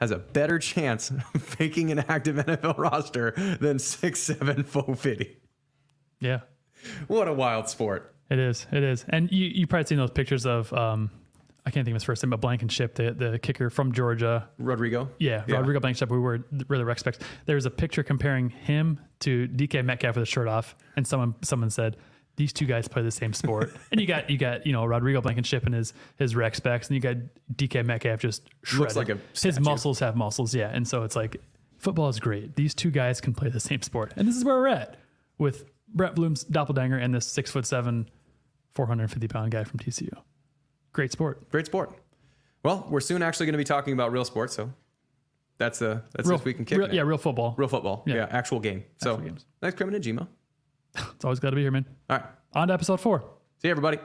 has 0.03 0.11
a 0.11 0.19
better 0.19 0.59
chance 0.59 1.11
of 1.11 1.57
making 1.61 1.93
an 1.93 2.01
active 2.09 2.35
NFL 2.37 2.77
roster 2.77 3.31
than 3.61 3.79
six 3.79 4.19
seven 4.21 4.65
faux 4.65 5.01
fitty. 5.01 5.37
yeah, 6.19 6.41
What 7.07 7.29
a 7.29 7.33
wild 7.33 7.69
sport. 7.69 8.15
it 8.31 8.39
is. 8.41 8.67
It 8.73 8.83
is. 8.83 9.05
And 9.09 9.31
you 9.31 9.47
you 9.47 9.67
probably 9.69 9.87
seen 9.87 9.99
those 9.99 10.11
pictures 10.11 10.45
of 10.45 10.73
um, 10.73 11.11
I 11.65 11.71
can't 11.71 11.85
think 11.85 11.93
of 11.95 12.01
his 12.01 12.05
first 12.05 12.21
name, 12.25 12.31
but 12.31 12.41
Blankenship, 12.41 12.97
the 12.97 13.13
the 13.13 13.39
kicker 13.39 13.71
from 13.71 13.93
Georgia. 13.93 14.49
Rodrigo. 14.59 15.09
Yeah, 15.21 15.45
Rodrigo 15.47 15.79
Blankenship. 15.79 16.11
We 16.11 16.19
were 16.19 16.45
really 16.67 16.93
specs. 16.97 17.19
There 17.47 17.55
was 17.55 17.67
a 17.67 17.71
picture 17.71 18.03
comparing 18.03 18.51
him 18.51 18.99
to 19.21 19.47
DK 19.47 19.85
Metcalf 19.85 20.17
with 20.17 20.25
a 20.25 20.27
shirt 20.27 20.49
off, 20.49 20.75
and 20.97 21.07
someone 21.07 21.37
someone 21.43 21.71
said 21.71 21.97
these 22.37 22.53
two 22.53 22.65
guys 22.67 22.89
play 22.89 23.03
the 23.03 23.11
same 23.11 23.33
sport. 23.33 23.75
and 23.91 24.01
you 24.01 24.07
got 24.07 24.31
you 24.31 24.39
got 24.39 24.67
you 24.67 24.73
know 24.73 24.85
Rodrigo 24.85 25.21
Blankenship 25.21 25.65
and 25.67 25.75
his 25.75 25.93
his 26.19 26.35
rec 26.35 26.55
specs, 26.55 26.89
and 26.89 26.95
you 26.95 27.01
got 27.01 27.17
DK 27.55 27.85
Metcalf 27.85 28.21
just 28.21 28.49
shredded. 28.63 28.97
like 28.97 29.09
a 29.11 29.19
his 29.41 29.61
muscles 29.61 29.99
have 29.99 30.17
muscles, 30.17 30.55
yeah. 30.55 30.69
And 30.73 30.87
so 30.87 31.03
it's 31.03 31.17
like 31.17 31.37
football 31.79 32.09
is 32.09 32.19
great. 32.21 32.57
These 32.57 32.75
two 32.75 32.91
guys 32.91 33.21
can 33.21 33.35
play 33.35 33.49
the 33.51 33.61
same 33.61 33.83
sport, 33.83 34.13
and 34.17 34.27
this 34.27 34.37
is 34.37 34.45
where 34.45 34.57
we're 34.57 34.69
at 34.69 34.97
with 35.39 35.65
Brett 35.95 36.15
Bloom's 36.15 36.45
doppelganger 36.45 36.97
and 36.97 37.15
this 37.15 37.27
six 37.27 37.51
foot 37.51 37.67
seven, 37.67 38.09
four 38.75 38.87
hundred 38.87 39.11
fifty 39.11 39.29
pound 39.29 39.53
guy 39.53 39.65
from 39.65 39.79
TCU. 39.81 40.11
Great 40.93 41.13
sport. 41.13 41.51
Great 41.51 41.67
sport. 41.67 41.93
Well, 42.65 42.87
we're 42.89 43.01
soon 43.01 43.23
actually 43.23 43.47
going 43.47 43.55
to 43.55 43.59
be 43.59 43.65
talking 43.65 43.93
about 43.93 44.13
real 44.13 44.25
sports, 44.25 44.55
so 44.55 44.73
that's 45.59 45.83
a 45.83 46.03
that's 46.15 46.29
Real, 46.29 46.39
this 46.39 46.45
week 46.45 46.59
in 46.59 46.65
kick. 46.65 46.79
real- 46.79 46.95
yeah, 46.95 47.03
real 47.03 47.19
football. 47.19 47.55
real 47.59 47.69
football. 47.69 48.03
Yeah. 48.07 48.15
Yeah, 48.17 48.27
actual 48.31 48.61
game. 48.61 48.85
So 48.99 49.13
Actual 49.15 49.27
games. 49.29 49.47
thanks, 49.61 49.77
Crimin 49.77 49.95
and 49.97 50.05
Gmo. 50.05 50.29
It's 50.95 51.25
always 51.25 51.41
glad 51.41 51.51
to 51.51 51.57
be 51.57 51.63
here, 51.63 51.71
man. 51.71 51.87
All 52.11 52.19
right. 52.19 52.27
On 52.55 52.69
to 52.69 52.75
episode 52.75 53.01
four. 53.01 53.21
See 53.59 53.69
you, 53.69 53.71
everybody. 53.71 53.99